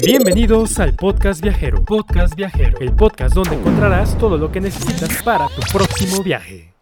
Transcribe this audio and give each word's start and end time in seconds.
Bienvenidos 0.00 0.78
al 0.78 0.94
Podcast 0.94 1.42
Viajero. 1.42 1.84
Podcast 1.84 2.34
Viajero, 2.34 2.78
el 2.80 2.94
podcast 2.94 3.34
donde 3.34 3.56
encontrarás 3.56 4.16
todo 4.16 4.38
lo 4.38 4.50
que 4.50 4.60
necesitas 4.60 5.22
para 5.22 5.48
tu 5.48 5.60
próximo 5.70 6.22
viaje. 6.22 6.72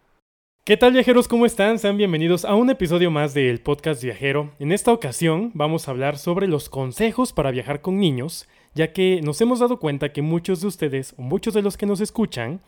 ¿Qué 0.63 0.77
tal 0.77 0.93
viajeros? 0.93 1.27
¿Cómo 1.27 1.45
están? 1.45 1.77
Sean 1.77 1.97
bienvenidos 1.97 2.45
a 2.45 2.55
un 2.55 2.69
episodio 2.69 3.11
más 3.11 3.33
del 3.33 3.59
Podcast 3.59 4.01
Viajero. 4.01 4.51
En 4.59 4.71
esta 4.71 4.93
ocasión 4.93 5.51
vamos 5.53 5.87
a 5.87 5.91
hablar 5.91 6.17
sobre 6.17 6.47
los 6.47 6.69
consejos 6.69 7.33
para 7.33 7.51
viajar 7.51 7.81
con 7.81 7.99
niños, 7.99 8.47
ya 8.75 8.93
que 8.93 9.19
nos 9.21 9.41
hemos 9.41 9.59
dado 9.59 9.79
cuenta 9.79 10.13
que 10.13 10.21
muchos 10.21 10.61
de 10.61 10.67
ustedes 10.67 11.13
o 11.17 11.21
muchos 11.21 11.53
de 11.53 11.61
los 11.61 11.75
que 11.75 11.85
nos 11.85 11.99
escuchan 11.99 12.61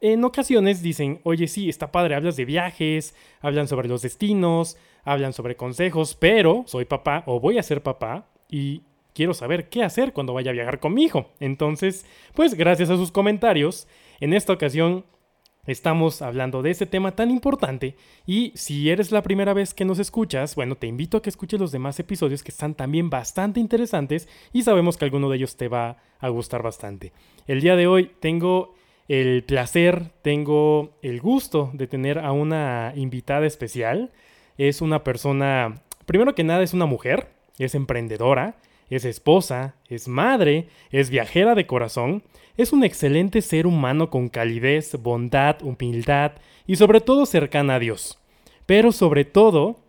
en 0.00 0.24
ocasiones 0.24 0.82
dicen, 0.82 1.20
oye 1.22 1.48
sí, 1.48 1.70
está 1.70 1.90
padre, 1.90 2.14
hablas 2.14 2.36
de 2.36 2.44
viajes, 2.44 3.14
hablan 3.40 3.66
sobre 3.66 3.88
los 3.88 4.02
destinos, 4.02 4.76
hablan 5.04 5.32
sobre 5.32 5.56
consejos, 5.56 6.14
pero 6.14 6.64
soy 6.66 6.84
papá 6.84 7.22
o 7.26 7.40
voy 7.40 7.56
a 7.58 7.62
ser 7.62 7.82
papá 7.82 8.26
y 8.50 8.82
quiero 9.16 9.32
saber 9.32 9.70
qué 9.70 9.82
hacer 9.82 10.12
cuando 10.12 10.34
vaya 10.34 10.50
a 10.50 10.54
viajar 10.54 10.78
con 10.78 10.92
mi 10.92 11.04
hijo. 11.04 11.30
Entonces, 11.40 12.04
pues 12.34 12.52
gracias 12.52 12.90
a 12.90 12.96
sus 12.96 13.10
comentarios, 13.10 13.88
en 14.20 14.34
esta 14.34 14.52
ocasión 14.52 15.06
estamos 15.66 16.20
hablando 16.20 16.62
de 16.62 16.70
este 16.70 16.86
tema 16.86 17.16
tan 17.16 17.30
importante 17.30 17.96
y 18.26 18.52
si 18.54 18.90
eres 18.90 19.10
la 19.10 19.22
primera 19.22 19.54
vez 19.54 19.72
que 19.72 19.86
nos 19.86 19.98
escuchas, 19.98 20.54
bueno, 20.54 20.76
te 20.76 20.86
invito 20.86 21.16
a 21.16 21.22
que 21.22 21.30
escuches 21.30 21.58
los 21.58 21.72
demás 21.72 21.98
episodios 21.98 22.42
que 22.42 22.52
están 22.52 22.74
también 22.74 23.08
bastante 23.08 23.58
interesantes 23.58 24.28
y 24.52 24.62
sabemos 24.62 24.98
que 24.98 25.06
alguno 25.06 25.30
de 25.30 25.38
ellos 25.38 25.56
te 25.56 25.68
va 25.68 25.96
a 26.20 26.28
gustar 26.28 26.62
bastante. 26.62 27.12
El 27.46 27.62
día 27.62 27.74
de 27.74 27.86
hoy 27.86 28.10
tengo 28.20 28.74
el 29.08 29.44
placer, 29.44 30.10
tengo 30.20 30.98
el 31.00 31.22
gusto 31.22 31.70
de 31.72 31.86
tener 31.86 32.18
a 32.18 32.32
una 32.32 32.92
invitada 32.94 33.46
especial. 33.46 34.12
Es 34.58 34.82
una 34.82 35.04
persona, 35.04 35.82
primero 36.04 36.34
que 36.34 36.44
nada 36.44 36.62
es 36.62 36.74
una 36.74 36.86
mujer, 36.86 37.28
es 37.58 37.74
emprendedora, 37.74 38.56
es 38.90 39.04
esposa, 39.04 39.74
es 39.88 40.08
madre, 40.08 40.68
es 40.90 41.10
viajera 41.10 41.54
de 41.54 41.66
corazón, 41.66 42.22
es 42.56 42.72
un 42.72 42.84
excelente 42.84 43.42
ser 43.42 43.66
humano 43.66 44.10
con 44.10 44.28
calidez, 44.28 44.96
bondad, 45.00 45.62
humildad 45.62 46.32
y 46.66 46.76
sobre 46.76 47.00
todo 47.00 47.26
cercana 47.26 47.76
a 47.76 47.78
Dios. 47.78 48.18
Pero 48.64 48.92
sobre 48.92 49.24
todo, 49.24 49.80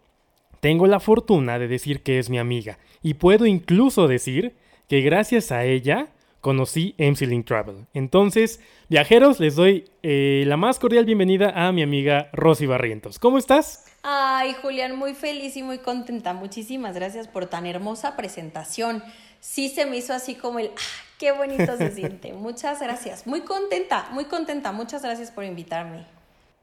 tengo 0.59 0.87
la 0.87 0.99
fortuna 0.99 1.59
de 1.59 1.67
decir 1.67 2.01
que 2.01 2.19
es 2.19 2.29
mi 2.29 2.39
amiga 2.39 2.79
y 3.01 3.15
puedo 3.15 3.45
incluso 3.45 4.07
decir 4.07 4.55
que 4.87 5.01
gracias 5.01 5.51
a 5.51 5.65
ella 5.65 6.09
conocí 6.41 6.95
MC 6.97 7.43
Travel. 7.45 7.87
Entonces, 7.93 8.61
viajeros, 8.89 9.39
les 9.39 9.55
doy 9.55 9.85
eh, 10.03 10.43
la 10.47 10.57
más 10.57 10.79
cordial 10.79 11.05
bienvenida 11.05 11.67
a 11.67 11.71
mi 11.71 11.81
amiga 11.81 12.29
Rosy 12.33 12.65
Barrientos. 12.65 13.19
¿Cómo 13.19 13.37
estás? 13.37 13.86
Ay, 14.09 14.55
Julián, 14.61 14.95
muy 14.95 15.13
feliz 15.13 15.57
y 15.57 15.63
muy 15.63 15.79
contenta. 15.79 16.31
Muchísimas 16.31 16.95
gracias 16.95 17.27
por 17.27 17.47
tan 17.47 17.65
hermosa 17.65 18.15
presentación. 18.15 19.03
Sí 19.41 19.67
se 19.67 19.85
me 19.85 19.97
hizo 19.97 20.13
así 20.13 20.35
como 20.35 20.59
el, 20.59 20.67
ah, 20.67 21.03
qué 21.19 21.33
bonito 21.33 21.75
se 21.75 21.91
siente. 21.95 22.31
Muchas 22.31 22.81
gracias. 22.81 23.27
Muy 23.27 23.41
contenta, 23.41 24.07
muy 24.13 24.23
contenta. 24.23 24.71
Muchas 24.71 25.01
gracias 25.01 25.29
por 25.29 25.43
invitarme. 25.43 26.05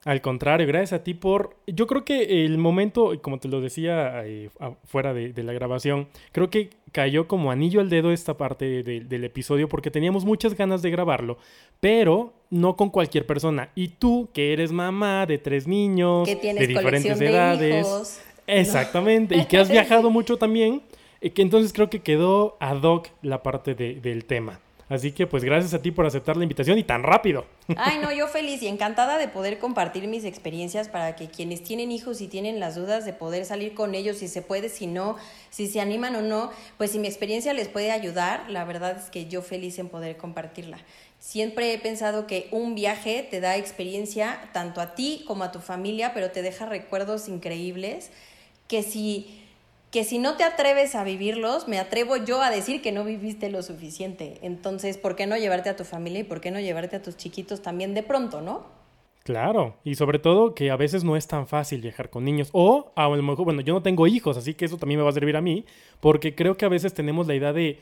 Al 0.07 0.23
contrario, 0.23 0.67
gracias 0.67 0.99
a 0.99 1.05
ti 1.05 1.13
por... 1.13 1.59
Yo 1.67 1.87
creo 1.87 2.03
que 2.03 2.47
el 2.47 2.57
momento, 2.57 3.13
como 3.21 3.39
te 3.39 3.49
lo 3.49 3.61
decía 3.61 4.25
eh, 4.25 4.49
fuera 4.85 5.13
de, 5.13 5.35
la 5.43 5.53
grabación, 5.53 6.09
creo 6.33 6.49
que 6.49 6.71
cayó 6.95 7.27
como 7.27 7.51
anillo 7.51 7.81
al 7.81 7.91
dedo 7.91 8.13
esta 8.13 8.37
parte 8.37 8.85
del 8.85 9.25
episodio 9.25 9.69
porque 9.69 9.91
teníamos 9.91 10.25
muchas 10.25 10.55
ganas 10.55 10.81
de 10.81 10.93
grabarlo, 10.93 11.39
pero 11.81 12.33
no 12.51 12.77
con 12.77 12.89
cualquier 12.89 13.27
persona. 13.27 13.71
Y 13.75 13.89
tú, 13.89 14.29
que 14.33 14.53
eres 14.53 14.71
mamá 14.71 15.27
de 15.27 15.39
tres 15.39 15.67
niños, 15.67 16.29
de 16.29 16.67
diferentes 16.69 17.21
edades. 17.21 18.23
Exactamente, 18.47 19.37
y 19.37 19.45
que 19.47 19.59
has 19.59 19.69
viajado 19.73 20.09
mucho 20.09 20.37
también, 20.37 20.83
eh, 21.21 21.31
que 21.31 21.43
entonces 21.43 21.73
creo 21.73 21.91
que 21.91 22.01
quedó 22.01 22.57
ad 22.61 22.81
hoc 22.85 23.09
la 23.23 23.43
parte 23.43 23.75
del 23.75 24.25
tema. 24.25 24.61
Así 24.89 25.13
que 25.13 25.27
pues 25.27 25.45
gracias 25.45 25.73
a 25.73 25.81
ti 25.81 25.91
por 25.91 26.05
aceptar 26.05 26.37
la 26.37 26.43
invitación 26.43 26.79
y 26.79 26.85
tan 26.85 27.03
rápido. 27.03 27.47
Ay, 27.77 27.99
no, 28.03 28.13
yo 28.13 28.29
feliz 28.29 28.63
y 28.63 28.69
encantada 28.69 29.17
de 29.17 29.29
poder 29.29 29.59
compartir 29.59 30.07
mis 30.09 30.25
experiencias 30.25 30.89
para 30.89 31.17
que 31.17 31.29
quienes 31.29 31.63
tienen 31.63 31.91
hijos 31.91 32.21
y 32.21 32.29
tienen 32.29 32.61
las 32.61 32.75
dudas 32.75 33.05
de 33.05 33.13
poder 33.13 33.47
salir 33.47 33.75
con 33.75 33.95
ellos, 33.95 34.19
si 34.19 34.29
se 34.29 34.43
puede, 34.43 34.69
si 34.69 34.87
no, 34.87 35.17
si 35.51 35.67
se 35.67 35.81
animan 35.81 36.17
o 36.17 36.23
no, 36.23 36.51
pues 36.77 36.91
si 36.91 36.99
mi 36.99 37.09
experiencia 37.09 37.55
les 37.55 37.69
puede 37.69 37.91
ayudar, 37.93 38.51
la 38.51 38.65
verdad 38.65 38.99
es 38.99 39.11
que 39.11 39.27
yo 39.27 39.41
feliz 39.41 39.79
en 39.79 39.89
poder 39.89 40.17
compartirla. 40.17 40.79
Siempre 41.19 41.73
he 41.73 41.79
pensado 41.79 42.27
que 42.27 42.49
un 42.51 42.75
viaje 42.75 43.27
te 43.31 43.41
da 43.41 43.57
experiencia 43.57 44.51
tanto 44.53 44.83
a 44.83 44.95
ti 44.95 45.25
como 45.27 45.45
a 45.45 45.53
tu 45.53 45.61
familia, 45.61 46.13
pero 46.13 46.31
te 46.31 46.43
deja 46.43 46.67
recuerdos 46.67 47.29
increíbles 47.29 48.11
que 48.69 48.83
si 48.83 49.44
que 49.95 50.03
si 50.03 50.19
no 50.19 50.37
te 50.37 50.43
atreves 50.43 50.97
a 50.97 51.05
vivirlos, 51.05 51.69
me 51.69 51.79
atrevo 51.79 52.17
yo 52.17 52.43
a 52.43 52.51
decir 52.51 52.83
que 52.83 52.91
no 52.91 53.05
viviste 53.05 53.49
lo 53.49 53.63
suficiente. 53.63 54.41
Entonces, 54.43 54.99
¿por 54.99 55.15
qué 55.15 55.29
no 55.29 55.37
llevarte 55.37 55.69
a 55.69 55.77
tu 55.77 55.85
familia 55.85 56.19
y 56.19 56.25
por 56.25 56.41
qué 56.41 56.51
no 56.51 56.59
llevarte 56.59 56.97
a 56.97 57.03
tus 57.03 57.17
chiquitos 57.17 57.63
también 57.63 57.95
de 57.95 58.03
pronto, 58.03 58.41
no? 58.41 58.67
Claro, 59.23 59.77
y 59.85 59.95
sobre 59.95 60.19
todo 60.19 60.53
que 60.53 60.73
a 60.73 60.77
veces 60.77 61.05
no 61.05 61.17
es 61.17 61.29
tan 61.29 61.47
fácil 61.47 61.81
viajar 61.81 62.11
con 62.11 62.25
niños. 62.25 62.49
O 62.51 62.91
a 62.97 63.07
lo 63.07 63.23
mejor, 63.23 63.45
bueno, 63.45 63.61
yo 63.61 63.73
no 63.73 63.85
tengo 63.85 64.09
hijos, 64.09 64.37
así 64.37 64.55
que 64.55 64.65
eso 64.65 64.79
también 64.79 64.99
me 64.99 65.05
va 65.05 65.11
a 65.11 65.13
servir 65.13 65.37
a 65.37 65.41
mí, 65.41 65.65
porque 66.01 66.35
creo 66.35 66.57
que 66.57 66.65
a 66.65 66.69
veces 66.69 66.93
tenemos 66.93 67.29
la 67.29 67.37
idea 67.37 67.53
de... 67.53 67.79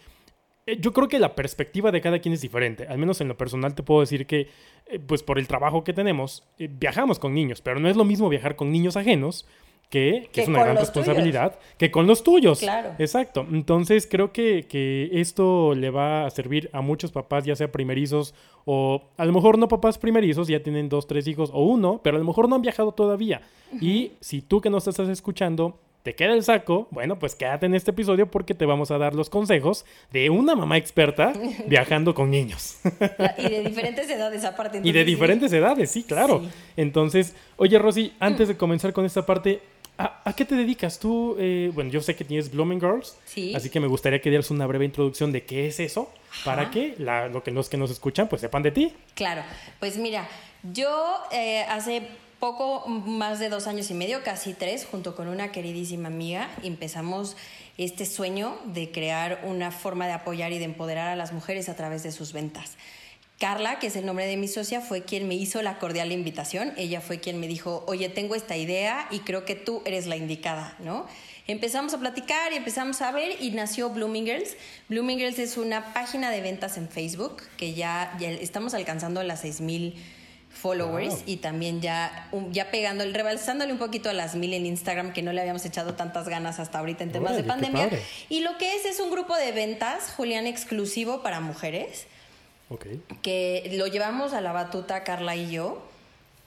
Eh, 0.67 0.77
yo 0.79 0.93
creo 0.93 1.09
que 1.09 1.19
la 1.19 1.35
perspectiva 1.35 1.91
de 1.93 2.03
cada 2.03 2.19
quien 2.19 2.35
es 2.35 2.43
diferente. 2.43 2.87
Al 2.89 2.99
menos 2.99 3.23
en 3.23 3.29
lo 3.29 3.39
personal 3.39 3.75
te 3.75 3.83
puedo 3.83 4.01
decir 4.01 4.27
que, 4.27 4.49
eh, 4.85 4.99
pues 4.99 5.23
por 5.23 5.39
el 5.39 5.49
trabajo 5.49 5.83
que 5.83 5.95
tenemos, 5.95 6.47
eh, 6.59 6.69
viajamos 6.71 7.19
con 7.19 7.33
niños, 7.33 7.63
pero 7.63 7.81
no 7.81 7.89
es 7.89 7.97
lo 7.97 8.05
mismo 8.05 8.29
viajar 8.29 8.55
con 8.55 8.71
niños 8.71 8.99
ajenos 8.99 9.47
que, 9.93 10.31
es 10.33 10.49
una 10.49 10.65
gran 10.65 10.79
responsabilidad, 10.79 11.59
que 11.77 11.91
con 11.91 12.07
los 12.07 12.25
tuyos. 12.25 12.61
Claro. 12.61 12.95
Exacto. 12.99 13.47
Entonces 13.53 14.09
creo 14.11 14.33
que, 14.33 14.67
que, 14.67 15.11
esto 15.13 15.75
le 15.75 15.91
va 15.91 16.25
a 16.25 16.31
servir 16.31 16.71
a 16.73 16.81
muchos 16.81 17.13
papás, 17.13 17.45
ya 17.45 17.55
sea 17.55 17.71
primerizos 17.71 18.35
o 18.65 19.03
a 19.19 19.27
lo 19.27 19.35
mejor 19.35 19.59
no 19.59 19.69
papás 19.69 19.99
primerizos, 19.99 20.49
ya 20.49 20.63
tienen 20.63 20.89
dos, 20.89 21.07
tres 21.07 21.27
hijos 21.29 21.51
o 21.53 21.63
uno, 21.63 22.01
pero 22.03 22.17
a 22.17 22.19
lo 22.19 22.25
mejor 22.25 22.49
no 22.49 22.57
han 22.57 22.63
viajado 22.63 22.93
todavía. 22.93 23.43
Y 23.83 24.13
si 24.21 24.41
tú 24.41 24.63
que 24.63 24.71
nos 24.71 24.89
estás 24.89 25.11
escuchando 25.11 25.79
te 26.03 26.15
queda 26.15 26.33
el 26.33 26.43
saco, 26.43 26.89
bueno, 26.91 27.19
pues 27.19 27.35
quédate 27.35 27.67
en 27.67 27.75
este 27.75 27.93
episodio 27.93 28.31
porque 28.31 28.55
te 28.55 28.67
vamos 28.67 28.91
a 28.91 28.99
dar 28.99 29.15
los 29.15 29.31
consejos 29.31 29.85
de 30.11 30.31
una 30.31 30.57
mamá 30.57 30.77
experta 30.77 31.33
viajando 31.69 32.15
con 32.15 32.31
niños. 32.31 32.79
y 33.39 33.49
de 33.49 33.63
diferentes 33.63 34.11
edades 34.11 34.45
aparte. 34.45 34.81
y 34.83 34.91
de 34.91 35.05
diferentes 35.05 35.53
edades, 35.53 35.91
sí, 35.91 36.03
claro. 36.03 36.43
Entonces, 36.77 37.37
oye 37.57 37.79
Rosy, 37.79 38.15
antes 38.19 38.49
de 38.49 38.57
comenzar 38.57 38.93
con 38.93 39.05
esta 39.05 39.27
parte, 39.27 39.61
¿A, 39.99 40.33
qué 40.35 40.45
te 40.45 40.55
dedicas 40.55 40.99
tú? 40.99 41.37
Eh, 41.39 41.71
bueno, 41.75 41.91
yo 41.91 42.01
sé 42.01 42.17
que 42.17 42.25
tienes 42.25 42.51
Blooming 42.51 42.81
Girls, 42.81 43.17
sí. 43.25 43.55
así 43.55 43.71
que 43.71 43.79
me 43.79 43.87
gustaría 43.87 44.21
que 44.21 44.31
dieras 44.31 44.51
una 44.51 44.67
breve 44.67 44.85
introducción 44.85 45.33
de 45.33 45.45
qué 45.45 45.67
es 45.67 45.79
eso, 45.81 46.11
para 46.45 46.71
que 46.71 46.95
lo 46.99 47.43
que 47.43 47.51
los 47.51 47.69
que 47.69 47.77
nos 47.77 47.91
escuchan 47.91 48.29
pues 48.29 48.41
sepan 48.41 48.63
de 48.63 48.71
ti. 48.71 48.95
Claro, 49.15 49.43
pues 49.79 49.99
mira, 49.99 50.27
yo 50.63 51.19
eh, 51.31 51.65
hace 51.69 52.03
poco 52.41 52.89
más 52.89 53.39
de 53.39 53.49
dos 53.49 53.69
años 53.69 53.91
y 53.91 53.95
medio, 53.95 54.25
casi 54.25 54.55
tres, 54.55 54.85
junto 54.91 55.15
con 55.15 55.29
una 55.29 55.53
queridísima 55.53 56.09
amiga, 56.09 56.51
empezamos 56.65 57.37
este 57.79 58.05
sueño 58.05 58.59
de 58.65 58.91
crear 58.91 59.41
una 59.45 59.71
forma 59.71 60.07
de 60.07 60.13
apoyar 60.13 60.53
y 60.53 60.59
de 60.59 60.65
empoderar 60.65 61.09
a 61.09 61.17
las 61.17 61.33
mujeres 61.33 61.69
a 61.69 61.77
través 61.77 62.03
de 62.03 62.11
sus 62.11 62.33
ventas. 62.33 62.77
Carla, 63.43 63.81
que 63.81 63.89
es 63.89 63.97
el 63.97 64.07
nombre 64.07 64.25
de 64.25 64.37
mi 64.37 64.47
socia, 64.47 64.81
fue 64.81 65.03
quien 65.03 65.27
me 65.27 65.35
hizo 65.35 65.63
la 65.63 65.81
cordial 65.81 66.13
invitación. 66.13 66.73
Ella 66.77 67.01
fue 67.01 67.19
quien 67.19 67.41
me 67.41 67.49
dijo, 67.49 67.83
oye, 67.89 68.09
tengo 68.09 68.37
esta 68.37 68.57
idea 68.57 69.09
y 69.11 69.19
creo 69.19 69.45
que 69.45 69.57
tú 69.57 69.83
eres 69.85 70.07
la 70.07 70.15
indicada, 70.15 70.77
¿no? 70.79 71.09
Empezamos 71.49 71.93
a 71.93 71.99
platicar 71.99 72.53
y 72.53 72.57
empezamos 72.57 73.03
a 73.03 73.11
ver 73.11 73.43
y 73.43 73.51
nació 73.51 73.91
Blooming 73.91 74.27
Girls. 74.27 74.57
Blooming 74.89 75.19
Girls 75.19 75.41
es 75.41 75.57
una 75.57 75.93
página 75.93 76.31
de 76.31 76.41
ventas 76.41 76.77
en 76.77 76.89
Facebook 76.89 77.43
que 77.57 77.75
ya, 77.75 78.17
ya 78.21 78.31
estamos 78.31 78.75
alcanzando 78.75 79.21
las 79.25 79.45
6.000 79.45 79.95
followers 80.49 81.25
y 81.27 81.39
también 81.39 81.81
ya, 81.81 82.31
ya 82.53 82.71
pegando, 82.71 83.05
rebalsándole 83.11 83.73
un 83.73 83.79
poquito 83.81 84.09
a 84.09 84.13
las 84.13 84.37
mil 84.37 84.53
en 84.53 84.67
Instagram 84.67 85.13
que 85.13 85.23
no 85.23 85.33
le 85.33 85.41
habíamos 85.41 85.65
echado 85.65 85.95
tantas 85.95 86.29
ganas 86.29 86.61
hasta 86.61 86.79
ahorita 86.79 87.03
en 87.03 87.11
temas 87.11 87.35
de 87.35 87.43
pandemia. 87.43 87.91
Y 88.29 88.43
lo 88.43 88.57
que 88.57 88.77
es 88.77 88.85
es 88.85 89.01
un 89.01 89.11
grupo 89.11 89.35
de 89.35 89.51
ventas, 89.51 90.13
Julián, 90.17 90.47
exclusivo 90.47 91.25
para 91.25 91.41
mujeres 91.41 92.07
que 93.23 93.71
lo 93.75 93.87
llevamos 93.87 94.33
a 94.33 94.41
la 94.41 94.53
batuta 94.53 95.05
Carla 95.05 95.37
y 95.37 95.51
yo. 95.51 95.83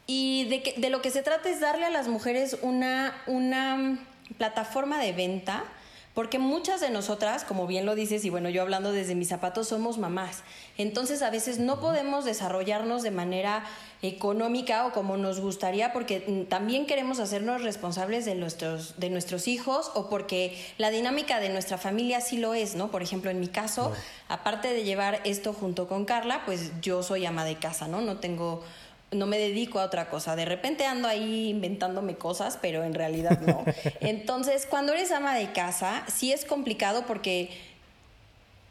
Y 0.07 0.45
de, 0.45 0.61
que, 0.61 0.79
de 0.79 0.89
lo 0.89 1.01
que 1.01 1.11
se 1.11 1.23
trata 1.23 1.49
es 1.49 1.59
darle 1.59 1.85
a 1.85 1.89
las 1.89 2.07
mujeres 2.07 2.57
una, 2.61 3.15
una 3.27 3.99
plataforma 4.37 4.99
de 4.99 5.13
venta 5.13 5.63
porque 6.15 6.39
muchas 6.39 6.79
de 6.79 6.89
nosotras, 6.89 7.43
como 7.43 7.67
bien 7.67 7.85
lo 7.85 7.93
dices, 7.93 8.23
y 8.23 8.29
bueno, 8.29 8.49
yo 8.49 8.61
hablando 8.61 8.93
desde 8.93 9.15
mis 9.15 9.27
zapatos, 9.27 9.67
somos 9.67 9.97
mamás. 9.97 10.43
Entonces 10.77 11.21
a 11.21 11.29
veces 11.29 11.59
no 11.59 11.81
podemos 11.81 12.23
desarrollarnos 12.23 13.03
de 13.03 13.11
manera 13.11 13.65
económica 14.01 14.85
o 14.85 14.91
como 14.93 15.17
nos 15.17 15.41
gustaría 15.41 15.91
porque 15.91 16.23
mm, 16.25 16.49
también 16.49 16.85
queremos 16.85 17.19
hacernos 17.19 17.63
responsables 17.63 18.23
de 18.23 18.35
nuestros, 18.35 18.97
de 18.97 19.09
nuestros 19.09 19.47
hijos 19.47 19.91
o 19.93 20.09
porque 20.09 20.57
la 20.77 20.89
dinámica 20.89 21.39
de 21.39 21.49
nuestra 21.49 21.77
familia 21.77 22.21
sí 22.21 22.37
lo 22.37 22.53
es, 22.53 22.75
¿no? 22.75 22.91
Por 22.91 23.03
ejemplo, 23.03 23.29
en 23.29 23.41
mi 23.41 23.47
caso, 23.47 23.91
aparte 24.29 24.69
de 24.69 24.83
llevar 24.83 25.19
esto 25.25 25.51
junto 25.51 25.87
con 25.87 26.05
Carla, 26.05 26.43
pues 26.45 26.71
yo 26.81 27.03
soy 27.03 27.25
ama 27.25 27.43
de 27.43 27.57
casa, 27.57 27.87
¿no? 27.87 27.99
No 27.99 28.17
tengo 28.17 28.63
no 29.11 29.25
me 29.25 29.37
dedico 29.37 29.79
a 29.79 29.85
otra 29.85 30.09
cosa. 30.09 30.35
De 30.35 30.45
repente 30.45 30.85
ando 30.85 31.07
ahí 31.07 31.49
inventándome 31.49 32.15
cosas, 32.15 32.57
pero 32.61 32.83
en 32.83 32.93
realidad 32.93 33.39
no. 33.41 33.63
Entonces, 34.01 34.65
cuando 34.65 34.93
eres 34.93 35.11
ama 35.11 35.35
de 35.35 35.51
casa, 35.51 36.03
sí 36.07 36.31
es 36.31 36.45
complicado 36.45 37.05
porque 37.05 37.49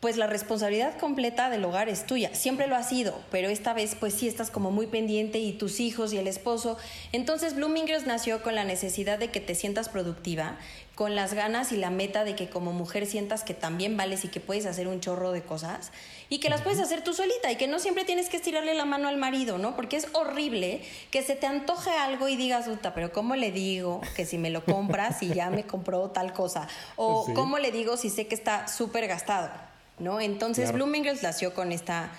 pues 0.05 0.19
la 0.19 0.27
responsabilidad 0.27 0.99
completa 0.99 1.49
del 1.49 1.65
hogar 1.65 1.89
es 1.89 2.05
tuya. 2.05 2.35
Siempre 2.35 2.67
lo 2.67 2.77
ha 2.77 2.83
sido, 2.83 3.19
pero 3.31 3.49
esta 3.49 3.73
vez 3.73 3.97
pues 3.99 4.13
sí 4.13 4.29
estás 4.29 4.51
como 4.51 4.71
muy 4.71 4.87
pendiente 4.87 5.39
y 5.39 5.55
tus 5.55 5.81
hijos 5.81 6.13
y 6.13 6.19
el 6.19 6.27
esposo. 6.27 6.77
Entonces 7.13 7.57
Blooming 7.57 7.87
Girls 7.87 8.07
nació 8.07 8.43
con 8.43 8.55
la 8.55 8.65
necesidad 8.65 9.19
de 9.19 9.31
que 9.31 9.41
te 9.41 9.55
sientas 9.55 9.89
productiva, 9.89 10.59
con 10.95 11.15
las 11.15 11.33
ganas 11.33 11.73
y 11.73 11.79
la 11.79 11.89
meta 11.89 12.25
de 12.25 12.37
que 12.37 12.51
como 12.51 12.75
mujer 12.75 13.07
sientas 13.07 13.45
que 13.45 13.55
también 13.55 13.97
vales 13.97 14.27
y 14.27 14.29
que 14.29 14.41
puedes 14.41 14.67
hacer 14.67 14.89
un 14.89 15.01
chorro 15.01 15.33
de 15.33 15.41
cosas 15.41 15.91
y 16.29 16.39
que 16.39 16.51
las 16.51 16.61
puedes 16.61 16.81
hacer 16.81 17.03
tú 17.03 17.15
solita 17.15 17.51
y 17.51 17.57
que 17.57 17.67
no 17.67 17.79
siempre 17.79 18.05
tienes 18.05 18.29
que 18.29 18.37
estirarle 18.37 18.75
la 18.75 18.85
mano 18.85 19.09
al 19.09 19.17
marido, 19.17 19.57
¿no? 19.57 19.75
Porque 19.75 19.97
es 19.97 20.09
horrible 20.13 20.83
que 21.11 21.23
se 21.23 21.35
te 21.35 21.47
antoje 21.47 21.89
algo 21.89 22.29
y 22.29 22.37
digas, 22.37 22.69
puta, 22.69 22.93
pero 22.93 23.11
¿cómo 23.11 23.37
le 23.37 23.53
digo 23.53 24.03
que 24.15 24.27
si 24.27 24.37
me 24.37 24.51
lo 24.51 24.67
compras 24.67 25.23
y 25.23 25.33
ya 25.33 25.49
me 25.49 25.65
compró 25.65 26.11
tal 26.11 26.35
cosa? 26.35 26.69
O 26.97 27.25
¿cómo 27.35 27.59
le 27.59 27.71
digo 27.71 27.97
si 27.97 28.11
sé 28.11 28.27
que 28.27 28.35
está 28.35 28.69
súper 28.69 29.07
gastado? 29.09 29.73
¿No? 29.99 30.21
Entonces 30.21 30.73
Blooming 30.73 31.05
Girls 31.05 31.23
nació 31.23 31.55
con 31.55 31.71
esta 31.71 32.11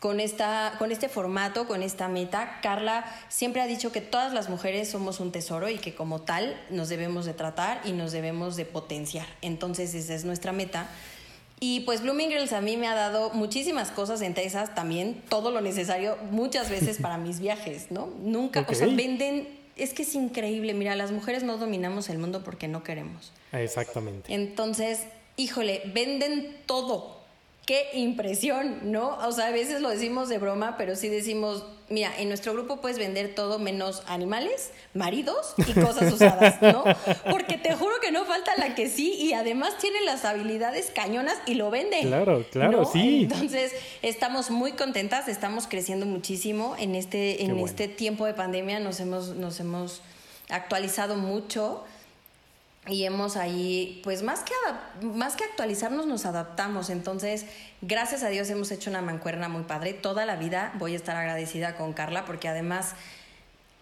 con, 0.00 0.20
esta, 0.20 0.74
con 0.78 0.92
este 0.92 1.08
formato, 1.08 1.66
con 1.66 1.82
esta 1.82 2.08
meta. 2.08 2.60
Carla 2.62 3.04
siempre 3.28 3.60
ha 3.60 3.66
dicho 3.66 3.90
que 3.90 4.00
todas 4.00 4.32
las 4.32 4.48
mujeres 4.48 4.88
somos 4.88 5.20
un 5.20 5.32
tesoro 5.32 5.68
y 5.68 5.78
que 5.78 5.94
como 5.94 6.20
tal 6.20 6.56
nos 6.70 6.88
debemos 6.88 7.24
de 7.24 7.34
tratar 7.34 7.80
y 7.84 7.92
nos 7.92 8.12
debemos 8.12 8.56
de 8.56 8.64
potenciar. 8.64 9.26
Entonces 9.42 9.94
esa 9.94 10.14
es 10.14 10.24
nuestra 10.24 10.52
meta. 10.52 10.88
Y 11.60 11.80
pues 11.80 12.02
Blooming 12.02 12.30
Girls 12.30 12.52
a 12.52 12.60
mí 12.60 12.76
me 12.76 12.86
ha 12.86 12.94
dado 12.94 13.30
muchísimas 13.30 13.90
cosas, 13.90 14.22
entre 14.22 14.44
esas 14.44 14.76
también 14.76 15.20
todo 15.28 15.50
lo 15.50 15.60
necesario 15.60 16.16
muchas 16.30 16.70
veces 16.70 16.98
para 17.02 17.18
mis 17.18 17.40
viajes, 17.40 17.90
¿no? 17.90 18.12
Nunca, 18.22 18.64
o 18.68 18.74
sea, 18.74 18.86
venden, 18.86 19.48
es 19.74 19.92
que 19.92 20.02
es 20.02 20.14
increíble, 20.14 20.72
mira, 20.74 20.94
las 20.94 21.10
mujeres 21.10 21.42
no 21.42 21.58
dominamos 21.58 22.10
el 22.10 22.18
mundo 22.18 22.44
porque 22.44 22.68
no 22.68 22.84
queremos. 22.84 23.32
Exactamente. 23.50 24.32
Entonces, 24.32 25.00
híjole, 25.38 25.82
venden 25.94 26.56
todo, 26.66 27.16
qué 27.64 27.90
impresión, 27.94 28.90
¿no? 28.90 29.16
O 29.26 29.32
sea, 29.32 29.46
a 29.46 29.50
veces 29.50 29.80
lo 29.80 29.88
decimos 29.88 30.28
de 30.28 30.38
broma, 30.38 30.76
pero 30.76 30.96
sí 30.96 31.08
decimos, 31.08 31.64
mira, 31.88 32.12
en 32.18 32.28
nuestro 32.28 32.52
grupo 32.52 32.80
puedes 32.80 32.98
vender 32.98 33.34
todo 33.34 33.60
menos 33.60 34.02
animales, 34.08 34.72
maridos 34.94 35.54
y 35.58 35.72
cosas 35.78 36.12
usadas, 36.14 36.60
¿no? 36.60 36.82
Porque 37.30 37.56
te 37.56 37.74
juro 37.74 37.92
que 38.02 38.10
no 38.10 38.24
falta 38.24 38.52
la 38.56 38.74
que 38.74 38.88
sí 38.88 39.14
y 39.14 39.32
además 39.32 39.78
tiene 39.78 40.00
las 40.04 40.24
habilidades 40.24 40.90
cañonas 40.92 41.38
y 41.46 41.54
lo 41.54 41.70
vende. 41.70 42.00
Claro, 42.00 42.44
claro, 42.50 42.84
sí. 42.84 43.28
Entonces, 43.30 43.72
estamos 44.02 44.50
muy 44.50 44.72
contentas, 44.72 45.28
estamos 45.28 45.68
creciendo 45.68 46.04
muchísimo 46.04 46.74
en 46.78 46.96
este 46.96 47.44
en 47.44 47.58
este 47.58 47.86
tiempo 47.86 48.26
de 48.26 48.34
pandemia 48.34 48.80
nos 48.80 48.98
hemos 48.98 49.36
nos 49.36 49.60
hemos 49.60 50.02
actualizado 50.48 51.16
mucho 51.16 51.84
y 52.88 53.04
hemos 53.04 53.36
ahí, 53.36 54.00
pues 54.02 54.22
más 54.22 54.40
que, 54.40 54.54
más 55.06 55.36
que 55.36 55.44
actualizarnos, 55.44 56.06
nos 56.06 56.26
adaptamos. 56.26 56.90
Entonces, 56.90 57.46
gracias 57.82 58.22
a 58.22 58.28
Dios 58.28 58.48
hemos 58.50 58.70
hecho 58.70 58.90
una 58.90 59.02
mancuerna 59.02 59.48
muy 59.48 59.64
padre. 59.64 59.92
Toda 59.92 60.24
la 60.26 60.36
vida 60.36 60.72
voy 60.78 60.94
a 60.94 60.96
estar 60.96 61.16
agradecida 61.16 61.76
con 61.76 61.92
Carla 61.92 62.24
porque 62.24 62.48
además 62.48 62.94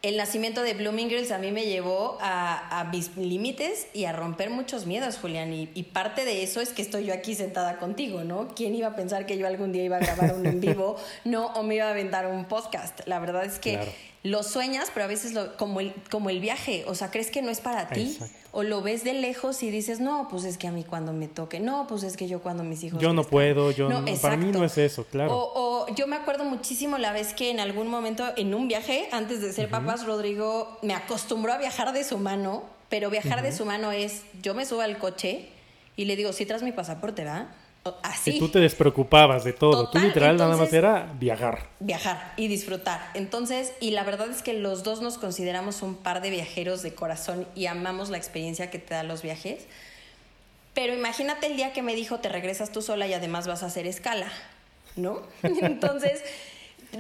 el 0.03 0.17
nacimiento 0.17 0.63
de 0.63 0.75
Blooming 0.75 1.09
Girls 1.09 1.33
a 1.33 1.39
mí 1.39 1.51
me 1.51 1.67
llevó 1.67 2.19
a, 2.21 2.89
mis 2.93 3.17
límites 3.17 3.89
y 3.93 4.05
a 4.05 4.13
romper 4.13 4.51
muchos 4.51 4.87
miedos, 4.87 5.19
Julián. 5.19 5.53
Y, 5.53 5.83
parte 5.83 6.25
de 6.25 6.43
eso 6.43 6.61
es 6.61 6.71
que 6.71 6.83
estoy 6.83 7.07
yo 7.07 7.15
aquí 7.15 7.35
sentada 7.35 7.79
contigo, 7.79 8.23
¿no? 8.23 8.49
¿Quién 8.55 8.75
iba 8.75 8.89
a 8.89 8.95
pensar 8.95 9.27
que 9.27 9.39
yo 9.39 9.47
algún 9.47 9.73
día 9.73 9.83
iba 9.83 9.97
a 9.97 10.01
grabar 10.01 10.35
un 10.35 10.47
en 10.47 10.61
vivo, 10.61 10.97
no? 11.25 11.47
O 11.55 11.63
me 11.63 11.77
iba 11.77 11.87
a 11.87 11.91
aventar 11.91 12.27
un 12.27 12.45
podcast. 12.45 13.01
La 13.07 13.19
verdad 13.19 13.45
es 13.45 13.59
que 13.59 13.81
lo 14.23 14.43
sueñas, 14.43 14.91
pero 14.93 15.05
a 15.05 15.09
veces 15.09 15.33
lo, 15.33 15.57
como, 15.57 15.81
el, 15.81 15.95
como 16.11 16.31
el 16.31 16.41
viaje, 16.41 16.85
o 16.87 16.95
sea, 16.95 17.11
crees 17.11 17.31
que 17.31 17.43
no 17.43 17.51
es 17.51 17.61
para 17.61 17.89
ti 17.89 18.19
o 18.57 18.63
lo 18.63 18.81
ves 18.81 19.05
de 19.05 19.13
lejos 19.13 19.63
y 19.63 19.71
dices, 19.71 20.01
no, 20.01 20.29
pues 20.31 20.45
es 20.45 20.57
que 20.57 20.67
a 20.67 20.73
mí 20.73 20.83
cuando 20.83 21.13
me 21.13 21.29
toque, 21.29 21.61
no, 21.61 21.87
pues 21.87 22.03
es 22.05 22.17
que 22.17 22.27
yo 22.27 22.41
cuando 22.41 22.65
mis 22.65 22.83
hijos... 22.85 23.01
Yo 23.03 23.13
no 23.13 23.23
puedo, 23.23 23.71
yo 23.71 23.91
no, 23.91 24.03
para 24.23 24.39
mí 24.39 24.51
no 24.51 24.65
es 24.65 24.79
eso, 24.79 25.05
claro. 25.05 25.31
O, 25.35 25.87
yo 25.95 26.07
me 26.07 26.17
acuerdo 26.17 26.45
muchísimo 26.45 26.97
la 26.97 27.13
vez 27.13 27.35
que 27.35 27.51
en 27.51 27.61
algún 27.61 27.89
momento 27.89 28.25
en 28.35 28.55
un 28.55 28.67
viaje, 28.67 29.11
antes 29.13 29.43
de 29.43 29.53
ser 29.53 29.69
papás, 29.69 30.07
Rodrigo 30.07 30.79
me 30.81 30.95
acostumbró 30.95 31.53
a 31.53 31.59
viajar 31.59 31.93
de 31.93 32.03
su 32.03 32.17
mano, 32.17 32.63
pero 32.89 33.11
viajar 33.11 33.43
de 33.43 33.53
su 33.53 33.67
mano 33.67 33.93
es, 33.93 34.23
yo 34.41 34.55
me 34.55 34.65
subo 34.65 34.81
al 34.81 34.97
coche 34.97 35.51
y 35.95 36.07
le 36.07 36.17
digo, 36.17 36.33
si 36.33 36.47
traes 36.47 36.63
mi 36.63 36.73
pasaporte, 36.73 37.25
¿va? 37.25 37.49
Y 38.25 38.39
tú 38.39 38.49
te 38.49 38.59
despreocupabas 38.59 39.45
de 39.45 39.53
todo. 39.53 39.91
tú 39.91 39.99
literal 39.99 40.37
nada 40.37 40.57
más 40.57 40.73
era 40.73 41.13
viajar. 41.19 41.69
Viajar 41.81 42.33
y 42.37 42.49
disfrutar. 42.49 43.11
Entonces, 43.15 43.73
y 43.81 43.91
la 43.91 44.05
verdad 44.05 44.31
es 44.31 44.43
que 44.43 44.53
los 44.53 44.83
dos 44.83 45.01
nos 45.03 45.19
consideramos 45.19 45.83
un 45.83 45.97
par 45.97 46.23
de 46.23 46.31
viajeros 46.31 46.83
de 46.83 46.95
corazón 46.95 47.47
y 47.55 47.67
amamos 47.67 48.11
la 48.11 48.17
experiencia 48.17 48.71
que 48.71 48.79
te 48.79 48.95
dan 48.95 49.09
los 49.09 49.23
viajes. 49.23 49.67
Pero 50.75 50.95
imagínate 50.95 51.47
el 51.47 51.57
día 51.57 51.73
que 51.73 51.83
me 51.83 51.95
dijo, 51.95 52.19
te 52.19 52.29
regresas 52.29 52.71
tú 52.71 52.83
sola 52.83 53.07
y 53.07 53.15
además 53.15 53.47
vas 53.47 53.63
a 53.63 53.67
hacer 53.67 53.87
escala, 53.87 54.31
¿no? 54.95 55.23
Entonces, 55.43 56.23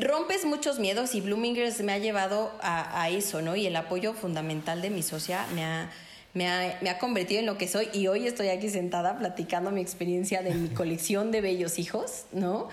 rompes 0.00 0.44
muchos 0.44 0.78
miedos 0.78 1.14
y 1.14 1.20
Bloomingers 1.20 1.80
me 1.80 1.92
ha 1.92 1.98
llevado 1.98 2.52
a, 2.62 3.02
a 3.02 3.10
eso, 3.10 3.42
¿no? 3.42 3.54
Y 3.56 3.66
el 3.66 3.76
apoyo 3.76 4.14
fundamental 4.14 4.80
de 4.80 4.90
mi 4.90 5.02
socia 5.02 5.46
me 5.54 5.64
ha 5.64 5.90
me 6.36 6.90
ha, 6.90 6.98
convertido 6.98 7.40
en 7.40 7.46
lo 7.46 7.56
que 7.56 7.66
soy 7.66 7.88
y 7.94 8.08
hoy 8.08 8.26
estoy 8.26 8.48
aquí 8.48 8.68
sentada 8.68 9.18
platicando 9.18 9.70
mi 9.70 9.80
experiencia 9.80 10.42
de 10.42 10.52
mi 10.52 10.68
colección 10.74 11.30
de 11.30 11.40
bellos 11.40 11.78
hijos, 11.78 12.24
¿no? 12.30 12.68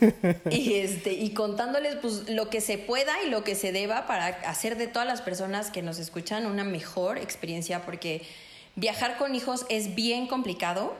y, 0.50 0.74
este, 0.74 1.14
y 1.14 1.30
contándoles 1.30 1.96
pues, 1.96 2.28
lo 2.28 2.50
que 2.50 2.60
se 2.60 2.76
pueda 2.76 3.14
y 3.26 3.30
lo 3.30 3.42
que 3.42 3.54
se 3.54 3.72
deba 3.72 4.06
para 4.06 4.26
hacer 4.26 4.76
de 4.76 4.86
todas 4.86 5.08
las 5.08 5.22
personas 5.22 5.70
que 5.70 5.80
nos 5.80 5.98
escuchan 5.98 6.44
una 6.44 6.62
mejor 6.62 7.16
experiencia, 7.16 7.86
porque 7.86 8.20
viajar 8.74 9.16
con 9.16 9.34
hijos 9.34 9.64
es 9.70 9.94
bien 9.94 10.26
complicado, 10.26 10.94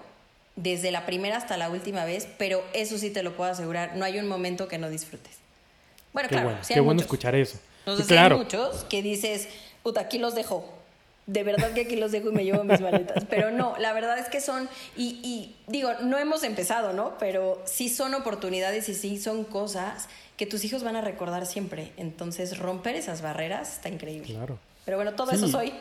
desde 0.57 0.91
la 0.91 1.05
primera 1.05 1.37
hasta 1.37 1.59
la 1.59 1.69
última 1.69 2.07
vez, 2.07 2.27
pero 2.39 2.65
eso 2.73 2.97
sí 2.97 3.11
te 3.11 3.23
lo 3.23 3.37
puedo 3.37 3.51
asegurar, 3.51 3.95
no 3.95 4.07
hay 4.07 4.19
un 4.19 4.27
momento 4.27 4.69
que 4.69 4.79
no 4.79 4.89
disfrutes. 4.89 5.35
Bueno, 6.15 6.31
claro, 6.31 6.47
bueno, 6.47 6.61
qué 6.67 6.81
bueno 6.81 7.03
escuchar 7.03 7.35
eso. 7.35 7.59
hay 7.85 8.31
muchos 8.31 8.85
que 8.85 9.03
dices, 9.03 9.49
puta, 9.83 10.01
aquí 10.01 10.19
los 10.19 10.35
dejo, 10.35 10.76
de 11.27 11.43
verdad 11.43 11.73
que 11.73 11.83
aquí 11.83 11.97
los 11.97 12.13
dejo 12.13 12.31
y 12.31 12.33
me 12.33 12.45
llevo 12.45 12.65
mis 12.65 12.81
maletas. 12.81 13.25
Pero 13.29 13.51
no, 13.51 13.77
la 13.79 13.93
verdad 13.93 14.19
es 14.19 14.29
que 14.29 14.41
son, 14.41 14.69
y, 14.97 15.21
y, 15.23 15.57
digo, 15.67 15.91
no 16.03 16.19
hemos 16.19 16.45
empezado, 16.45 16.93
¿no? 16.93 17.19
Pero 17.19 17.61
sí 17.65 17.89
son 17.89 18.15
oportunidades 18.15 18.89
y 18.89 18.95
sí 18.95 19.19
son 19.19 19.45
cosas 19.45 20.09
que 20.37 20.47
tus 20.47 20.65
hijos 20.65 20.85
van 20.85 20.97
a 20.97 21.01
recordar 21.01 21.47
siempre. 21.47 21.93
Entonces, 21.97 22.59
romper 22.59 22.95
esas 22.95 23.23
barreras 23.23 23.75
está 23.75 23.89
increíble. 23.89 24.35
Claro. 24.35 24.59
Pero 24.85 24.99
bueno, 24.99 25.15
todo 25.15 25.33
eso 25.33 25.49
soy. 25.49 25.73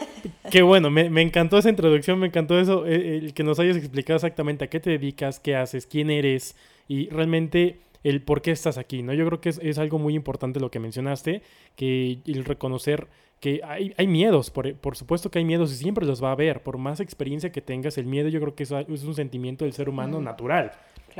Qué 0.50 0.62
bueno, 0.62 0.90
me, 0.90 1.10
me, 1.10 1.20
encantó 1.20 1.58
esa 1.58 1.68
introducción, 1.68 2.18
me 2.18 2.28
encantó 2.28 2.58
eso, 2.58 2.86
eh, 2.86 3.18
el 3.18 3.34
que 3.34 3.44
nos 3.44 3.58
hayas 3.58 3.76
explicado 3.76 4.16
exactamente 4.16 4.64
a 4.64 4.68
qué 4.68 4.80
te 4.80 4.90
dedicas, 4.90 5.38
qué 5.40 5.56
haces, 5.56 5.86
quién 5.86 6.10
eres 6.10 6.56
y 6.88 7.10
realmente 7.10 7.80
el 8.02 8.22
por 8.22 8.40
qué 8.40 8.52
estás 8.52 8.78
aquí, 8.78 9.02
¿no? 9.02 9.12
Yo 9.12 9.26
creo 9.26 9.40
que 9.42 9.50
es, 9.50 9.60
es 9.62 9.76
algo 9.76 9.98
muy 9.98 10.14
importante 10.14 10.58
lo 10.58 10.70
que 10.70 10.78
mencionaste, 10.78 11.42
que 11.74 12.18
el 12.24 12.44
reconocer 12.46 13.08
que 13.40 13.60
hay, 13.64 13.94
hay 13.96 14.06
miedos, 14.06 14.50
por, 14.50 14.74
por, 14.76 14.96
supuesto 14.96 15.30
que 15.30 15.38
hay 15.38 15.44
miedos 15.44 15.72
y 15.72 15.76
siempre 15.76 16.06
los 16.06 16.22
va 16.22 16.28
a 16.30 16.32
haber, 16.32 16.62
por 16.62 16.78
más 16.78 17.00
experiencia 17.00 17.52
que 17.52 17.60
tengas, 17.60 17.98
el 17.98 18.06
miedo 18.06 18.28
yo 18.28 18.40
creo 18.40 18.54
que 18.54 18.62
es, 18.62 18.72
es 18.72 19.04
un 19.04 19.14
sentimiento 19.14 19.64
del 19.64 19.74
ser 19.74 19.88
humano 19.88 20.20
natural, 20.20 20.72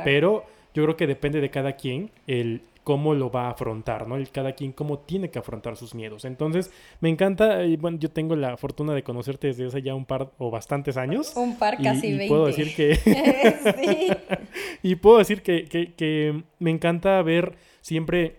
pero 0.03 0.45
yo 0.73 0.83
creo 0.83 0.97
que 0.97 1.07
depende 1.07 1.41
de 1.41 1.49
cada 1.49 1.73
quien 1.73 2.11
el 2.25 2.61
cómo 2.87 3.13
lo 3.13 3.29
va 3.29 3.47
a 3.47 3.49
afrontar, 3.49 4.07
¿no? 4.07 4.15
El 4.15 4.29
cada 4.29 4.53
quien 4.53 4.71
cómo 4.71 4.99
tiene 4.99 5.29
que 5.29 5.39
afrontar 5.39 5.75
sus 5.75 5.93
miedos. 5.93 6.23
Entonces, 6.23 6.71
me 7.01 7.09
encanta, 7.09 7.65
y 7.65 7.75
bueno, 7.75 7.97
yo 7.99 8.09
tengo 8.09 8.33
la 8.37 8.55
fortuna 8.55 8.93
de 8.93 9.03
conocerte 9.03 9.47
desde 9.47 9.65
hace 9.65 9.81
ya 9.81 9.93
un 9.93 10.05
par 10.05 10.31
o 10.37 10.51
bastantes 10.51 10.95
años. 10.95 11.35
Un 11.35 11.57
par 11.57 11.81
casi 11.83 12.13
y, 12.13 12.29
puedo 12.29 12.45
decir 12.45 12.73
que... 12.73 12.95
sí. 13.75 14.07
y 14.83 14.95
puedo 14.95 15.17
decir 15.17 15.41
que, 15.41 15.65
que, 15.65 15.95
que 15.95 16.43
me 16.59 16.71
encanta 16.71 17.21
ver 17.23 17.55
siempre 17.81 18.37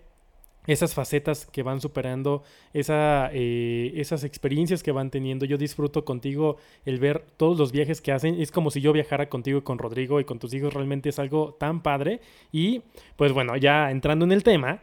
esas 0.69 0.95
facetas 0.95 1.47
que 1.47 1.63
van 1.63 1.81
superando, 1.81 2.43
esa, 2.75 3.31
eh, 3.33 3.93
esas 3.97 4.23
experiencias 4.23 4.83
que 4.83 4.93
van 4.93 5.11
teniendo. 5.11 5.47
Yo 5.47 5.57
disfruto 5.57 6.05
contigo 6.05 6.59
el 6.85 7.01
ver 7.01 7.25
todos 7.39 7.59
los 7.59 7.73
viajes 7.73 8.03
que 8.03 8.13
hacen. 8.13 8.41
Es 8.41 8.53
como 8.53 8.71
si 8.71 8.83
yo 8.83 8.93
viajara 8.93 9.31
contigo 9.31 9.59
y 9.59 9.63
con 9.63 9.79
Rodrigo 9.79 10.21
y 10.21 10.25
con 10.25 10.39
tus 10.39 10.53
hijos. 10.53 10.75
Realmente 10.75 11.09
es 11.09 11.19
algo 11.19 11.57
tan 11.59 11.83
padre. 11.83 12.21
Y 12.53 12.83
pues 13.17 13.33
bueno, 13.33 13.57
ya 13.57 13.91
entrando 13.91 14.27
en 14.27 14.33
el 14.33 14.45
tema, 14.45 14.83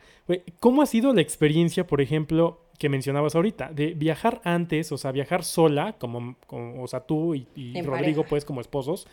¿cómo 0.60 0.82
ha 0.82 0.88
sido 0.88 1.14
la 1.14 1.22
experiencia, 1.22 1.86
por 1.86 2.02
ejemplo, 2.02 2.66
que 2.80 2.90
mencionabas 2.90 3.36
ahorita, 3.36 3.72
de 3.72 3.94
viajar 3.94 4.42
antes, 4.44 4.92
o 4.92 4.98
sea, 4.98 5.12
viajar 5.12 5.44
sola, 5.44 5.94
como, 6.00 6.36
o 6.50 6.88
sea, 6.88 7.02
tú 7.02 7.36
y, 7.36 7.80
Rodrigo, 7.84 8.26
pues 8.28 8.44
como 8.44 8.60
esposos? 8.60 9.08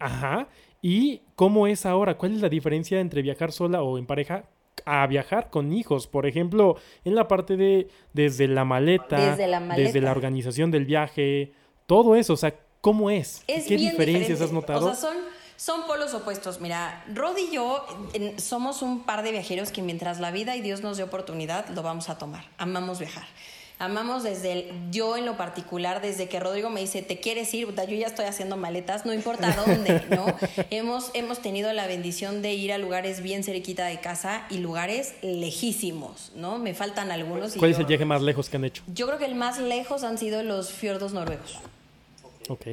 Ajá. 0.00 0.48
¿Y 0.82 1.22
cómo 1.36 1.68
es 1.68 1.86
ahora? 1.86 2.18
¿Cuál 2.18 2.34
es 2.34 2.40
la 2.40 2.48
diferencia 2.48 2.98
entre 2.98 3.22
viajar 3.22 3.52
sola 3.52 3.84
o 3.84 3.98
en 3.98 4.06
pareja 4.06 4.46
a 4.84 5.06
viajar 5.06 5.50
con 5.50 5.72
hijos, 5.72 6.06
por 6.06 6.26
ejemplo, 6.26 6.76
en 7.04 7.14
la 7.14 7.28
parte 7.28 7.56
de 7.56 7.88
desde 8.12 8.48
la 8.48 8.64
maleta, 8.64 9.36
desde 9.76 10.00
la, 10.00 10.10
organización 10.10 10.70
del 10.70 10.84
viaje, 10.84 11.52
todo 11.86 12.16
eso, 12.16 12.34
o 12.34 12.36
sea, 12.36 12.54
¿cómo 12.80 13.10
es? 13.10 13.44
¿Qué 13.46 13.76
diferencias 13.76 14.40
has 14.40 14.52
notado? 14.52 14.86
O 14.86 14.94
sea, 14.94 15.10
son, 15.10 15.16
son 15.56 15.86
polos 15.86 16.14
opuestos. 16.14 16.60
Mira, 16.60 17.04
Rod 17.14 17.36
y 17.36 17.54
yo 17.54 17.86
somos 18.38 18.82
un 18.82 19.04
par 19.04 19.22
de 19.22 19.32
viajeros 19.32 19.70
que 19.70 19.82
mientras 19.82 20.20
la 20.20 20.30
vida 20.30 20.56
y 20.56 20.60
Dios 20.60 20.82
nos 20.82 20.96
dé 20.96 21.02
oportunidad, 21.02 21.68
lo 21.68 21.82
vamos 21.82 22.08
a 22.08 22.18
tomar. 22.18 22.44
Amamos 22.58 22.98
viajar. 22.98 23.26
Amamos 23.82 24.22
desde 24.22 24.52
el, 24.52 24.90
yo 24.92 25.16
en 25.16 25.26
lo 25.26 25.36
particular, 25.36 26.00
desde 26.00 26.28
que 26.28 26.38
Rodrigo 26.38 26.70
me 26.70 26.80
dice, 26.80 27.02
¿te 27.02 27.18
quieres 27.18 27.52
ir? 27.52 27.66
Yo 27.66 27.96
ya 27.96 28.06
estoy 28.06 28.26
haciendo 28.26 28.56
maletas, 28.56 29.04
no 29.04 29.12
importa 29.12 29.56
dónde, 29.66 30.02
¿no? 30.08 30.26
hemos, 30.70 31.10
hemos 31.14 31.40
tenido 31.42 31.72
la 31.72 31.88
bendición 31.88 32.42
de 32.42 32.52
ir 32.54 32.72
a 32.72 32.78
lugares 32.78 33.22
bien 33.22 33.42
cerquita 33.42 33.86
de 33.86 33.98
casa 33.98 34.46
y 34.50 34.58
lugares 34.58 35.14
lejísimos, 35.22 36.30
¿no? 36.36 36.58
Me 36.58 36.74
faltan 36.74 37.10
algunos. 37.10 37.54
¿Cuál 37.54 37.72
es 37.72 37.78
el 37.80 37.86
viaje 37.86 38.04
más 38.04 38.22
lejos 38.22 38.48
que 38.48 38.56
han 38.56 38.64
hecho? 38.64 38.84
Yo 38.86 39.06
creo 39.06 39.18
que 39.18 39.24
el 39.24 39.34
más 39.34 39.58
lejos 39.58 40.04
han 40.04 40.16
sido 40.16 40.44
los 40.44 40.70
fiordos 40.70 41.12
noruegos. 41.12 41.58
Ok. 42.48 42.66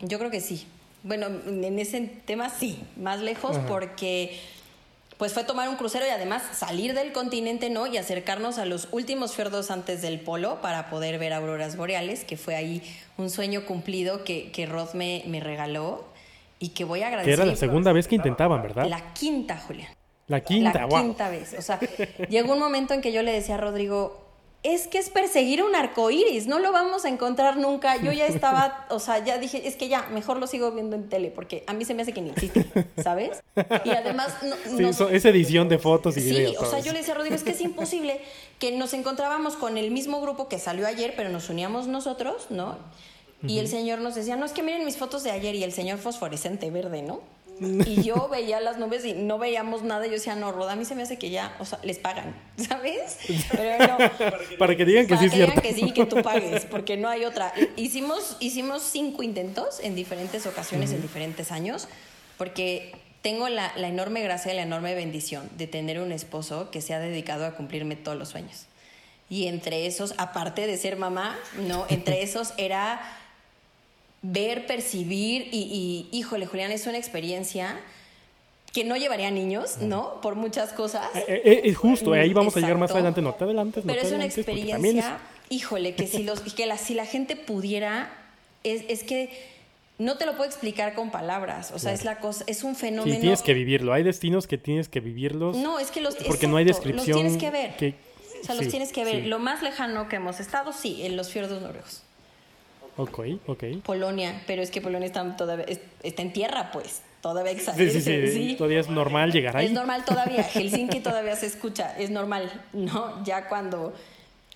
Yo 0.00 0.18
creo 0.18 0.30
que 0.30 0.40
sí. 0.40 0.66
Bueno, 1.04 1.28
en 1.46 1.78
ese 1.78 2.00
tema 2.26 2.50
sí, 2.50 2.82
más 2.96 3.20
lejos 3.20 3.56
porque 3.68 4.40
pues 5.18 5.34
fue 5.34 5.44
tomar 5.44 5.68
un 5.68 5.76
crucero 5.76 6.06
y 6.06 6.10
además 6.10 6.42
salir 6.52 6.94
del 6.94 7.12
continente, 7.12 7.70
¿no? 7.70 7.86
Y 7.86 7.98
acercarnos 7.98 8.56
a 8.58 8.64
los 8.64 8.88
últimos 8.92 9.34
fiordos 9.34 9.70
antes 9.70 10.00
del 10.00 10.20
polo 10.20 10.60
para 10.62 10.88
poder 10.88 11.18
ver 11.18 11.32
auroras 11.32 11.76
boreales, 11.76 12.24
que 12.24 12.36
fue 12.36 12.54
ahí 12.54 12.82
un 13.16 13.28
sueño 13.28 13.66
cumplido 13.66 14.22
que, 14.22 14.52
que 14.52 14.66
Rod 14.66 14.94
me, 14.94 15.24
me 15.26 15.40
regaló 15.40 16.04
y 16.60 16.70
que 16.70 16.84
voy 16.84 17.02
a 17.02 17.08
agradecer. 17.08 17.34
Que 17.34 17.42
era 17.42 17.50
la 17.50 17.56
segunda 17.56 17.92
vez 17.92 18.06
que 18.06 18.14
intentaban, 18.14 18.62
¿verdad? 18.62 18.86
La 18.86 19.12
quinta, 19.12 19.58
Julián. 19.58 19.92
La 20.28 20.40
quinta, 20.40 20.86
La 20.86 20.88
quinta 20.88 21.28
vez. 21.30 21.54
O 21.58 21.62
sea, 21.62 21.80
llegó 22.28 22.52
un 22.52 22.60
momento 22.60 22.94
en 22.94 23.00
que 23.00 23.12
yo 23.12 23.22
le 23.22 23.32
decía 23.32 23.56
a 23.56 23.58
Rodrigo, 23.58 24.27
es 24.62 24.88
que 24.88 24.98
es 24.98 25.08
perseguir 25.08 25.62
un 25.62 25.76
arco 25.76 26.10
iris, 26.10 26.46
no 26.46 26.58
lo 26.58 26.72
vamos 26.72 27.04
a 27.04 27.08
encontrar 27.08 27.56
nunca. 27.56 27.96
Yo 27.96 28.12
ya 28.12 28.26
estaba, 28.26 28.86
o 28.90 28.98
sea, 28.98 29.24
ya 29.24 29.38
dije, 29.38 29.66
es 29.68 29.76
que 29.76 29.88
ya, 29.88 30.06
mejor 30.10 30.38
lo 30.38 30.46
sigo 30.46 30.72
viendo 30.72 30.96
en 30.96 31.08
tele, 31.08 31.30
porque 31.30 31.62
a 31.66 31.74
mí 31.74 31.84
se 31.84 31.94
me 31.94 32.02
hace 32.02 32.12
que 32.12 32.20
ni 32.20 32.30
existe, 32.30 32.66
¿sabes? 33.02 33.42
Y 33.84 33.90
además. 33.90 34.36
No, 34.42 34.92
sí, 34.92 35.04
esa 35.10 35.28
edición 35.28 35.68
de 35.68 35.78
fotos 35.78 36.16
y 36.16 36.20
videos. 36.20 36.52
Sí, 36.52 36.56
o 36.64 36.70
sea, 36.70 36.80
yo 36.80 36.92
le 36.92 36.98
decía 36.98 37.14
a 37.14 37.16
Rodrigo, 37.16 37.36
es 37.36 37.44
que 37.44 37.52
es 37.52 37.60
imposible 37.60 38.20
que 38.58 38.72
nos 38.72 38.92
encontrábamos 38.94 39.56
con 39.56 39.78
el 39.78 39.90
mismo 39.90 40.20
grupo 40.20 40.48
que 40.48 40.58
salió 40.58 40.86
ayer, 40.86 41.14
pero 41.16 41.30
nos 41.30 41.48
uníamos 41.48 41.86
nosotros, 41.86 42.46
¿no? 42.50 42.78
Y 43.46 43.60
el 43.60 43.68
señor 43.68 44.00
nos 44.00 44.16
decía, 44.16 44.34
no, 44.34 44.44
es 44.44 44.52
que 44.52 44.64
miren 44.64 44.84
mis 44.84 44.96
fotos 44.96 45.22
de 45.22 45.30
ayer 45.30 45.54
y 45.54 45.62
el 45.62 45.72
señor 45.72 45.98
fosforescente 45.98 46.70
verde, 46.70 47.02
¿no? 47.02 47.20
Y 47.60 48.02
yo 48.02 48.28
veía 48.28 48.60
las 48.60 48.78
nubes 48.78 49.04
y 49.04 49.14
no 49.14 49.38
veíamos 49.38 49.82
nada. 49.82 50.06
Y 50.06 50.10
yo 50.10 50.14
decía, 50.14 50.34
no, 50.34 50.52
Roda, 50.52 50.72
a 50.72 50.76
mí 50.76 50.84
se 50.84 50.94
me 50.94 51.02
hace 51.02 51.18
que 51.18 51.30
ya, 51.30 51.56
o 51.58 51.64
sea, 51.64 51.78
les 51.82 51.98
pagan, 51.98 52.34
¿sabes? 52.56 53.18
Pero 53.50 53.86
no, 53.86 53.98
para 54.58 54.76
que 54.76 54.84
digan 54.84 55.06
que 55.06 55.14
para 55.14 55.22
sí 55.22 55.30
que 55.30 55.36
digan 55.36 55.60
que 55.60 55.74
sí, 55.74 55.92
que 55.92 56.06
tú 56.06 56.22
pagues, 56.22 56.64
porque 56.66 56.96
no 56.96 57.08
hay 57.08 57.24
otra. 57.24 57.52
Hicimos, 57.76 58.36
hicimos 58.40 58.82
cinco 58.82 59.22
intentos 59.22 59.80
en 59.80 59.94
diferentes 59.94 60.46
ocasiones, 60.46 60.92
en 60.92 61.02
diferentes 61.02 61.52
años, 61.52 61.88
porque 62.36 62.92
tengo 63.22 63.48
la, 63.48 63.72
la 63.76 63.88
enorme 63.88 64.22
gracia, 64.22 64.54
la 64.54 64.62
enorme 64.62 64.94
bendición 64.94 65.48
de 65.56 65.66
tener 65.66 66.00
un 66.00 66.12
esposo 66.12 66.70
que 66.70 66.80
se 66.80 66.94
ha 66.94 66.98
dedicado 66.98 67.46
a 67.46 67.54
cumplirme 67.54 67.96
todos 67.96 68.16
los 68.16 68.28
sueños. 68.28 68.66
Y 69.30 69.46
entre 69.46 69.86
esos, 69.86 70.14
aparte 70.16 70.66
de 70.66 70.76
ser 70.76 70.96
mamá, 70.96 71.36
no, 71.66 71.86
entre 71.88 72.22
esos 72.22 72.54
era 72.56 73.00
ver, 74.22 74.66
percibir 74.66 75.48
y, 75.52 76.08
y, 76.12 76.16
híjole, 76.16 76.46
Julián, 76.46 76.72
es 76.72 76.86
una 76.86 76.98
experiencia 76.98 77.80
que 78.72 78.84
no 78.84 78.96
llevaría 78.96 79.28
a 79.28 79.30
niños, 79.30 79.78
¿no? 79.78 80.20
Por 80.20 80.34
muchas 80.34 80.72
cosas. 80.72 81.04
Eh, 81.14 81.42
eh, 81.44 81.60
es 81.64 81.76
justo, 81.76 82.12
ahí 82.12 82.32
vamos 82.32 82.52
Exacto. 82.52 82.58
a 82.58 82.68
llegar 82.68 82.78
más 82.78 82.90
adelante, 82.90 83.22
no 83.22 83.34
te 83.34 83.44
adelantes. 83.44 83.84
Pero 83.86 83.96
no 83.96 84.00
te 84.00 84.06
es 84.06 84.12
una 84.12 84.24
experiencia, 84.24 85.18
es... 85.50 85.52
híjole, 85.52 85.94
que 85.94 86.06
si, 86.06 86.22
los, 86.22 86.40
que 86.54 86.66
la, 86.66 86.76
si 86.76 86.94
la 86.94 87.06
gente 87.06 87.36
pudiera, 87.36 88.10
es, 88.64 88.84
es, 88.88 89.04
que 89.04 89.30
no 89.98 90.16
te 90.16 90.26
lo 90.26 90.32
puedo 90.36 90.44
explicar 90.44 90.94
con 90.94 91.10
palabras, 91.10 91.72
o 91.72 91.78
sea, 91.78 91.92
claro. 91.92 91.94
es 91.94 92.04
la 92.04 92.18
cosa, 92.18 92.44
es 92.46 92.62
un 92.62 92.76
fenómeno. 92.76 93.14
Sí, 93.14 93.20
tienes 93.20 93.42
que 93.42 93.54
vivirlo, 93.54 93.92
hay 93.92 94.02
destinos 94.02 94.46
que 94.46 94.58
tienes 94.58 94.88
que 94.88 95.00
vivirlos. 95.00 95.56
No, 95.56 95.78
es 95.78 95.90
que 95.90 96.00
los 96.00 96.14
Porque 96.14 96.26
exacto, 96.26 96.48
no 96.48 96.56
hay 96.58 96.64
descripción. 96.64 97.06
Los 97.06 97.16
tienes 97.16 97.36
que 97.36 97.50
ver. 97.50 97.76
Que, 97.76 97.94
o 98.40 98.44
sea, 98.44 98.54
los 98.54 98.68
tienes 98.68 98.92
que 98.92 99.04
ver. 99.04 99.22
Sí. 99.22 99.28
Lo 99.28 99.38
más 99.38 99.62
lejano 99.62 100.08
que 100.08 100.16
hemos 100.16 100.40
estado, 100.40 100.72
sí, 100.72 101.04
en 101.04 101.16
los 101.16 101.30
fiordos 101.30 101.62
noruegos. 101.62 102.02
Ok, 102.98 103.20
ok. 103.46 103.64
Polonia, 103.84 104.42
pero 104.48 104.60
es 104.60 104.70
que 104.72 104.80
Polonia 104.80 105.06
está, 105.06 105.36
todavía, 105.36 105.64
está 106.02 106.22
en 106.22 106.32
tierra, 106.32 106.70
pues. 106.72 107.02
Todavía 107.20 107.52
sí, 107.52 107.90
sí, 107.90 108.00
sí, 108.00 108.28
sí, 108.28 108.54
Todavía 108.56 108.78
es 108.80 108.88
normal 108.88 109.32
llegar 109.32 109.56
ahí. 109.56 109.66
Es 109.66 109.72
normal 109.72 110.04
todavía. 110.04 110.42
Helsinki 110.44 111.00
todavía 111.00 111.34
se 111.34 111.46
escucha. 111.46 111.96
Es 111.98 112.10
normal, 112.10 112.50
¿no? 112.72 113.24
Ya 113.24 113.48
cuando, 113.48 113.92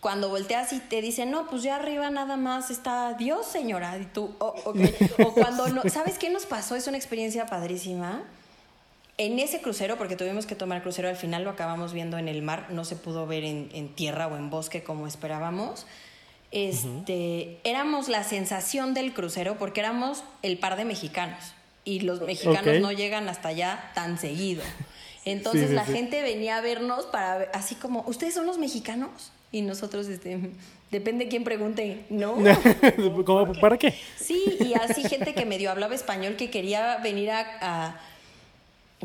cuando 0.01 0.29
volteas 0.29 0.73
y 0.73 0.79
te 0.79 1.01
dicen, 1.03 1.31
no, 1.31 1.49
pues 1.49 1.63
ya 1.65 1.77
arriba 1.77 2.11
nada 2.11 2.37
más 2.37 2.71
está 2.71 3.15
Dios, 3.15 3.47
señora. 3.47 3.99
Y 3.99 4.07
tú, 4.07 4.35
oh, 4.39 4.55
ok. 4.65 4.79
O 5.25 5.35
cuando 5.35 5.69
no. 5.69 5.83
¿Sabes 5.89 6.19
qué 6.19 6.31
nos 6.31 6.47
pasó? 6.47 6.77
Es 6.77 6.87
una 6.87 6.97
experiencia 6.97 7.47
padrísima. 7.47 8.23
En 9.19 9.39
ese 9.39 9.61
crucero, 9.61 9.99
porque 9.99 10.17
tuvimos 10.17 10.47
que 10.47 10.55
tomar 10.55 10.83
crucero, 10.83 11.09
al 11.09 11.17
final 11.17 11.45
lo 11.45 11.51
acabamos 11.51 11.93
viendo 11.93 12.17
en 12.17 12.29
el 12.29 12.43
mar, 12.43 12.69
no 12.71 12.85
se 12.85 12.97
pudo 12.97 13.27
ver 13.27 13.45
en, 13.45 13.71
en 13.75 13.89
tierra 13.89 14.27
o 14.27 14.37
en 14.37 14.51
bosque 14.51 14.83
como 14.83 15.07
esperábamos 15.07 15.87
este, 16.53 16.87
uh 16.87 16.95
-huh. 16.95 17.57
éramos 17.65 18.09
la 18.09 18.25
sensación 18.25 18.95
del 18.95 19.13
crucero 19.13 19.57
porque 19.59 19.81
éramos 19.81 20.23
el 20.43 20.59
par 20.59 20.77
de 20.77 20.85
mexicanos 20.85 21.55
y 21.85 22.01
los 22.01 22.21
mexicanos 22.21 22.61
okay. 22.61 22.81
no 22.81 22.93
llegan 22.93 23.29
hasta 23.29 23.49
allá 23.49 23.91
tan 23.95 24.19
seguido. 24.19 24.63
Entonces 25.25 25.63
sí, 25.65 25.69
sí, 25.69 25.75
la 25.75 25.87
sí. 25.87 25.93
gente 25.93 26.23
venía 26.23 26.59
a 26.59 26.61
vernos 26.61 27.07
para 27.07 27.39
ver, 27.39 27.51
así 27.55 27.75
como, 27.75 28.05
¿ustedes 28.07 28.35
son 28.35 28.47
los 28.47 28.59
mexicanos? 28.59 29.33
Y 29.51 29.61
nosotros, 29.63 30.07
este, 30.09 30.39
depende 30.91 31.25
de 31.25 31.31
quién 31.31 31.45
pregunte, 31.45 32.05
¿no? 32.09 32.37
¿Cómo, 33.27 33.53
¿Para 33.55 33.77
qué? 33.77 33.95
Sí, 34.17 34.43
y 34.61 34.75
así 34.75 35.03
gente 35.03 35.35
que 35.35 35.45
medio 35.45 35.71
hablaba 35.71 35.95
español 35.95 36.37
que 36.37 36.51
quería 36.51 36.97
venir 36.99 37.31
a, 37.31 37.47
a 37.61 38.01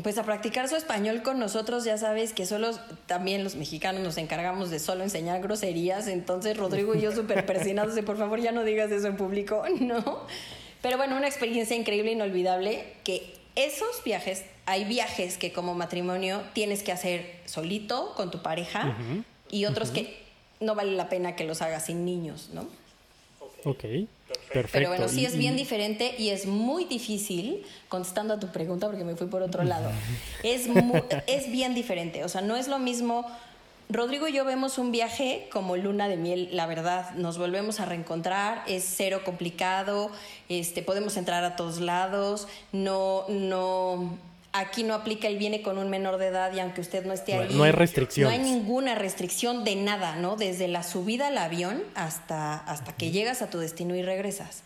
pues 0.02 0.16
a 0.18 0.22
practicar 0.22 0.68
su 0.68 0.76
español 0.76 1.22
con 1.22 1.38
nosotros, 1.38 1.84
ya 1.84 1.98
sabes 1.98 2.32
que 2.32 2.46
solo 2.46 2.70
también 3.06 3.42
los 3.42 3.56
mexicanos 3.56 4.02
nos 4.02 4.16
encargamos 4.16 4.70
de 4.70 4.78
solo 4.78 5.02
enseñar 5.02 5.40
groserías, 5.42 6.06
entonces 6.06 6.56
Rodrigo 6.56 6.94
y 6.94 7.00
yo 7.00 7.12
súper 7.12 7.44
persinados 7.46 7.94
de 7.94 8.02
por 8.02 8.16
favor 8.16 8.40
ya 8.40 8.52
no 8.52 8.62
digas 8.62 8.90
eso 8.92 9.08
en 9.08 9.16
público, 9.16 9.64
¿no? 9.80 10.20
Pero 10.82 10.96
bueno, 10.96 11.16
una 11.16 11.26
experiencia 11.26 11.76
increíble, 11.76 12.12
inolvidable, 12.12 12.84
que 13.02 13.34
esos 13.56 14.04
viajes, 14.04 14.44
hay 14.66 14.84
viajes 14.84 15.36
que 15.36 15.52
como 15.52 15.74
matrimonio 15.74 16.42
tienes 16.52 16.84
que 16.84 16.92
hacer 16.92 17.40
solito, 17.46 18.14
con 18.14 18.30
tu 18.30 18.40
pareja, 18.40 18.86
uh 18.86 19.02
-huh. 19.02 19.24
y 19.50 19.64
otros 19.64 19.88
uh 19.88 19.92
-huh. 19.92 19.94
que 19.94 20.22
no 20.60 20.76
vale 20.76 20.92
la 20.92 21.08
pena 21.08 21.34
que 21.34 21.42
los 21.42 21.60
hagas 21.60 21.86
sin 21.86 22.04
niños, 22.04 22.50
¿no? 22.52 22.68
Ok. 23.64 23.84
Perfecto. 24.52 24.70
Pero 24.72 24.88
bueno, 24.88 25.08
sí 25.08 25.24
es 25.24 25.36
bien 25.36 25.56
diferente 25.56 26.14
y 26.18 26.30
es 26.30 26.46
muy 26.46 26.84
difícil, 26.84 27.64
contestando 27.88 28.34
a 28.34 28.40
tu 28.40 28.48
pregunta 28.48 28.86
porque 28.86 29.04
me 29.04 29.16
fui 29.16 29.26
por 29.26 29.42
otro 29.42 29.62
lado, 29.64 29.90
es, 30.42 30.68
muy, 30.68 31.02
es 31.26 31.50
bien 31.50 31.74
diferente. 31.74 32.24
O 32.24 32.28
sea, 32.28 32.40
no 32.40 32.56
es 32.56 32.68
lo 32.68 32.78
mismo. 32.78 33.26
Rodrigo 33.90 34.28
y 34.28 34.32
yo 34.32 34.44
vemos 34.44 34.76
un 34.76 34.92
viaje 34.92 35.48
como 35.50 35.76
luna 35.76 36.08
de 36.08 36.18
miel, 36.18 36.50
la 36.52 36.66
verdad, 36.66 37.12
nos 37.12 37.38
volvemos 37.38 37.80
a 37.80 37.86
reencontrar, 37.86 38.62
es 38.66 38.84
cero 38.86 39.22
complicado, 39.24 40.10
este, 40.50 40.82
podemos 40.82 41.16
entrar 41.16 41.42
a 41.42 41.56
todos 41.56 41.80
lados, 41.80 42.48
no, 42.72 43.24
no, 43.30 44.18
aquí 44.58 44.82
no 44.82 44.94
aplica 44.94 45.28
el 45.28 45.38
viene 45.38 45.62
con 45.62 45.78
un 45.78 45.90
menor 45.90 46.18
de 46.18 46.26
edad 46.26 46.52
y 46.54 46.60
aunque 46.60 46.80
usted 46.80 47.04
no 47.04 47.12
esté 47.12 47.34
ahí. 47.34 47.54
No 47.54 47.64
hay 47.64 47.72
restricción. 47.72 48.28
No 48.28 48.30
hay 48.30 48.38
ninguna 48.38 48.94
restricción 48.94 49.64
de 49.64 49.76
nada, 49.76 50.16
¿no? 50.16 50.36
Desde 50.36 50.68
la 50.68 50.82
subida 50.82 51.28
al 51.28 51.38
avión 51.38 51.82
hasta, 51.94 52.56
hasta 52.56 52.94
que 52.94 53.10
llegas 53.10 53.42
a 53.42 53.50
tu 53.50 53.58
destino 53.58 53.94
y 53.96 54.02
regresas. 54.02 54.62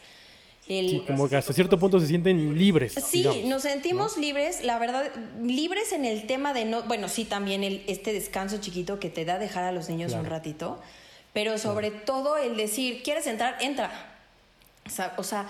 El, 0.69 0.91
sí, 0.91 1.05
como 1.07 1.29
que 1.29 1.37
hasta 1.37 1.53
cierto 1.53 1.79
punto 1.79 1.99
se 1.99 2.07
sienten 2.07 2.57
libres. 2.57 2.95
Sí, 2.95 3.19
digamos, 3.19 3.45
nos 3.45 3.63
sentimos 3.63 4.17
¿no? 4.17 4.23
libres, 4.23 4.63
la 4.63 4.79
verdad, 4.79 5.11
libres 5.43 5.93
en 5.93 6.05
el 6.05 6.27
tema 6.27 6.55
de 6.55 6.65
no, 6.65 6.85
bueno, 6.85 7.09
sí, 7.09 7.25
también 7.25 7.65
el, 7.65 7.83
este 7.89 8.13
descanso 8.13 8.59
chiquito 8.59 9.01
que 9.01 9.11
te 9.11 9.25
da 9.25 9.39
dejar 9.39 9.65
a 9.65 9.73
los 9.73 9.89
niños 9.89 10.13
claro. 10.13 10.25
un 10.25 10.31
ratito, 10.31 10.81
pero 11.33 11.59
sobre 11.59 11.91
claro. 11.91 12.05
todo 12.07 12.37
el 12.37 12.57
decir, 12.57 13.03
¿quieres 13.03 13.27
entrar? 13.27 13.57
Entra. 13.61 13.91
O 14.87 14.91
sea, 14.91 15.15
o 15.17 15.25
sea, 15.25 15.49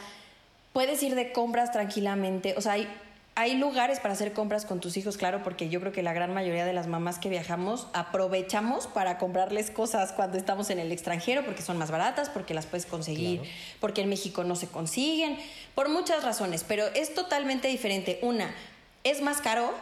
puedes 0.72 1.02
ir 1.02 1.14
de 1.14 1.32
compras 1.32 1.72
tranquilamente, 1.72 2.54
o 2.56 2.62
sea, 2.62 2.72
hay 2.72 2.88
hay 3.34 3.56
lugares 3.56 3.98
para 3.98 4.12
hacer 4.12 4.34
compras 4.34 4.66
con 4.66 4.80
tus 4.80 4.96
hijos, 4.98 5.16
claro, 5.16 5.42
porque 5.42 5.70
yo 5.70 5.80
creo 5.80 5.92
que 5.92 6.02
la 6.02 6.12
gran 6.12 6.34
mayoría 6.34 6.66
de 6.66 6.74
las 6.74 6.86
mamás 6.86 7.18
que 7.18 7.30
viajamos 7.30 7.86
aprovechamos 7.94 8.86
para 8.86 9.16
comprarles 9.16 9.70
cosas 9.70 10.12
cuando 10.12 10.36
estamos 10.36 10.68
en 10.68 10.78
el 10.78 10.92
extranjero, 10.92 11.42
porque 11.44 11.62
son 11.62 11.78
más 11.78 11.90
baratas, 11.90 12.28
porque 12.28 12.52
las 12.52 12.66
puedes 12.66 12.84
conseguir, 12.84 13.40
claro. 13.40 13.54
porque 13.80 14.02
en 14.02 14.10
México 14.10 14.44
no 14.44 14.54
se 14.54 14.68
consiguen, 14.68 15.38
por 15.74 15.88
muchas 15.88 16.22
razones, 16.24 16.62
pero 16.66 16.84
es 16.94 17.14
totalmente 17.14 17.68
diferente. 17.68 18.18
Una, 18.22 18.54
es 19.02 19.22
más 19.22 19.40
caro. 19.40 19.72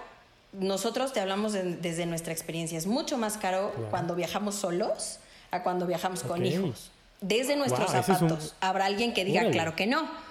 Nosotros 0.52 1.12
te 1.12 1.20
hablamos 1.20 1.52
de, 1.52 1.76
desde 1.76 2.06
nuestra 2.06 2.32
experiencia, 2.32 2.78
es 2.78 2.86
mucho 2.86 3.18
más 3.18 3.36
caro 3.36 3.72
cuando 3.90 4.14
viajamos 4.14 4.56
solos 4.56 5.18
a 5.50 5.62
cuando 5.62 5.86
viajamos 5.86 6.20
okay. 6.20 6.30
con 6.30 6.46
hijos. 6.46 6.90
Desde 7.20 7.56
nuestros 7.56 7.92
wow, 7.92 8.02
zapatos. 8.02 8.44
Un... 8.44 8.68
Habrá 8.68 8.86
alguien 8.86 9.12
que 9.12 9.24
diga, 9.24 9.42
Uy. 9.44 9.50
claro 9.50 9.76
que 9.76 9.86
no 9.86 10.29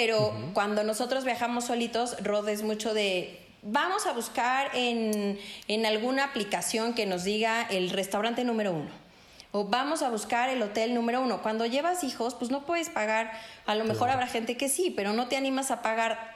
pero 0.00 0.28
uh 0.28 0.32
-huh. 0.32 0.52
cuando 0.54 0.82
nosotros 0.82 1.26
viajamos 1.26 1.66
solitos, 1.66 2.16
Rod 2.22 2.48
es 2.48 2.62
mucho 2.62 2.94
de 2.94 3.38
vamos 3.60 4.06
a 4.06 4.14
buscar 4.14 4.70
en, 4.72 5.38
en, 5.68 5.84
alguna 5.84 6.24
aplicación 6.24 6.94
que 6.94 7.04
nos 7.04 7.24
diga 7.24 7.66
el 7.68 7.90
restaurante 7.90 8.42
número 8.42 8.72
uno. 8.72 8.88
O 9.52 9.64
vamos 9.64 10.00
a 10.00 10.08
buscar 10.08 10.48
el 10.48 10.62
hotel 10.62 10.94
número 10.94 11.20
uno. 11.20 11.42
Cuando 11.42 11.66
llevas 11.66 12.02
hijos, 12.02 12.34
pues 12.34 12.50
no 12.50 12.64
puedes 12.64 12.88
pagar. 12.88 13.30
A 13.66 13.74
lo 13.74 13.84
mejor 13.84 14.06
claro. 14.06 14.14
habrá 14.14 14.26
gente 14.26 14.56
que 14.56 14.70
sí, 14.70 14.90
pero 14.90 15.12
no 15.12 15.28
te 15.28 15.36
animas 15.36 15.70
a 15.70 15.82
pagar 15.82 16.34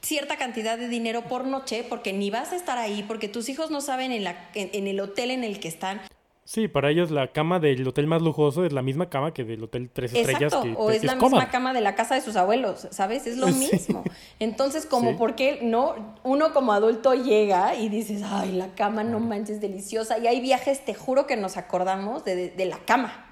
cierta 0.00 0.36
cantidad 0.36 0.76
de 0.76 0.88
dinero 0.88 1.22
por 1.28 1.44
noche 1.44 1.84
porque 1.88 2.12
ni 2.12 2.30
vas 2.30 2.50
a 2.50 2.56
estar 2.56 2.78
ahí, 2.78 3.04
porque 3.04 3.28
tus 3.28 3.48
hijos 3.48 3.70
no 3.70 3.80
saben 3.80 4.10
en, 4.10 4.24
la, 4.24 4.34
en, 4.54 4.70
en 4.72 4.88
el 4.88 4.98
hotel 4.98 5.30
en 5.30 5.44
el 5.44 5.60
que 5.60 5.68
están. 5.68 6.00
Sí, 6.44 6.66
para 6.66 6.90
ellos 6.90 7.12
la 7.12 7.28
cama 7.30 7.60
del 7.60 7.86
hotel 7.86 8.08
más 8.08 8.20
lujoso 8.20 8.64
es 8.64 8.72
la 8.72 8.82
misma 8.82 9.08
cama 9.08 9.32
que 9.32 9.44
del 9.44 9.62
hotel 9.62 9.88
tres 9.92 10.12
estrellas. 10.12 10.52
Que, 10.60 10.74
o 10.76 10.88
que 10.88 10.96
es 10.96 11.04
la 11.04 11.14
misma 11.14 11.50
cama 11.50 11.72
de 11.72 11.80
la 11.80 11.94
casa 11.94 12.16
de 12.16 12.20
sus 12.20 12.34
abuelos, 12.34 12.88
¿sabes? 12.90 13.28
Es 13.28 13.36
lo 13.36 13.46
Sí. 13.52 13.68
mismo. 13.72 14.02
Entonces, 14.40 14.84
como 14.84 15.10
Sí. 15.12 15.16
por 15.16 15.36
qué 15.36 15.60
no, 15.62 16.16
uno 16.24 16.52
como 16.52 16.72
adulto 16.72 17.14
llega 17.14 17.76
y 17.76 17.88
dices, 17.88 18.22
ay, 18.24 18.52
la 18.52 18.74
cama 18.74 19.04
no 19.04 19.20
manches, 19.20 19.60
deliciosa. 19.60 20.18
Y 20.18 20.26
hay 20.26 20.40
viajes, 20.40 20.84
te 20.84 20.94
juro 20.94 21.28
que 21.28 21.36
nos 21.36 21.56
acordamos 21.56 22.24
de, 22.24 22.34
de- 22.34 22.50
de 22.50 22.64
la 22.66 22.78
cama. 22.78 23.26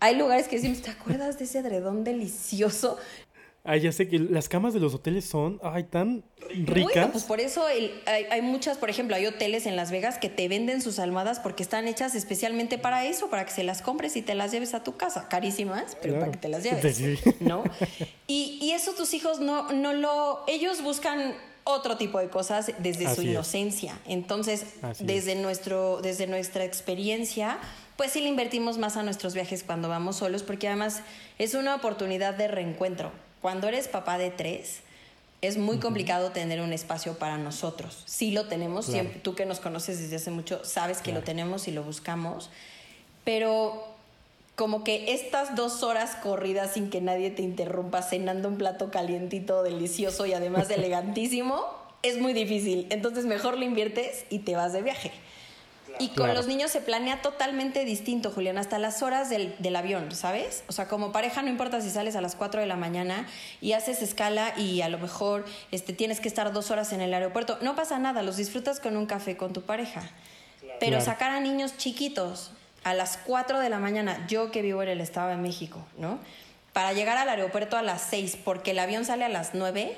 Hay 0.00 0.16
lugares 0.16 0.48
que 0.48 0.56
decimos, 0.56 0.82
¿te 0.82 0.90
acuerdas 0.90 1.38
de 1.38 1.44
ese 1.44 1.60
edredón 1.60 2.02
delicioso? 2.04 2.98
Ay, 3.70 3.80
ya 3.80 3.92
sé 3.92 4.08
que 4.08 4.18
las 4.18 4.48
camas 4.48 4.72
de 4.72 4.80
los 4.80 4.94
hoteles 4.94 5.26
son, 5.26 5.60
ay, 5.62 5.84
tan 5.84 6.24
Bueno, 6.40 6.64
ricas. 6.88 7.10
pues 7.12 7.24
por 7.24 7.38
eso 7.38 7.68
el- 7.68 7.92
hay, 8.06 8.24
hay 8.30 8.40
muchas, 8.40 8.78
por 8.78 8.88
ejemplo, 8.88 9.14
hay 9.14 9.26
hoteles 9.26 9.66
en 9.66 9.76
Las 9.76 9.90
Vegas 9.90 10.16
que 10.16 10.30
te 10.30 10.48
venden 10.48 10.80
sus 10.80 10.98
almohadas 10.98 11.38
porque 11.38 11.62
están 11.62 11.86
hechas 11.86 12.14
especialmente 12.14 12.78
para 12.78 13.04
eso, 13.04 13.28
para 13.28 13.44
que 13.44 13.50
se 13.52 13.64
las 13.64 13.82
compres 13.82 14.16
y 14.16 14.22
te 14.22 14.34
las 14.34 14.52
lleves 14.52 14.72
a 14.72 14.82
tu 14.84 14.96
casa. 14.96 15.28
Carísimas, 15.28 15.98
pero 16.00 16.14
Claro. 16.14 16.20
para 16.20 16.32
que 16.32 16.38
te 16.38 16.48
las 16.48 16.62
lleves. 16.64 16.96
Sí. 16.96 17.18
¿No? 17.40 17.62
Y, 18.26 18.58
y 18.62 18.70
eso 18.72 18.92
tus 18.94 19.12
hijos 19.12 19.40
no, 19.40 19.70
no 19.72 19.92
lo. 19.92 20.44
Ellos 20.48 20.82
buscan 20.82 21.34
otro 21.64 21.98
tipo 21.98 22.18
de 22.18 22.28
cosas 22.30 22.72
desde 22.78 23.14
su 23.14 23.20
es. 23.20 23.26
inocencia. 23.28 23.98
Entonces, 24.06 24.64
Así 24.80 25.04
desde, 25.04 25.34
nuestro, 25.34 26.00
desde 26.00 26.26
nuestra 26.26 26.64
experiencia, 26.64 27.58
pues 27.98 28.12
sí 28.12 28.22
le 28.22 28.28
invertimos 28.30 28.78
más 28.78 28.96
a 28.96 29.02
nuestros 29.02 29.34
viajes 29.34 29.62
cuando 29.62 29.90
vamos 29.90 30.16
solos, 30.16 30.42
porque 30.42 30.68
además 30.68 31.02
es 31.38 31.52
una 31.52 31.74
oportunidad 31.74 32.32
de 32.34 32.48
reencuentro. 32.48 33.12
Cuando 33.40 33.68
eres 33.68 33.88
papá 33.88 34.18
de 34.18 34.30
tres, 34.30 34.80
es 35.40 35.56
muy 35.56 35.78
complicado 35.78 36.30
tener 36.32 36.60
un 36.60 36.72
espacio 36.72 37.18
para 37.18 37.38
nosotros. 37.38 38.02
Sí 38.06 38.32
lo 38.32 38.46
tenemos, 38.46 38.86
Claro. 38.86 39.02
siempre, 39.02 39.20
tú 39.20 39.34
que 39.34 39.46
nos 39.46 39.60
conoces 39.60 40.00
desde 40.00 40.16
hace 40.16 40.30
mucho, 40.30 40.64
sabes 40.64 40.98
que 40.98 41.04
Claro. 41.10 41.20
lo 41.20 41.24
tenemos 41.24 41.68
y 41.68 41.70
lo 41.72 41.82
buscamos, 41.84 42.50
pero 43.24 43.84
como 44.56 44.82
que 44.82 45.12
estas 45.12 45.54
dos 45.54 45.84
horas 45.84 46.16
corridas 46.16 46.72
sin 46.72 46.90
que 46.90 47.00
nadie 47.00 47.30
te 47.30 47.42
interrumpa, 47.42 48.02
cenando 48.02 48.48
un 48.48 48.58
plato 48.58 48.90
calientito, 48.90 49.62
delicioso 49.62 50.26
y 50.26 50.32
además 50.32 50.68
elegantísimo, 50.70 51.64
es 52.02 52.18
muy 52.18 52.32
difícil. 52.32 52.86
Entonces 52.90 53.24
mejor 53.24 53.56
lo 53.56 53.64
inviertes 53.64 54.24
y 54.30 54.40
te 54.40 54.56
vas 54.56 54.72
de 54.72 54.82
viaje. 54.82 55.12
Y 55.98 56.08
con 56.08 56.16
Claro. 56.26 56.34
los 56.34 56.46
niños 56.46 56.70
se 56.70 56.80
planea 56.80 57.22
totalmente 57.22 57.84
distinto, 57.84 58.30
Julián, 58.30 58.58
hasta 58.58 58.78
las 58.78 59.02
horas 59.02 59.28
del, 59.30 59.54
del 59.58 59.76
avión, 59.76 60.12
¿sabes? 60.14 60.64
O 60.68 60.72
sea, 60.72 60.88
como 60.88 61.12
pareja 61.12 61.42
no 61.42 61.48
importa 61.48 61.80
si 61.80 61.90
sales 61.90 62.14
a 62.16 62.20
las 62.20 62.34
4 62.36 62.60
de 62.60 62.66
la 62.66 62.76
mañana 62.76 63.26
y 63.60 63.72
haces 63.72 64.02
escala 64.02 64.52
y 64.56 64.80
a 64.82 64.88
lo 64.88 64.98
mejor 64.98 65.44
este, 65.72 65.92
tienes 65.92 66.20
que 66.20 66.28
estar 66.28 66.52
dos 66.52 66.70
horas 66.70 66.92
en 66.92 67.00
el 67.00 67.12
aeropuerto, 67.14 67.58
no 67.62 67.74
pasa 67.76 67.98
nada, 67.98 68.22
los 68.22 68.36
disfrutas 68.36 68.80
con 68.80 68.96
un 68.96 69.06
café 69.06 69.36
con 69.36 69.52
tu 69.52 69.62
pareja. 69.62 70.02
Pero 70.80 70.92
Claro. 70.98 71.04
sacar 71.04 71.30
a 71.32 71.40
niños 71.40 71.76
chiquitos 71.76 72.52
a 72.84 72.94
las 72.94 73.16
4 73.18 73.58
de 73.58 73.68
la 73.68 73.78
mañana, 73.78 74.24
yo 74.28 74.50
que 74.52 74.62
vivo 74.62 74.82
en 74.82 74.88
el 74.90 75.00
Estado 75.00 75.28
de 75.30 75.36
México, 75.36 75.84
¿no? 75.96 76.18
Para 76.72 76.92
llegar 76.92 77.16
al 77.16 77.28
aeropuerto 77.28 77.76
a 77.76 77.82
las 77.82 78.02
6, 78.02 78.38
porque 78.44 78.70
el 78.70 78.78
avión 78.78 79.04
sale 79.04 79.24
a 79.24 79.28
las 79.28 79.54
9, 79.54 79.96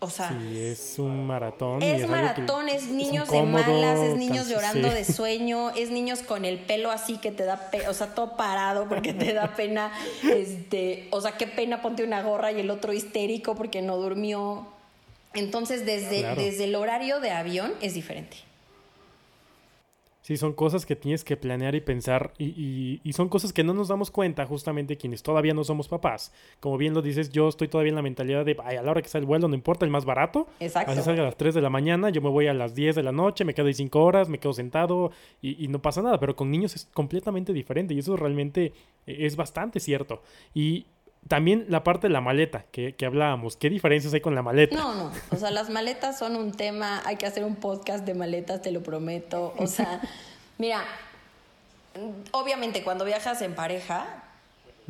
o 0.00 0.08
sea... 0.08 0.30
Sí, 0.30 0.58
es 0.58 0.98
un 0.98 1.26
maratón. 1.26 1.82
Es 1.82 2.02
que 2.02 2.06
maratón, 2.08 2.68
es 2.68 2.86
niños 2.86 3.30
de 3.30 3.36
incómodo, 3.36 3.64
malas, 3.64 3.98
es 4.00 4.16
niños 4.16 4.48
llorando 4.48 4.88
sí. 4.88 4.94
de 4.94 5.04
sueño, 5.04 5.70
es 5.70 5.90
niños 5.90 6.20
con 6.20 6.44
el 6.44 6.58
pelo 6.58 6.90
así 6.90 7.18
que 7.18 7.30
te 7.30 7.44
da, 7.44 7.70
o 7.88 7.92
sea, 7.94 8.14
todo 8.14 8.36
parado 8.36 8.88
porque 8.88 9.12
te 9.12 9.34
da 9.34 9.54
pena, 9.54 9.92
este, 10.22 11.06
o 11.10 11.20
sea, 11.20 11.32
qué 11.32 11.46
pena 11.46 11.82
ponte 11.82 12.02
una 12.02 12.22
gorra 12.22 12.50
y 12.50 12.60
el 12.60 12.70
otro 12.70 12.92
histérico 12.92 13.54
porque 13.54 13.82
no 13.82 13.98
durmió. 13.98 14.66
Entonces, 15.34 15.86
desde, 15.86 16.20
Claro. 16.20 16.40
desde 16.40 16.64
el 16.64 16.74
horario 16.74 17.20
de 17.20 17.30
avión 17.30 17.72
es 17.80 17.94
diferente. 17.94 18.38
Sí, 20.30 20.36
son 20.36 20.52
cosas 20.52 20.86
que 20.86 20.94
tienes 20.94 21.24
que 21.24 21.36
planear 21.36 21.74
y 21.74 21.80
pensar 21.80 22.32
y, 22.38 22.44
y- 22.56 23.00
y 23.02 23.12
son 23.14 23.28
cosas 23.28 23.52
que 23.52 23.64
no 23.64 23.74
nos 23.74 23.88
damos 23.88 24.12
cuenta 24.12 24.46
justamente 24.46 24.96
quienes 24.96 25.24
todavía 25.24 25.54
no 25.54 25.64
somos 25.64 25.88
papás. 25.88 26.32
Como 26.60 26.78
bien 26.78 26.94
lo 26.94 27.02
dices, 27.02 27.30
yo 27.30 27.48
estoy 27.48 27.66
todavía 27.66 27.88
en 27.90 27.96
la 27.96 28.02
mentalidad 28.02 28.44
de, 28.44 28.56
ay, 28.62 28.76
a 28.76 28.82
la 28.82 28.92
hora 28.92 29.02
que 29.02 29.08
sale 29.08 29.22
el 29.22 29.26
vuelo 29.26 29.48
no 29.48 29.56
importa, 29.56 29.84
el 29.84 29.90
más 29.90 30.04
barato. 30.04 30.46
Exacto. 30.60 30.92
Así 30.92 31.02
salga 31.02 31.22
a 31.22 31.24
las 31.24 31.36
3 31.36 31.52
de 31.52 31.60
la 31.60 31.68
mañana, 31.68 32.10
yo 32.10 32.22
me 32.22 32.28
voy 32.28 32.46
a 32.46 32.54
las 32.54 32.76
10 32.76 32.94
de 32.94 33.02
la 33.02 33.10
noche, 33.10 33.44
me 33.44 33.54
quedo 33.54 33.66
ahí 33.66 33.74
5 33.74 34.04
horas, 34.04 34.28
me 34.28 34.38
quedo 34.38 34.52
sentado 34.52 35.10
y, 35.42 35.64
y 35.64 35.66
no 35.66 35.82
pasa 35.82 36.00
nada. 36.00 36.20
Pero 36.20 36.36
con 36.36 36.48
niños 36.48 36.76
es 36.76 36.88
completamente 36.94 37.52
diferente 37.52 37.92
y 37.94 37.98
eso 37.98 38.16
realmente 38.16 38.66
eh, 39.08 39.16
es 39.26 39.34
bastante 39.34 39.80
cierto. 39.80 40.22
Y 40.54 40.86
también 41.28 41.66
la 41.68 41.84
parte 41.84 42.06
de 42.06 42.14
la 42.14 42.22
maleta 42.22 42.64
que, 42.72 42.94
que 42.94 43.04
hablábamos, 43.04 43.56
¿qué 43.58 43.68
diferencias 43.68 44.14
hay 44.14 44.22
con 44.22 44.34
la 44.34 44.42
maleta? 44.42 44.74
No, 44.74 44.94
no. 44.94 45.10
O 45.32 45.36
sea, 45.36 45.50
las 45.50 45.68
maletas 45.68 46.18
son 46.18 46.34
un 46.34 46.50
tema. 46.52 47.02
Hay 47.04 47.16
que 47.16 47.26
hacer 47.26 47.44
un 47.44 47.56
podcast 47.56 48.06
de 48.06 48.14
maletas, 48.14 48.62
te 48.62 48.72
lo 48.72 48.82
prometo. 48.82 49.52
O 49.58 49.66
sea, 49.66 50.00
mira, 50.60 50.84
obviamente 52.32 52.82
cuando 52.82 53.04
viajas 53.04 53.40
en 53.42 53.54
pareja, 53.54 54.24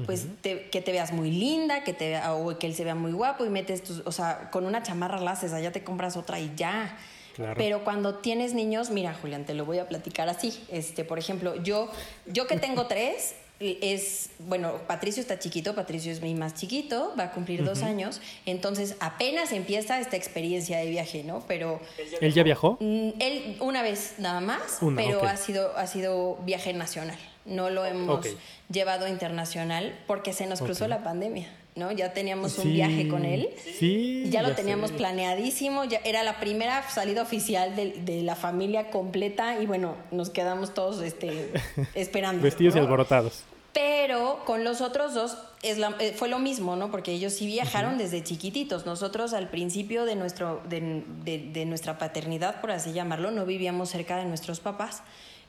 pues 0.07 0.27
te- 0.43 0.69
que 0.71 0.81
te 0.81 0.93
veas 0.93 1.13
muy 1.13 1.31
linda, 1.31 1.85
que 1.85 1.93
te 1.93 2.19
o 2.29 2.59
que 2.59 2.67
él 2.67 2.75
se 2.75 2.85
vea 2.85 2.95
muy 2.95 3.13
guapo 3.13 3.45
y 3.45 3.51
metes 3.51 3.83
tus, 3.85 4.03
o 4.07 4.13
sea, 4.13 4.51
con 4.51 4.65
una 4.67 4.83
chamarra 4.83 5.19
la 5.21 5.33
haces, 5.33 5.53
allá 5.53 5.73
te 5.73 5.85
compras 5.85 6.17
otra 6.17 6.39
y 6.41 6.53
ya. 6.57 6.97
Claro. 7.35 7.55
Pero 7.57 7.85
cuando 7.85 8.17
tienes 8.17 8.55
niños, 8.55 8.91
mira, 8.91 9.15
Julián, 9.15 9.45
te 9.45 9.55
lo 9.55 9.65
voy 9.65 9.79
a 9.79 9.87
platicar 9.89 10.29
así. 10.29 10.59
Este, 10.71 11.05
por 11.05 11.19
ejemplo, 11.19 11.55
yo, 11.63 11.91
yo 12.27 12.47
que 12.47 12.57
tengo 12.59 12.87
tres, 12.87 13.35
es, 13.61 14.31
bueno, 14.39 14.73
Patricio 14.87 15.21
está 15.21 15.39
chiquito, 15.39 15.75
Patricio 15.75 16.11
es 16.11 16.23
mi 16.23 16.35
más 16.35 16.55
chiquito, 16.55 17.13
va 17.19 17.25
a 17.25 17.33
cumplir 17.33 17.63
dos 17.63 17.83
años, 17.83 18.21
entonces 18.47 18.97
apenas 19.01 19.53
empieza 19.53 20.01
esta 20.01 20.17
experiencia 20.17 20.79
de 20.79 20.89
viaje, 20.89 21.25
¿no? 21.25 21.45
Pero 21.47 21.79
¿Él 22.23 22.33
ya 22.33 22.43
viajó? 22.43 22.79
mm, 22.81 23.11
él 23.21 23.57
una 23.61 23.83
vez 23.83 24.15
nada 24.19 24.41
más, 24.41 24.79
Una, 24.81 24.97
pero 25.03 25.23
ha 25.25 25.37
sido 25.37 25.77
ha 25.77 25.87
sido 25.87 26.37
viaje 26.45 26.73
nacional. 26.73 27.19
No 27.45 27.71
lo 27.71 27.85
hemos 27.87 28.27
llevado 28.71 29.09
internacional 29.09 29.99
porque 30.07 30.33
se 30.33 30.47
nos 30.47 30.61
cruzó 30.61 30.89
la 30.89 31.03
pandemia, 31.03 31.49
¿no? 31.75 31.91
Ya 31.91 32.13
teníamos 32.13 32.57
un 32.59 32.65
Sí, 32.65 32.73
viaje 32.73 33.09
con 33.09 33.25
él. 33.25 33.49
Sí. 33.79 34.27
Ya 34.31 34.43
lo 34.43 34.49
sé. 34.51 34.55
teníamos 34.57 34.93
planeadísimo, 34.93 35.85
ya 35.85 36.01
era 36.05 36.23
la 36.23 36.39
primera 36.39 36.89
salida 36.91 37.23
oficial 37.23 37.75
de, 37.77 37.93
de 37.93 38.23
la 38.23 38.37
familia 38.37 38.91
completa 38.91 39.61
y 39.61 39.67
bueno, 39.67 39.97
nos 40.11 40.29
quedamos 40.31 40.75
todos 40.75 41.03
este, 41.03 41.51
esperando. 41.95 42.43
Vestidos 42.43 42.77
y 42.77 42.79
alborotados. 42.79 43.43
Pero 43.73 44.43
con 44.47 44.65
los 44.65 44.81
otros 44.81 45.15
dos 45.15 45.37
es 45.63 45.79
la- 45.79 45.95
eh, 46.01 46.13
fue 46.17 46.29
lo 46.29 46.39
mismo, 46.39 46.75
¿no? 46.77 46.91
Porque 46.91 47.13
ellos 47.13 47.33
sí 47.35 47.47
viajaron 47.47 47.99
desde 47.99 48.23
chiquititos. 48.23 48.85
Nosotros 48.87 49.33
al 49.33 49.49
principio 49.49 50.05
de, 50.05 50.17
nuestro, 50.17 50.61
de, 50.69 51.05
de- 51.25 51.39
de 51.53 51.65
nuestra 51.67 51.99
paternidad, 51.99 52.61
por 52.61 52.71
así 52.73 52.93
llamarlo, 52.93 53.31
no 53.31 53.47
vivíamos 53.47 53.91
cerca 53.91 54.17
de 54.17 54.25
nuestros 54.25 54.61
papás. 54.61 55.03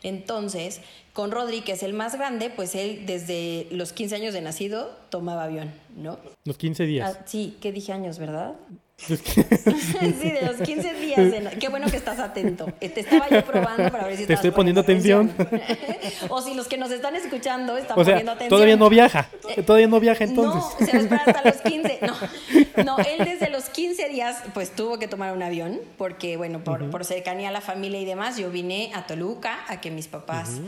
Entonces, 0.04 0.82
con 1.14 1.32
Rodri, 1.32 1.62
que 1.62 1.74
es 1.74 1.84
el 1.84 1.94
más 1.94 2.16
grande, 2.16 2.50
pues 2.50 2.74
él 2.76 3.06
desde 3.06 3.68
los 3.72 3.94
15 3.94 4.16
años 4.16 4.34
de 4.34 4.42
nacido 4.42 4.90
tomaba 5.10 5.44
avión, 5.44 5.72
¿no? 5.96 6.18
Los 6.44 6.58
15 6.58 6.86
días. 6.86 7.18
Ah, 7.20 7.24
sí, 7.26 7.58
¿qué 7.62 7.72
dije 7.72 7.94
años, 7.94 8.18
verdad? 8.18 8.56
Sí, 10.22 10.30
de 10.32 10.42
los 10.46 10.58
15 10.58 10.94
días. 10.94 11.32
de 11.32 11.42
na- 11.42 11.50
Qué 11.52 11.70
bueno 11.70 11.88
que 11.90 11.98
estás 11.98 12.20
atento. 12.20 12.68
Eh, 12.80 12.90
Te 12.90 13.02
estaba 13.02 13.28
yo 13.30 13.44
probando 13.46 13.92
para 13.92 14.06
ver 14.08 14.18
si 14.18 14.26
Te 14.28 14.34
estoy 14.34 14.52
poniendo 14.52 14.82
atención. 14.82 15.34
o 16.30 16.42
si 16.42 16.54
los 16.54 16.68
que 16.68 16.78
nos 16.78 16.92
están 16.92 17.16
escuchando 17.16 17.78
están 17.78 17.98
o 18.00 18.04
sea, 18.04 18.14
poniendo 18.14 18.32
atención. 18.32 18.50
todavía 18.50 18.78
no 18.78 18.90
viaja. 18.90 19.30
Todavía 19.66 19.88
no 19.88 20.00
viaja 20.00 20.24
entonces. 20.24 20.62
No, 20.80 20.86
se 20.86 20.92
va 20.92 20.98
a 20.98 21.02
esperar 21.02 21.30
hasta 21.30 21.50
los 21.50 21.62
15. 21.62 22.00
No, 22.02 22.84
no, 22.84 22.98
él 23.00 23.26
desde 23.26 23.50
los 23.50 23.66
15 23.70 24.10
días 24.10 24.38
pues 24.54 24.72
tuvo 24.72 25.00
que 25.00 25.08
tomar 25.08 25.34
un 25.34 25.44
avión 25.44 25.80
porque, 25.98 26.38
bueno, 26.38 26.64
por, 26.64 26.90
por 26.90 27.06
cercanía 27.06 27.50
a 27.50 27.52
la 27.52 27.62
familia 27.62 28.00
y 28.00 28.06
demás, 28.06 28.38
yo 28.38 28.50
vine 28.52 28.92
a 28.94 29.08
Toluca 29.08 29.60
a 29.68 29.82
que 29.82 29.92
mis 29.92 30.08
papás... 30.08 30.60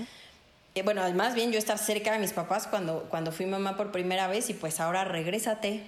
eh, 0.76 0.82
bueno, 0.84 1.02
más 1.13 1.36
bien 1.36 1.52
yo 1.52 1.60
estar 1.60 1.78
cerca 1.78 2.12
de 2.12 2.19
mis 2.19 2.34
papás 2.34 2.65
cuando, 2.67 3.06
cuando 3.10 3.32
fui 3.32 3.46
mamá 3.46 3.78
por 3.78 3.91
primera 3.91 4.28
vez 4.28 4.50
y 4.50 4.54
pues 4.54 4.80
ahora 4.80 5.04
regrésate. 5.06 5.84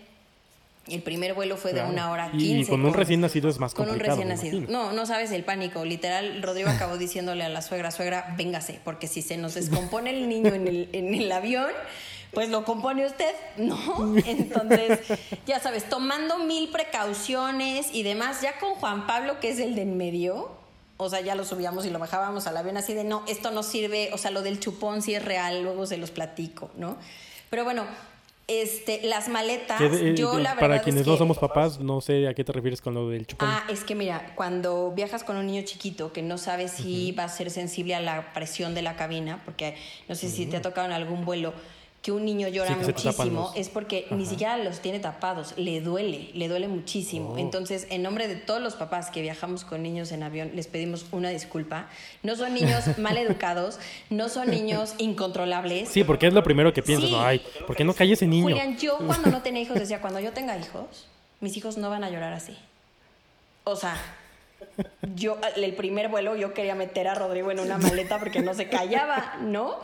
El 0.88 1.02
primer 1.02 1.34
vuelo 1.34 1.58
fue 1.58 1.72
Claro. 1.72 1.88
de 1.88 1.94
una 1.94 2.12
hora 2.12 2.30
Y- 2.34 2.38
quince. 2.38 2.62
y 2.62 2.66
con 2.66 2.86
un 2.86 2.94
recién 2.94 3.22
nacido 3.22 3.50
es 3.50 3.60
más 3.60 3.74
Con 3.74 3.86
un 3.86 3.90
complicado, 3.92 4.18
recién 4.18 4.30
nacido. 4.30 4.58
imagino. 4.60 4.84
No, 4.84 4.94
no 4.94 5.06
sabes 5.06 5.32
el 5.32 5.44
pánico. 5.44 5.84
Literal, 5.84 6.42
Rodrigo 6.44 6.70
acabó 6.70 6.98
diciéndole 6.98 7.44
a 7.44 7.50
la 7.50 7.62
suegra, 7.64 7.90
suegra, 7.92 8.34
véngase, 8.38 8.80
porque 8.84 9.08
si 9.08 9.22
se 9.24 9.38
nos 9.38 9.56
descompone 9.56 10.12
el 10.12 10.30
niño 10.30 10.54
en 10.54 10.68
el, 10.68 10.90
en 10.94 11.14
el 11.16 11.32
avión, 11.32 11.72
pues 12.34 12.50
lo 12.50 12.66
compone 12.66 13.06
usted, 13.06 13.34
¿no? 13.58 13.78
Entonces, 14.26 15.00
ya 15.48 15.60
sabes, 15.60 15.88
tomando 15.90 16.38
mil 16.40 16.70
precauciones 16.70 17.88
y 17.94 18.04
demás, 18.04 18.42
ya 18.42 18.60
con 18.60 18.76
Juan 18.76 19.08
Pablo, 19.08 19.40
que 19.40 19.50
es 19.50 19.60
el 19.60 19.74
de 19.76 19.84
en 19.84 19.98
medio, 19.98 20.52
o 20.98 21.10
sea, 21.10 21.22
ya 21.22 21.34
lo 21.36 21.46
subíamos 21.46 21.86
y 21.86 21.90
lo 21.90 22.00
bajábamos 22.00 22.46
al 22.48 22.58
avión 22.58 22.78
así 22.78 22.94
de, 22.94 23.04
no, 23.04 23.24
esto 23.28 23.52
no 23.52 23.64
sirve, 23.64 24.12
o 24.14 24.18
sea, 24.18 24.32
lo 24.32 24.42
del 24.42 24.60
chupón 24.60 25.02
sí 25.02 25.16
es 25.16 25.24
real, 25.26 25.64
luego 25.64 25.86
se 25.88 25.98
los 25.98 26.12
platico, 26.12 26.70
¿no? 26.78 26.98
Pero 27.50 27.64
bueno, 27.64 27.86
este, 28.48 29.02
las 29.04 29.28
maletas, 29.28 29.80
de- 29.80 30.16
yo 30.16 30.36
de- 30.36 30.44
la 30.44 30.50
verdad 30.50 30.60
para 30.60 30.76
es 30.78 30.82
quienes 30.84 31.08
no 31.08 31.14
que- 31.14 31.18
somos 31.18 31.38
papás, 31.40 31.80
no 31.80 32.00
sé 32.02 32.28
a 32.28 32.34
qué 32.36 32.44
te 32.44 32.52
refieres 32.52 32.80
con 32.82 32.94
lo 32.94 33.10
del 33.10 33.26
chupón. 33.26 33.48
Ah, 33.52 33.64
es 33.70 33.84
que 33.84 33.96
mira, 33.96 34.34
cuando 34.36 34.92
viajas 34.92 35.24
con 35.24 35.36
un 35.38 35.48
niño 35.48 35.64
chiquito 35.64 36.14
que 36.14 36.22
no 36.22 36.38
sabes 36.38 36.72
si 36.72 37.12
va 37.14 37.24
a 37.24 37.30
ser 37.30 37.50
sensible 37.50 37.96
a 37.96 38.00
la 38.02 38.34
presión 38.34 38.76
de 38.76 38.84
la 38.84 38.96
cabina, 38.96 39.42
porque 39.46 39.76
no 40.08 40.14
sé 40.16 40.30
si 40.30 40.46
te 40.46 40.58
ha 40.58 40.62
tocado 40.62 40.86
en 40.86 40.94
algún 40.94 41.26
vuelo 41.26 41.54
que 42.06 42.12
un 42.12 42.24
niño 42.24 42.48
llora 42.50 42.78
Sí, 42.80 42.86
muchísimo 42.86 43.52
es 43.56 43.70
porque 43.70 44.06
ni 44.12 44.28
siquiera 44.28 44.60
los 44.60 44.80
tiene 44.80 45.00
tapados, 45.00 45.56
le 45.58 45.82
duele, 45.82 46.30
le 46.36 46.48
duele 46.48 46.68
muchísimo. 46.68 47.32
Oh. 47.32 47.38
Entonces, 47.40 47.88
en 47.90 48.04
nombre 48.04 48.28
de 48.28 48.36
todos 48.36 48.62
los 48.62 48.76
papás 48.76 49.10
que 49.10 49.24
viajamos 49.24 49.66
con 49.66 49.82
niños 49.82 50.12
en 50.12 50.22
avión, 50.22 50.52
les 50.54 50.68
pedimos 50.68 51.08
una 51.12 51.30
disculpa. 51.30 51.88
No 52.22 52.36
son 52.36 52.54
niños 52.54 52.84
mal 53.00 53.18
educados, 53.18 53.80
no 54.12 54.30
son 54.30 54.52
niños 54.52 54.94
incontrolables. 55.00 55.90
Sí, 55.90 56.04
porque 56.04 56.28
es 56.28 56.34
lo 56.36 56.44
primero 56.44 56.72
que 56.74 56.84
piensas, 56.84 57.10
Sí. 57.10 57.16
¿no? 57.16 57.22
Ay, 57.24 57.42
¿por 57.66 57.76
qué 57.76 57.84
no 57.84 57.96
cae 57.96 58.14
ese 58.14 58.28
niño? 58.28 58.44
Julián, 58.44 58.78
yo 58.78 59.00
cuando 59.00 59.32
no 59.32 59.42
tenía 59.42 59.64
hijos 59.64 59.80
decía, 59.80 60.00
cuando 60.00 60.20
yo 60.20 60.32
tenga 60.32 60.56
hijos, 60.60 61.08
mis 61.40 61.58
hijos 61.58 61.76
no 61.78 61.90
van 61.90 62.04
a 62.04 62.12
llorar 62.12 62.34
así. 62.34 62.56
O 63.64 63.76
sea, 63.76 63.98
yo 65.16 65.40
el 65.56 65.74
primer 65.74 66.10
vuelo 66.10 66.36
yo 66.36 66.54
quería 66.54 66.76
meter 66.76 67.08
a 67.08 67.16
Rodrigo 67.16 67.50
en 67.50 67.62
una 67.62 67.80
maleta 67.80 68.20
porque 68.20 68.44
no 68.44 68.54
se 68.54 68.70
callaba, 68.70 69.38
¿no? 69.42 69.80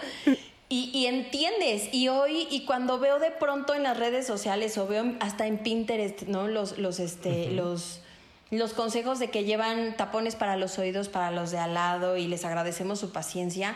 Y, 0.71 0.89
y 0.93 1.07
entiendes, 1.07 1.89
y 1.93 2.07
hoy, 2.07 2.47
y 2.49 2.63
cuando 2.63 2.97
veo 2.97 3.19
de 3.19 3.29
pronto 3.29 3.75
en 3.75 3.83
las 3.83 3.97
redes 3.97 4.25
sociales 4.25 4.77
o 4.77 4.87
veo 4.87 5.15
hasta 5.19 5.45
en 5.45 5.57
Pinterest, 5.57 6.21
¿no? 6.23 6.47
Los, 6.47 6.77
los, 6.77 7.01
este, 7.01 7.51
los, 7.51 7.99
los 8.51 8.71
consejos 8.71 9.19
de 9.19 9.29
que 9.29 9.43
llevan 9.43 9.97
tapones 9.97 10.37
para 10.37 10.55
los 10.55 10.79
oídos 10.79 11.09
para 11.09 11.29
los 11.29 11.51
de 11.51 11.57
al 11.57 11.73
lado 11.73 12.15
y 12.15 12.25
les 12.25 12.45
agradecemos 12.45 13.01
su 13.01 13.11
paciencia. 13.11 13.75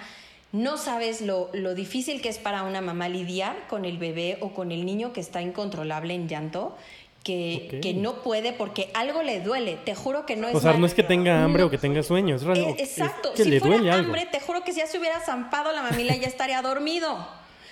No 0.54 0.78
sabes 0.78 1.20
lo, 1.20 1.50
lo 1.52 1.76
difícil 1.76 2.22
que 2.22 2.30
es 2.30 2.38
para 2.38 2.64
una 2.64 2.80
mamá 2.80 3.10
lidiar 3.10 3.68
con 3.68 3.84
el 3.84 3.98
bebé 3.98 4.38
o 4.40 4.54
con 4.54 4.72
el 4.72 4.86
niño 4.86 5.12
que 5.12 5.20
está 5.20 5.42
incontrolable 5.42 6.14
en 6.14 6.30
llanto, 6.30 6.78
que, 7.26 7.80
que 7.82 7.94
no 7.96 8.22
puede 8.22 8.54
porque 8.54 8.90
algo 8.94 9.24
le 9.24 9.42
duele. 9.42 9.78
Te 9.84 9.96
juro 9.96 10.26
que 10.28 10.36
no 10.36 10.48
es 10.48 10.56
O 10.56 10.60
sea, 10.62 10.72
mal- 10.74 10.80
no 10.82 10.86
es 10.88 10.94
que 10.94 11.02
tenga 11.04 11.44
hambre 11.44 11.62
No. 11.64 11.68
o 11.68 11.70
que 11.72 11.78
tenga 11.80 12.04
sueño, 12.04 12.36
es, 12.36 12.44
Eh, 12.44 12.76
es 12.78 12.92
exacto. 12.92 13.34
que 13.34 13.44
si 13.44 13.50
le 13.50 13.60
fuera 13.60 13.78
duele 13.78 13.92
algo. 13.92 14.06
hambre, 14.06 14.28
te 14.32 14.40
juro 14.40 14.64
que 14.64 14.72
si 14.72 14.80
ya 14.80 14.88
se 14.88 15.00
hubiera 15.00 15.20
zampado 15.20 15.72
la 15.74 15.82
mamila 15.82 16.16
ya 16.16 16.28
estaría 16.28 16.62
dormido. 16.62 17.28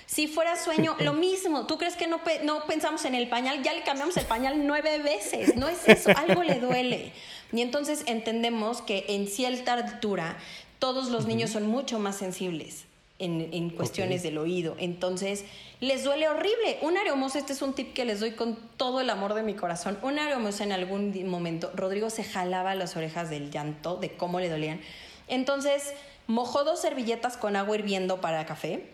Si 0.06 0.26
fuera 0.26 0.56
sueño, 0.62 0.96
lo 0.98 1.12
mismo. 1.28 1.66
¿Tú 1.66 1.78
crees 1.78 1.94
que 1.96 2.06
no, 2.08 2.22
pe- 2.24 2.40
no 2.42 2.64
pensamos 2.66 3.04
en 3.04 3.14
el 3.14 3.28
pañal? 3.28 3.62
Ya 3.62 3.72
le 3.72 3.82
cambiamos 3.84 4.16
el 4.16 4.26
pañal 4.26 4.66
nueve 4.66 4.98
veces. 4.98 5.56
No 5.56 5.68
es 5.68 5.88
eso, 5.88 6.10
algo 6.16 6.42
le 6.42 6.56
duele. 6.60 7.12
Y 7.52 7.62
entonces 7.62 8.02
entendemos 8.06 8.82
que 8.82 9.04
en 9.08 9.28
cierta 9.28 9.74
altura 9.74 10.36
todos 10.80 11.10
los 11.10 11.26
niños 11.26 11.50
son 11.50 11.66
mucho 11.68 11.98
más 12.00 12.16
sensibles 12.16 12.84
en, 13.24 13.48
en 13.52 13.70
cuestiones 13.70 14.22
del 14.22 14.38
oído. 14.38 14.76
Entonces, 14.78 15.44
les 15.80 16.04
duele 16.04 16.28
horrible. 16.28 16.78
Un 16.82 16.96
aeromosa, 16.96 17.38
este 17.38 17.52
es 17.52 17.62
un 17.62 17.74
tip 17.74 17.92
que 17.92 18.04
les 18.04 18.20
doy 18.20 18.32
con 18.32 18.56
todo 18.76 19.00
el 19.00 19.10
amor 19.10 19.34
de 19.34 19.42
mi 19.42 19.54
corazón. 19.54 19.98
Un 20.02 20.18
aeromosa 20.18 20.64
en 20.64 20.72
algún 20.72 21.28
momento, 21.28 21.70
Rodrigo 21.74 22.10
se 22.10 22.24
jalaba 22.24 22.74
las 22.74 22.96
orejas 22.96 23.30
del 23.30 23.50
llanto, 23.50 23.96
de 23.96 24.10
cómo 24.10 24.40
le 24.40 24.48
dolían. 24.48 24.80
Entonces, 25.28 25.92
mojó 26.26 26.64
dos 26.64 26.80
servilletas 26.80 27.36
con 27.36 27.56
agua 27.56 27.76
hirviendo 27.76 28.20
para 28.20 28.46
café, 28.46 28.86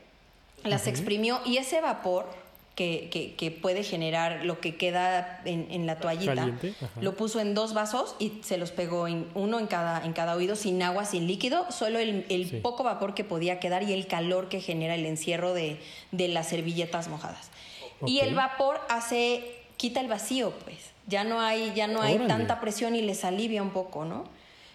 las 0.65 0.87
exprimió 0.87 1.41
y 1.45 1.57
ese 1.57 1.81
vapor 1.81 2.27
que, 2.75 3.09
que- 3.11 3.35
que 3.35 3.51
puede 3.51 3.83
generar 3.85 4.45
lo 4.45 4.61
que 4.61 4.77
queda 4.77 5.43
en, 5.45 5.67
en 5.71 5.87
la 5.87 5.97
toallita, 5.99 6.49
lo 7.01 7.15
puso 7.17 7.41
en 7.41 7.55
dos 7.55 7.75
vasos 7.75 8.15
y 8.19 8.33
se 8.43 8.57
los 8.57 8.71
pegó 8.71 9.07
en 9.07 9.27
uno 9.35 9.59
en 9.59 9.67
cada, 9.67 10.05
en 10.05 10.13
cada 10.15 10.35
oído, 10.35 10.57
sin 10.57 10.83
agua, 10.83 11.05
sin 11.05 11.27
líquido, 11.27 11.71
solo 11.71 11.99
el, 11.99 12.25
el 12.31 12.49
Sí. 12.49 12.57
poco 12.63 12.83
vapor 12.83 13.15
que 13.15 13.23
podía 13.25 13.61
quedar 13.61 13.83
y 13.83 13.93
el 13.93 14.07
calor 14.07 14.49
que 14.49 14.61
genera 14.61 14.95
el 14.95 15.05
encierro 15.05 15.53
de, 15.53 15.79
de 16.13 16.29
las 16.29 16.49
servilletas 16.49 17.09
mojadas. 17.09 17.51
Y 18.07 18.21
el 18.21 18.35
vapor 18.35 18.81
hace, 18.89 19.45
quita 19.77 20.01
el 20.01 20.09
vacío, 20.09 20.53
pues. 20.65 20.79
Ya 21.07 21.25
no 21.25 21.41
hay, 21.41 21.73
ya 21.75 21.87
no 21.87 22.01
hay 22.03 22.15
Órale. 22.15 22.29
tanta 22.29 22.61
presión 22.61 22.95
y 22.95 23.03
les 23.03 23.25
alivia 23.25 23.63
un 23.63 23.71
poco, 23.71 24.05
¿no? 24.07 24.25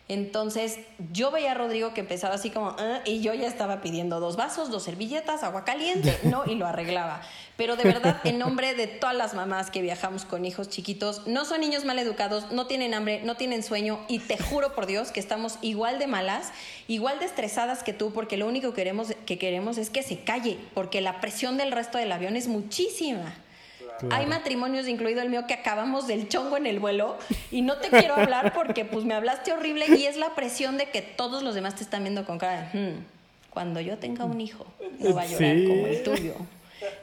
Entonces, 0.07 0.77
yo 1.11 1.31
veía 1.31 1.51
a 1.51 1.55
Rodrigo 1.55 1.93
que 1.95 2.01
empezaba 2.01 2.35
así 2.35 2.51
como, 2.51 2.75
"Ah", 2.77 2.99
y 3.05 3.21
yo 3.21 3.33
ya 3.33 3.47
estaba 3.47 3.81
pidiendo 3.81 4.19
dos 4.19 4.35
vasos, 4.35 4.69
dos 4.69 4.83
servilletas, 4.83 5.43
agua 5.43 5.65
caliente, 5.65 6.15
¿no? 6.23 6.43
Y 6.45 6.53
lo 6.55 6.67
arreglaba. 6.67 7.21
Pero 7.57 7.75
de 7.75 7.85
verdad, 7.85 8.19
en 8.23 8.37
nombre 8.37 8.75
de 8.75 8.85
todas 8.85 9.15
las 9.15 9.33
mamás 9.33 9.71
que 9.71 9.81
viajamos 9.81 10.25
con 10.25 10.45
hijos 10.45 10.69
chiquitos, 10.69 11.25
no 11.25 11.45
son 11.45 11.61
niños 11.61 11.85
mal 11.85 11.97
educados, 11.97 12.51
no 12.51 12.67
tienen 12.67 12.93
hambre, 12.93 13.21
no 13.23 13.35
tienen 13.35 13.63
sueño, 13.63 13.99
y 14.07 14.19
te 14.19 14.37
juro 14.37 14.75
por 14.75 14.85
Dios 14.85 15.11
que 15.11 15.19
estamos 15.19 15.57
igual 15.61 15.97
de 15.97 16.05
malas, 16.05 16.51
igual 16.87 17.17
de 17.19 17.25
estresadas 17.25 17.81
que 17.81 17.93
tú, 17.93 18.11
porque 18.13 18.37
lo 18.37 18.45
único 18.47 18.69
que 18.69 18.75
queremos, 18.75 19.13
que 19.25 19.39
queremos 19.39 19.77
es 19.77 19.89
que 19.89 20.03
se 20.03 20.19
calle, 20.19 20.59
porque 20.73 21.01
la 21.01 21.19
presión 21.19 21.57
del 21.57 21.71
resto 21.71 21.97
del 21.97 22.11
avión 22.11 22.35
es 22.35 22.47
muchísima. 22.47 23.33
Claro. 23.99 24.15
Hay 24.15 24.25
matrimonios, 24.25 24.88
incluido 24.88 25.21
el 25.21 25.29
mío, 25.29 25.45
que 25.47 25.53
acabamos 25.53 26.08
del 26.08 26.27
chongo 26.27 26.58
en 26.58 26.65
el 26.67 26.79
vuelo 26.79 27.17
y 27.51 27.62
no 27.62 27.77
te 27.77 27.89
quiero 27.89 28.15
hablar 28.15 28.53
porque 28.53 28.84
pues 28.86 29.05
me 29.05 29.13
hablaste 29.13 29.53
horrible 29.53 29.86
y 29.97 30.05
es 30.05 30.17
la 30.17 30.36
presión 30.36 30.77
de 30.77 30.89
que 30.89 31.01
todos 31.01 31.43
los 31.43 31.55
demás 31.55 31.75
te 31.75 31.84
están 31.84 32.03
viendo 32.03 32.25
con 32.25 32.38
cara 32.38 32.69
de, 32.73 32.79
"Hmm, 32.79 33.05
cuando 33.49 33.79
yo 33.79 33.97
tenga 33.97 34.25
un 34.25 34.41
hijo, 34.41 34.65
no 34.99 35.13
va 35.15 35.21
a 35.21 35.25
llorar 35.25 35.55
Sí. 35.55 35.67
como 35.67 35.88
el 35.88 36.03
tuyo. 36.03 36.34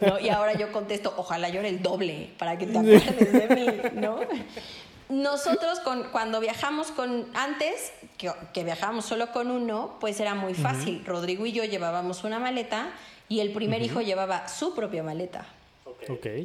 ¿No? 0.00 0.18
Y 0.20 0.28
ahora 0.28 0.52
yo 0.52 0.70
contesto, 0.70 1.14
ojalá 1.16 1.48
llore 1.48 1.68
el 1.70 1.82
doble 1.82 2.28
para 2.38 2.58
que 2.58 2.66
te 2.66 2.78
acuerdes 2.78 3.32
de 3.32 3.54
mí, 3.56 4.00
¿no? 4.00 4.20
Nosotros 5.08 5.80
con, 5.80 6.04
cuando 6.04 6.40
viajamos 6.40 6.88
con, 6.90 7.26
antes, 7.34 7.92
que, 8.16 8.30
que 8.54 8.64
viajábamos 8.64 9.04
solo 9.04 9.30
con 9.32 9.50
uno, 9.50 9.96
pues 10.00 10.20
era 10.20 10.34
muy 10.34 10.54
fácil. 10.54 11.02
Rodrigo 11.04 11.44
y 11.46 11.52
yo 11.52 11.64
llevábamos 11.64 12.24
una 12.24 12.38
maleta 12.38 12.90
y 13.28 13.40
el 13.40 13.50
primer 13.52 13.82
hijo 13.82 14.00
llevaba 14.00 14.48
su 14.48 14.74
propia 14.74 15.02
maleta 15.02 15.44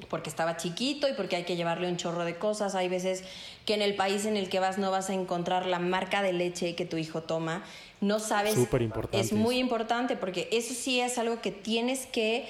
Porque 0.10 0.30
estaba 0.30 0.58
chiquito 0.58 1.08
y 1.08 1.14
porque 1.14 1.36
hay 1.36 1.44
que 1.44 1.56
llevarle 1.56 1.88
un 1.88 1.98
chorro 1.98 2.26
de 2.26 2.36
cosas. 2.38 2.76
Hay 2.76 2.90
veces 2.90 3.24
que 3.66 3.74
en 3.74 3.82
el 3.82 3.96
país 3.96 4.26
en 4.26 4.38
el 4.38 4.50
que 4.50 4.60
vas 4.60 4.78
no 4.78 4.92
vas 4.92 5.10
a 5.10 5.14
encontrar 5.14 5.66
la 5.66 5.80
marca 5.80 6.22
de 6.22 6.34
leche 6.34 6.76
que 6.76 6.86
tu 6.86 6.98
hijo 6.98 7.22
toma. 7.24 7.64
No 8.02 8.20
sabes. 8.20 8.54
Súper 8.54 8.82
importante 8.82 9.20
Es 9.20 9.34
muy 9.34 9.58
importante 9.58 10.16
porque 10.16 10.48
eso 10.52 10.74
sí 10.74 11.00
es 11.00 11.18
algo 11.18 11.42
que 11.42 11.52
tienes 11.52 12.06
que 12.06 12.48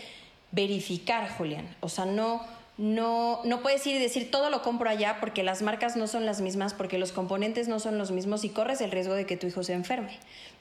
verificar, 0.51 1.29
Julián. 1.37 1.67
O 1.81 1.89
sea, 1.89 2.05
no, 2.05 2.41
no, 2.77 3.41
no 3.43 3.61
puedes 3.61 3.85
ir 3.87 3.95
y 3.95 3.99
decir 3.99 4.29
todo 4.29 4.49
lo 4.49 4.61
compro 4.61 4.89
allá 4.89 5.17
porque 5.19 5.43
las 5.43 5.61
marcas 5.61 5.95
no 5.95 6.07
son 6.07 6.25
las 6.25 6.41
mismas, 6.41 6.73
porque 6.73 6.97
los 6.97 7.11
componentes 7.11 7.67
no 7.67 7.79
son 7.79 7.97
los 7.97 8.11
mismos 8.11 8.43
y 8.43 8.49
corres 8.49 8.81
el 8.81 8.91
riesgo 8.91 9.13
de 9.13 9.25
que 9.25 9.37
tu 9.37 9.47
hijo 9.47 9.63
se 9.63 9.73
enferme. 9.73 10.17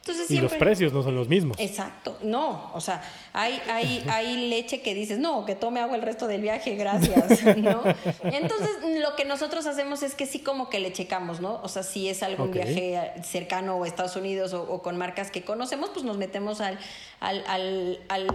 Entonces, 0.08 0.30
Y 0.30 0.38
los 0.40 0.52
precios 0.54 0.92
no 0.92 1.02
son 1.02 1.16
los 1.16 1.28
mismos. 1.28 1.56
Exacto, 1.58 2.16
no, 2.22 2.70
o 2.74 2.80
sea, 2.80 3.02
hay, 3.32 3.60
hay, 3.68 4.04
hay 4.08 4.48
leche 4.48 4.80
que 4.80 4.94
dices, 4.94 5.18
no, 5.18 5.44
que 5.44 5.56
tome 5.56 5.80
agua 5.80 5.96
el 5.96 6.02
resto 6.02 6.28
del 6.28 6.42
viaje, 6.42 6.76
gracias, 6.76 7.40
¿no? 7.56 7.82
Entonces, 8.22 8.70
lo 9.02 9.16
que 9.16 9.24
nosotros 9.24 9.66
hacemos 9.66 10.04
es 10.04 10.14
que 10.14 10.26
sí 10.26 10.38
como 10.38 10.70
que 10.70 10.78
le 10.78 10.92
checamos, 10.92 11.40
¿no? 11.40 11.60
O 11.64 11.68
sea, 11.68 11.82
si 11.82 12.08
es 12.08 12.22
algún 12.22 12.52
viaje 12.52 13.12
cercano 13.24 13.82
a 13.82 13.86
Estados 13.88 14.14
Unidos 14.14 14.52
o, 14.52 14.62
o 14.62 14.80
con 14.80 14.96
marcas 14.96 15.32
que 15.32 15.42
conocemos, 15.42 15.90
pues 15.90 16.04
nos 16.04 16.18
metemos 16.18 16.60
al, 16.60 16.78
al, 17.18 17.42
al, 17.48 17.98
al, 18.08 18.26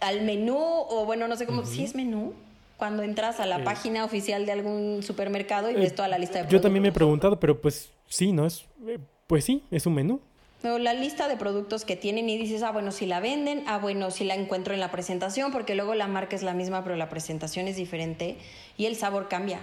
al 0.00 0.22
menú, 0.22 0.56
o 0.58 1.04
bueno, 1.04 1.28
no 1.28 1.36
sé 1.36 1.44
cómo, 1.44 1.66
si 1.66 1.84
es 1.84 1.94
menú, 1.94 2.32
cuando 2.78 3.02
entras 3.02 3.38
a 3.40 3.44
la 3.46 3.58
Eh. 3.58 3.64
página 3.64 4.04
oficial 4.04 4.46
de 4.46 4.52
algún 4.52 5.02
supermercado 5.02 5.70
y 5.70 5.74
Eh, 5.74 5.78
ves 5.78 5.94
toda 5.94 6.08
la 6.08 6.16
lista 6.18 6.38
de 6.38 6.44
Yo 6.44 6.48
productos. 6.48 6.62
también 6.62 6.82
me 6.82 6.88
he 6.88 6.92
preguntado, 6.92 7.38
pero 7.38 7.60
pues 7.60 7.90
sí, 8.06 8.32
¿no? 8.32 8.46
Es, 8.46 8.64
eh, 8.86 8.98
pues 9.26 9.44
sí, 9.44 9.62
es 9.70 9.84
un 9.86 9.94
menú. 9.94 10.20
O 10.64 10.78
la 10.78 10.94
lista 10.94 11.28
de 11.28 11.36
productos 11.36 11.84
que 11.84 11.96
tienen 11.96 12.28
y 12.28 12.38
dices, 12.38 12.62
ah, 12.62 12.72
bueno, 12.72 12.90
si 12.90 13.06
la 13.06 13.20
venden, 13.20 13.62
ah, 13.66 13.78
bueno, 13.78 14.10
si 14.10 14.24
la 14.24 14.34
encuentro 14.34 14.74
en 14.74 14.80
la 14.80 14.90
presentación, 14.90 15.52
porque 15.52 15.74
luego 15.74 15.94
la 15.94 16.08
marca 16.08 16.34
es 16.34 16.42
la 16.42 16.54
misma, 16.54 16.82
pero 16.82 16.96
la 16.96 17.08
presentación 17.08 17.68
es 17.68 17.76
diferente 17.76 18.36
y 18.76 18.86
el 18.86 18.96
sabor 18.96 19.28
cambia. 19.28 19.60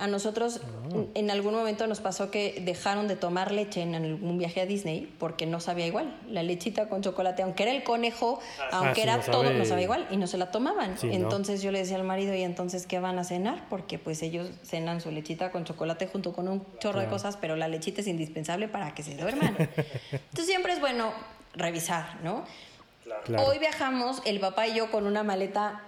A 0.00 0.06
nosotros 0.06 0.60
en 1.14 1.30
algún 1.30 1.54
momento 1.54 1.86
nos 1.86 2.00
pasó 2.00 2.30
que 2.30 2.60
dejaron 2.64 3.06
de 3.06 3.16
tomar 3.16 3.52
leche 3.52 3.82
en 3.82 3.94
algún 3.94 4.38
viaje 4.38 4.60
a 4.62 4.66
Disney 4.66 5.14
porque 5.18 5.44
no 5.46 5.60
sabía 5.60 5.86
igual. 5.86 6.18
La 6.28 6.42
lechita 6.42 6.88
con 6.88 7.02
chocolate, 7.02 7.42
aunque 7.42 7.64
era 7.64 7.72
el 7.72 7.84
conejo, 7.84 8.40
aunque 8.72 8.94
sí, 8.94 9.00
era 9.02 9.18
no 9.18 9.22
todo, 9.24 9.42
sabe- 9.44 9.58
no 9.58 9.64
sabía 9.66 9.84
igual 9.84 10.08
y 10.10 10.16
no 10.16 10.26
se 10.26 10.38
la 10.38 10.50
tomaban. 10.50 10.96
Sí, 10.98 11.08
¿no? 11.08 11.12
entonces 11.14 11.60
yo 11.62 11.70
le 11.70 11.80
decía 11.80 11.96
al 11.96 12.04
marido, 12.04 12.34
¿y 12.34 12.42
entonces 12.42 12.86
qué 12.86 12.98
van 12.98 13.18
a 13.18 13.24
cenar? 13.24 13.66
Porque 13.68 13.98
pues 13.98 14.22
ellos 14.22 14.48
cenan 14.64 15.00
su 15.02 15.10
lechita 15.10 15.50
con 15.50 15.64
chocolate 15.64 16.06
junto 16.06 16.32
con 16.32 16.48
un 16.48 16.64
chorro 16.78 17.00
de 17.00 17.06
cosas, 17.06 17.36
pero 17.36 17.54
la 17.56 17.68
lechita 17.68 18.00
es 18.00 18.06
indispensable 18.06 18.66
para 18.68 18.94
que 18.94 19.02
se 19.02 19.14
duerman. 19.16 19.54
Entonces 19.58 20.46
siempre 20.46 20.72
es 20.72 20.80
bueno 20.80 21.12
revisar, 21.52 22.16
¿no? 22.24 22.44
Claro. 23.24 23.44
Hoy 23.48 23.58
viajamos 23.58 24.22
el 24.24 24.40
papá 24.40 24.66
y 24.68 24.74
yo 24.76 24.90
con 24.90 25.06
una 25.06 25.22
maleta 25.22 25.82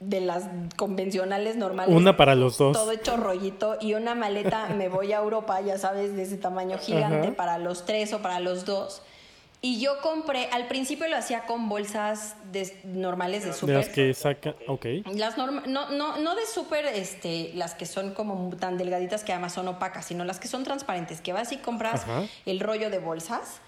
de 0.00 0.20
las 0.20 0.44
convencionales 0.76 1.56
normales. 1.56 1.94
Una 1.94 2.16
para 2.16 2.34
los 2.34 2.58
dos. 2.58 2.76
Todo 2.76 2.92
hecho 2.92 3.16
rollito 3.16 3.76
y 3.80 3.94
una 3.94 4.14
maleta, 4.14 4.68
me 4.68 4.88
voy 4.88 5.12
a 5.12 5.18
Europa, 5.18 5.60
ya 5.60 5.78
sabes, 5.78 6.14
de 6.16 6.22
ese 6.22 6.36
tamaño 6.36 6.78
gigante 6.78 7.28
Ajá. 7.28 7.36
para 7.36 7.58
los 7.58 7.84
tres 7.86 8.12
o 8.12 8.20
para 8.20 8.40
los 8.40 8.64
dos. 8.64 9.02
Y 9.62 9.80
yo 9.80 10.00
compré, 10.02 10.48
al 10.52 10.68
principio 10.68 11.08
lo 11.08 11.16
hacía 11.16 11.46
con 11.46 11.68
bolsas 11.70 12.36
de- 12.52 12.78
normales 12.84 13.42
de 13.42 13.48
De 13.48 13.54
súper. 13.54 13.76
las 13.76 13.88
que 13.88 14.12
saca. 14.12 14.54
Ok. 14.68 14.84
Las 15.14 15.38
norma- 15.38 15.62
no, 15.66 15.88
no, 15.90 16.18
no 16.18 16.34
de 16.36 16.44
súper, 16.46 16.84
este, 16.86 17.52
las 17.54 17.74
que 17.74 17.86
son 17.86 18.12
como 18.12 18.54
tan 18.56 18.76
delgaditas 18.76 19.24
que 19.24 19.32
además 19.32 19.54
son 19.54 19.66
opacas, 19.66 20.04
sino 20.04 20.24
las 20.24 20.38
que 20.38 20.46
son 20.46 20.62
transparentes, 20.62 21.22
que 21.22 21.32
vas 21.32 21.50
y 21.52 21.56
compras 21.56 22.02
Ajá. 22.02 22.24
el 22.44 22.60
rollo 22.60 22.90
de 22.90 22.98
bolsas. 22.98 23.60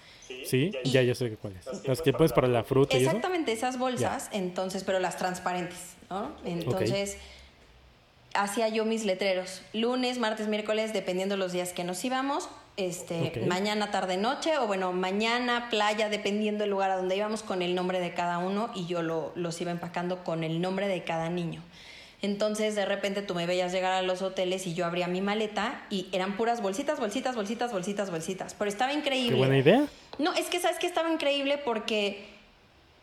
Sí, 0.43 0.73
ya, 0.83 1.01
ya 1.03 1.13
sé 1.15 1.35
cuáles. 1.35 1.65
Las 1.85 2.01
que 2.01 2.11
puedes 2.13 2.31
para 2.33 2.47
la 2.47 2.63
fruta 2.63 2.97
y 2.97 3.01
eso. 3.01 3.09
Exactamente, 3.09 3.51
esas 3.51 3.77
bolsas, 3.77 4.29
entonces, 4.31 4.83
pero 4.83 4.99
las 4.99 5.17
transparentes, 5.17 5.77
¿no? 6.09 6.31
Entonces, 6.45 7.17
hacía 8.33 8.67
yo 8.69 8.85
mis 8.85 9.05
letreros. 9.05 9.61
Lunes, 9.73 10.17
martes, 10.19 10.47
miércoles, 10.47 10.93
dependiendo 10.93 11.37
los 11.37 11.51
días 11.51 11.73
que 11.73 11.83
nos 11.83 12.03
íbamos. 12.03 12.49
Este, 12.77 13.31
mañana, 13.47 13.91
tarde, 13.91 14.15
noche, 14.15 14.57
o 14.57 14.65
bueno, 14.65 14.93
mañana, 14.93 15.67
playa, 15.69 16.07
dependiendo 16.07 16.61
del 16.63 16.71
lugar 16.71 16.91
a 16.91 16.95
donde 16.95 17.17
íbamos, 17.17 17.43
con 17.43 17.61
el 17.61 17.75
nombre 17.75 17.99
de 17.99 18.13
cada 18.13 18.37
uno, 18.37 18.71
y 18.73 18.85
yo 18.85 19.01
lo- 19.01 19.33
los 19.35 19.59
iba 19.59 19.71
empacando 19.71 20.23
con 20.23 20.45
el 20.45 20.61
nombre 20.61 20.87
de 20.87 21.03
cada 21.03 21.29
niño. 21.29 21.61
Entonces, 22.21 22.75
de 22.75 22.85
repente 22.85 23.21
tú 23.21 23.35
me 23.35 23.45
veías 23.45 23.71
llegar 23.73 23.91
a 23.93 24.01
los 24.01 24.21
hoteles 24.21 24.65
y 24.67 24.73
yo 24.75 24.85
abría 24.85 25.07
mi 25.07 25.19
maleta 25.21 25.85
y 25.89 26.07
eran 26.13 26.37
puras 26.37 26.61
bolsitas, 26.61 26.99
bolsitas, 26.99 27.35
bolsitas, 27.35 27.71
bolsitas, 27.71 28.11
bolsitas. 28.11 28.53
Pero 28.53 28.69
estaba 28.69 28.93
increíble. 28.93 29.31
Qué 29.31 29.37
buena 29.37 29.57
idea. 29.57 29.85
No, 30.19 30.33
es 30.33 30.47
que 30.47 30.59
sabes 30.59 30.77
que 30.77 30.85
estaba 30.85 31.11
increíble 31.11 31.57
porque 31.57 32.27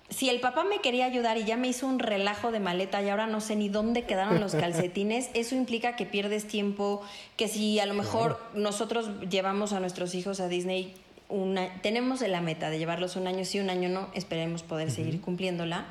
si 0.08 0.28
el 0.28 0.38
papá 0.38 0.64
me 0.64 0.80
quería 0.80 1.06
ayudar 1.06 1.36
y 1.38 1.44
ya 1.44 1.56
me 1.56 1.68
hizo 1.68 1.86
un 1.86 1.98
relajo 1.98 2.52
de 2.52 2.60
maleta 2.60 3.02
y 3.02 3.08
ahora 3.08 3.26
no 3.26 3.40
sé 3.40 3.56
ni 3.56 3.68
dónde 3.68 4.04
quedaron 4.04 4.40
los 4.40 4.54
calcetines, 4.54 5.30
eso 5.34 5.56
implica 5.56 5.96
que 5.96 6.06
pierdes 6.06 6.46
tiempo, 6.46 7.02
que 7.36 7.48
si 7.48 7.80
a 7.80 7.86
lo 7.86 7.94
mejor 7.94 8.40
nosotros 8.54 9.10
llevamos 9.28 9.72
a 9.72 9.80
nuestros 9.80 10.14
hijos 10.14 10.38
a 10.40 10.48
Disney 10.48 10.94
una, 11.28 11.82
tenemos 11.82 12.20
la 12.20 12.40
meta 12.40 12.70
de 12.70 12.78
llevarlos 12.78 13.16
un 13.16 13.26
año 13.26 13.44
sí, 13.44 13.58
un 13.58 13.70
año 13.70 13.88
no, 13.88 14.08
esperemos 14.14 14.62
poder 14.62 14.92
seguir 14.92 15.20
cumpliéndola. 15.20 15.86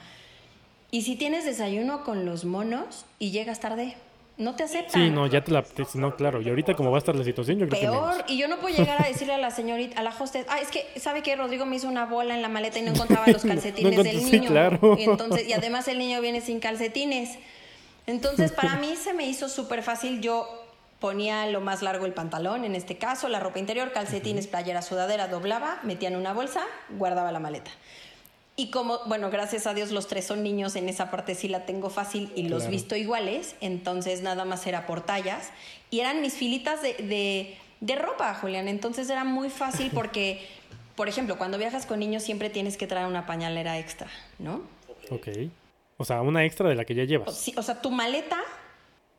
Y 0.91 1.01
si 1.01 1.17
tienes 1.17 1.43
desayuno 1.43 2.05
con 2.05 2.25
los 2.25 2.45
monos 2.45 3.05
y 3.19 3.31
llegas 3.31 3.59
tarde, 3.59 3.97
no 4.37 4.55
te 4.55 4.63
aceptan. 4.63 5.01
Sí, 5.01 5.09
no, 5.09 5.27
ya 5.27 5.43
te 5.43 5.51
la... 5.51 5.61
te- 5.63 5.85
no, 5.95 6.15
claro. 6.15 6.41
Y 6.41 6.49
ahorita 6.49 6.73
como 6.75 6.91
va 6.91 6.97
a 6.97 6.99
estar 6.99 7.15
la 7.15 7.23
situación, 7.23 7.57
yo 7.59 7.67
creo 7.69 7.79
que 7.79 7.87
Peor, 7.87 8.25
y 8.27 8.37
yo 8.37 8.47
no 8.47 8.57
puedo 8.59 8.75
llegar 8.75 9.01
a 9.03 9.07
decirle 9.07 9.33
a 9.33 9.37
la 9.37 9.49
señorita, 9.51 9.99
a 9.99 10.03
la 10.03 10.13
hostess, 10.17 10.45
ah, 10.49 10.59
es 10.59 10.69
que, 10.69 10.85
¿sabe 10.99 11.21
qué? 11.23 11.35
Rodrigo 11.35 11.65
me 11.65 11.77
hizo 11.77 11.87
una 11.87 12.05
bola 12.05 12.35
en 12.35 12.41
la 12.41 12.49
maleta 12.49 12.79
y 12.79 12.81
no 12.81 12.91
encontraba 12.91 13.27
los 13.27 13.43
calcetines 13.45 13.95
No 13.95 14.03
del 14.03 14.17
encont- 14.17 14.25
sí, 14.29 14.31
niño. 14.39 14.49
claro. 14.49 14.95
Y, 14.99 15.03
entonces, 15.03 15.47
y 15.47 15.53
además 15.53 15.87
el 15.87 15.97
niño 15.99 16.19
viene 16.21 16.41
sin 16.41 16.59
calcetines. 16.59 17.37
Entonces, 18.07 18.51
para 18.51 18.75
mí 18.75 18.95
se 18.95 19.13
me 19.13 19.25
hizo 19.25 19.49
súper 19.49 19.81
fácil. 19.83 20.21
Yo 20.21 20.47
ponía 20.99 21.47
lo 21.47 21.59
más 21.61 21.81
largo 21.81 22.05
el 22.05 22.13
pantalón, 22.13 22.63
en 22.65 22.75
este 22.75 22.97
caso, 22.97 23.29
la 23.29 23.39
ropa 23.39 23.59
interior, 23.59 23.91
calcetines, 23.91 24.47
playera, 24.47 24.81
sudadera, 24.81 25.27
doblaba, 25.27 25.79
metía 25.83 26.09
en 26.09 26.15
una 26.15 26.33
bolsa, 26.33 26.61
guardaba 26.89 27.31
la 27.31 27.39
maleta. 27.39 27.71
Y 28.57 28.71
como, 28.71 28.99
bueno, 29.05 29.29
gracias 29.29 29.67
a 29.67 29.73
Dios 29.73 29.91
los 29.91 30.07
tres 30.07 30.25
son 30.25 30.41
niños, 30.41 30.75
en 30.77 30.87
esa 30.87 31.11
parte 31.11 31.35
sí 31.35 31.49
la 31.49 31.65
tengo 31.65 31.89
fácil 31.89 32.31
y 32.35 32.43
los 32.43 32.59
Claro. 32.63 32.71
visto 32.71 32.95
iguales, 32.95 33.55
entonces 33.59 34.21
nada 34.21 34.45
más 34.45 34.65
era 34.65 34.85
por 34.87 35.01
tallas. 35.01 35.49
Y 35.91 35.99
eran 35.99 36.21
mis 36.21 36.35
filitas 36.35 36.81
de, 36.81 36.93
de, 36.93 37.57
de 37.81 37.95
ropa, 37.95 38.33
Julián, 38.35 38.69
entonces 38.69 39.09
era 39.09 39.25
muy 39.25 39.49
fácil 39.49 39.91
porque, 39.93 40.47
por 40.95 41.09
ejemplo, 41.09 41.37
cuando 41.37 41.57
viajas 41.57 41.85
con 41.85 41.99
niños 41.99 42.23
siempre 42.23 42.49
tienes 42.49 42.77
que 42.77 42.87
traer 42.87 43.07
una 43.07 43.25
pañalera 43.25 43.77
extra, 43.77 44.07
¿no? 44.39 44.61
Ok. 45.11 45.27
O 45.97 46.05
sea, 46.05 46.21
una 46.21 46.45
extra 46.45 46.69
de 46.69 46.75
la 46.75 46.85
que 46.85 46.95
ya 46.95 47.03
O, 47.03 47.05
llevas. 47.05 47.35
sí, 47.37 47.53
o 47.57 47.61
sea, 47.61 47.81
tu 47.81 47.91
maleta 47.91 48.37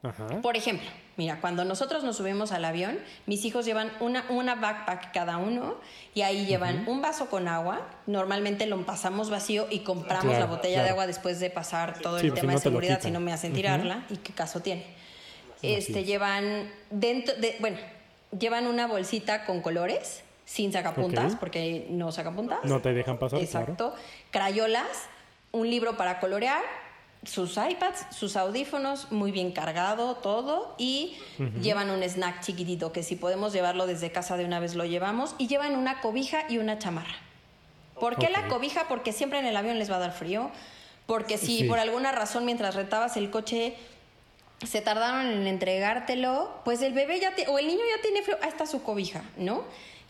Ajá. 0.09 0.41
por 0.43 0.57
ejemplo, 0.57 0.89
mira, 1.17 1.41
cuando 1.41 1.65
nosotros 1.65 2.05
nos 2.05 2.17
subimos 2.17 2.53
al 2.53 2.65
avión, 2.65 2.99
mis 3.27 3.45
hijos 3.45 3.65
llevan 3.65 3.91
una, 4.01 4.25
una 4.29 4.55
backpack 4.55 5.13
cada 5.13 5.39
uno 5.39 5.77
y 6.15 6.23
ahí 6.23 6.47
llevan 6.47 6.85
un 6.89 7.03
vaso 7.03 7.29
con 7.29 7.49
agua. 7.49 7.87
Normalmente 8.07 8.67
lo 8.67 8.85
pasamos 8.85 9.31
vacío 9.31 9.67
y 9.71 9.81
compramos 9.81 10.35
Claro, 10.35 10.47
la 10.47 10.47
botella 10.47 10.83
de 10.83 10.91
agua 10.91 11.07
después 11.07 11.41
de 11.41 11.51
pasar 11.51 11.99
todo 12.01 12.19
Sí, 12.19 12.27
el 12.27 12.33
pues, 12.33 12.41
tema 12.41 12.53
si 12.53 12.59
de 12.59 12.63
seguridad, 12.63 13.01
si 13.01 13.11
no 13.11 13.21
me 13.21 13.33
hacen 13.33 13.53
tirarla. 13.53 14.05
¿Y 14.11 14.17
qué 14.19 14.33
caso 14.33 14.61
tiene? 14.61 14.85
Este, 15.63 16.01
es. 16.01 16.07
llevan 16.07 16.71
dentro 16.91 17.35
de, 17.37 17.57
bueno, 17.61 17.79
llevan 18.39 18.67
una 18.67 18.87
bolsita 18.87 19.45
con 19.45 19.61
colores 19.63 20.23
sin 20.45 20.73
sacapuntas, 20.73 21.35
porque 21.37 21.87
no 21.91 22.13
sacapuntas. 22.13 22.61
No 22.65 22.81
te 22.81 22.93
dejan 22.93 23.19
pasar, 23.19 23.41
claro. 23.41 23.45
Exacto. 23.45 23.95
Crayolas, 24.31 24.87
un 25.53 25.69
libro 25.69 25.97
para 25.97 26.21
colorear, 26.21 26.63
sus 27.27 27.57
iPads, 27.57 28.07
sus 28.17 28.37
audífonos, 28.37 29.11
muy 29.13 29.33
bien 29.33 29.53
cargado 29.53 30.15
todo. 30.17 30.75
Y 30.79 31.17
llevan 31.61 31.91
un 31.91 32.03
snack 32.03 32.41
chiquitito 32.43 32.93
que 32.93 33.03
si 33.03 33.17
podemos 33.17 33.53
llevarlo 33.53 33.87
desde 33.87 34.11
casa 34.13 34.37
de 34.37 34.45
una 34.45 34.61
vez 34.61 34.75
lo 34.75 34.85
llevamos. 34.85 35.35
Y 35.39 35.49
llevan 35.49 35.77
una 35.77 36.01
cobija 36.01 36.45
y 36.49 36.59
una 36.59 36.79
chamarra. 36.79 37.17
¿Por 38.01 38.17
qué 38.17 38.29
la 38.31 38.47
cobija? 38.49 38.87
Porque 38.89 39.13
siempre 39.13 39.39
en 39.39 39.47
el 39.47 39.57
avión 39.57 39.79
les 39.79 39.91
va 39.91 39.97
a 39.97 40.01
dar 40.01 40.13
frío. 40.13 40.51
Porque 41.07 41.39
si 41.39 41.59
Sí. 41.59 41.65
por 41.65 41.79
alguna 41.79 42.13
razón 42.13 42.45
mientras 42.45 42.75
retabas 42.75 43.17
el 43.17 43.31
coche 43.31 43.77
se 44.67 44.81
tardaron 44.81 45.27
en 45.27 45.47
entregártelo, 45.47 46.51
pues 46.65 46.81
el 46.83 46.93
bebé 46.95 47.21
ya 47.21 47.35
te- 47.35 47.47
o 47.49 47.59
el 47.59 47.67
niño 47.67 47.81
ya 47.97 48.03
tiene 48.03 48.23
frío, 48.23 48.37
ahí 48.43 48.49
está 48.49 48.67
su 48.67 48.83
cobija, 48.83 49.23
¿no? 49.37 49.65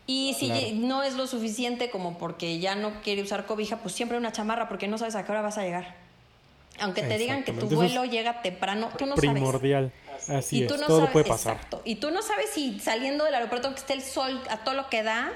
Y 0.06 0.34
si 0.38 0.46
Claro. 0.46 0.66
no 0.74 1.02
es 1.02 1.14
lo 1.14 1.26
suficiente 1.26 1.90
como 1.90 2.16
porque 2.16 2.58
ya 2.60 2.76
no 2.76 3.00
quiere 3.02 3.22
usar 3.22 3.44
cobija, 3.46 3.78
pues 3.78 3.94
siempre 3.94 4.16
una 4.16 4.30
chamarra 4.32 4.68
porque 4.68 4.86
no 4.88 4.98
sabes 4.98 5.16
a 5.16 5.24
qué 5.24 5.32
hora 5.32 5.42
vas 5.42 5.58
a 5.58 5.62
llegar. 5.64 5.96
Aunque 6.80 7.02
te 7.02 7.18
digan 7.18 7.42
que 7.44 7.52
tu 7.52 7.66
vuelo 7.68 8.04
llega 8.04 8.42
temprano, 8.42 8.90
tú 8.98 9.06
no 9.06 9.16
sabes. 9.16 9.30
Primordial. 9.32 9.92
Así 10.28 10.58
Y 10.58 10.62
es. 10.62 10.68
tú 10.68 10.76
no 10.76 10.86
Todo 10.86 10.98
sabes, 10.98 11.12
puede 11.12 11.24
pasar. 11.26 11.54
exacto. 11.54 11.82
Y 11.84 11.96
tú 11.96 12.10
no 12.10 12.22
sabes 12.22 12.50
si 12.52 12.78
saliendo 12.80 13.24
del 13.24 13.34
aeropuerto 13.34 13.70
que 13.70 13.80
esté 13.80 13.92
el 13.92 14.02
sol 14.02 14.42
a 14.50 14.58
todo 14.58 14.74
lo 14.74 14.88
que 14.88 15.02
da, 15.02 15.32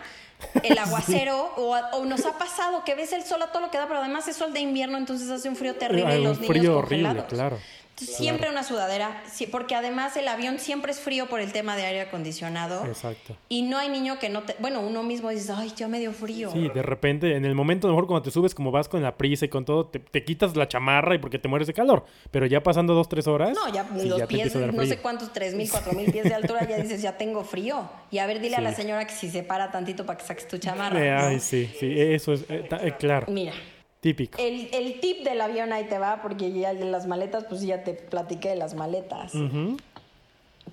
el 0.63 0.79
aguacero, 0.79 1.53
o, 1.57 2.05
nos 2.05 2.25
ha 2.27 2.39
pasado 2.39 2.85
que 2.85 2.95
ves 2.95 3.13
el 3.13 3.23
sol 3.25 3.43
a 3.43 3.53
todo 3.53 3.63
lo 3.63 3.71
que 3.71 3.79
da, 3.79 3.87
pero 3.87 4.01
además 4.01 4.27
es 4.29 4.37
sol 4.37 4.53
de 4.53 4.61
invierno, 4.61 4.99
entonces 4.99 5.31
hace 5.31 5.49
un 5.49 5.57
frío 5.57 5.77
terrible 5.77 6.13
Hay 6.13 6.21
y 6.21 6.25
los 6.25 6.37
un 6.39 6.43
niños 6.43 6.57
frío 6.57 6.79
horrible, 6.79 7.17
congelados. 7.21 7.61
Claro. 8.07 8.19
Siempre 8.19 8.51
una 8.51 8.63
sudadera, 8.63 9.23
porque 9.51 9.75
además 9.75 10.17
el 10.17 10.29
avión 10.29 10.59
siempre 10.59 10.93
es 10.93 11.01
frío 11.01 11.27
por 11.27 11.41
el 11.41 11.53
tema 11.53 11.77
de 11.77 11.85
aire 11.85 12.01
acondicionado. 12.03 12.85
Exacto. 12.87 13.37
Y 13.49 13.63
no 13.63 13.79
hay 13.79 13.89
niño 13.89 14.19
que 14.19 14.29
no 14.29 14.43
te... 14.43 14.57
Bueno, 14.59 14.81
uno 14.81 15.03
mismo 15.03 15.31
dice, 15.31 15.53
ay, 15.57 15.73
ya 15.77 15.89
me 15.89 15.99
dio 15.99 16.13
frío. 16.13 16.51
Sí, 16.53 16.69
de 16.69 16.83
repente, 16.83 17.37
en 17.37 17.45
el 17.45 17.55
momento, 17.55 17.87
a 17.87 17.91
lo 17.91 17.95
mejor 17.97 18.07
cuando 18.09 18.23
te 18.23 18.31
subes, 18.31 18.55
como 18.55 18.71
vas 18.71 18.89
con 18.89 19.03
la 19.03 19.17
prisa 19.17 19.45
y 19.45 19.49
con 19.49 19.65
todo, 19.65 19.87
te, 19.87 19.99
te 19.99 20.25
quitas 20.25 20.57
la 20.57 20.69
chamarra 20.69 21.15
y 21.15 21.19
porque 21.19 21.39
te 21.39 21.49
mueres 21.49 21.67
de 21.67 21.75
calor. 21.75 22.05
Pero 22.31 22.47
ya 22.47 22.63
pasando 22.63 22.95
dos, 22.95 23.09
tres 23.09 23.27
horas. 23.27 23.53
No, 23.55 23.73
ya 23.73 23.89
sí, 23.99 24.09
los 24.09 24.23
pies, 24.23 24.55
no 24.55 24.87
sé 24.87 24.99
cuántos, 24.99 25.33
tres 25.33 25.55
mil, 25.55 25.71
cuatro 25.71 25.93
mil 25.93 26.11
pies 26.11 26.25
de 26.25 26.35
altura, 26.35 26.67
ya 26.69 26.77
dices, 26.83 27.03
ya 27.03 27.17
tengo 27.17 27.45
frío. 27.45 27.89
Y 28.11 28.19
a 28.19 28.27
ver, 28.27 28.41
dile 28.41 28.57
a 28.57 28.61
la 28.61 28.75
señora 28.75 29.07
que 29.07 29.15
si 29.15 29.31
se 29.31 29.43
para 29.43 29.71
tantito 29.71 30.05
para 30.07 30.19
que 30.19 30.25
saques 30.25 30.49
tu 30.49 30.59
chamarra. 30.59 31.05
Eh, 31.05 31.11
¿no? 31.11 31.27
ay, 31.29 31.41
sí, 31.41 31.71
sí, 31.79 31.95
eso 31.99 32.33
es, 32.33 32.45
eh, 32.49 32.67
ta- 32.69 32.85
eh, 32.85 32.95
claro, 32.99 33.27
Mira, 33.31 33.53
típico. 34.01 34.39
el, 34.41 34.69
el 34.73 35.01
tip 35.01 35.23
del 35.25 35.41
avión 35.41 35.73
ahí 35.73 35.85
te 35.85 35.99
va, 35.99 36.21
porque 36.23 36.51
ya 36.53 36.75
de 36.75 36.85
las 36.85 37.07
maletas, 37.07 37.45
pues 37.49 37.61
ya 37.63 37.85
te 37.85 37.95
platiqué 37.95 38.49
de 38.51 38.57
las 38.57 38.75
maletas. 38.75 39.33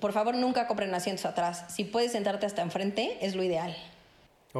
Por 0.00 0.12
favor, 0.12 0.34
nunca 0.36 0.66
compren 0.68 0.94
asientos 0.94 1.24
atrás. 1.26 1.64
Si 1.68 1.84
puedes 1.84 2.12
sentarte 2.12 2.46
hasta 2.46 2.62
enfrente, 2.62 3.18
es 3.20 3.34
lo 3.34 3.42
ideal. 3.42 3.74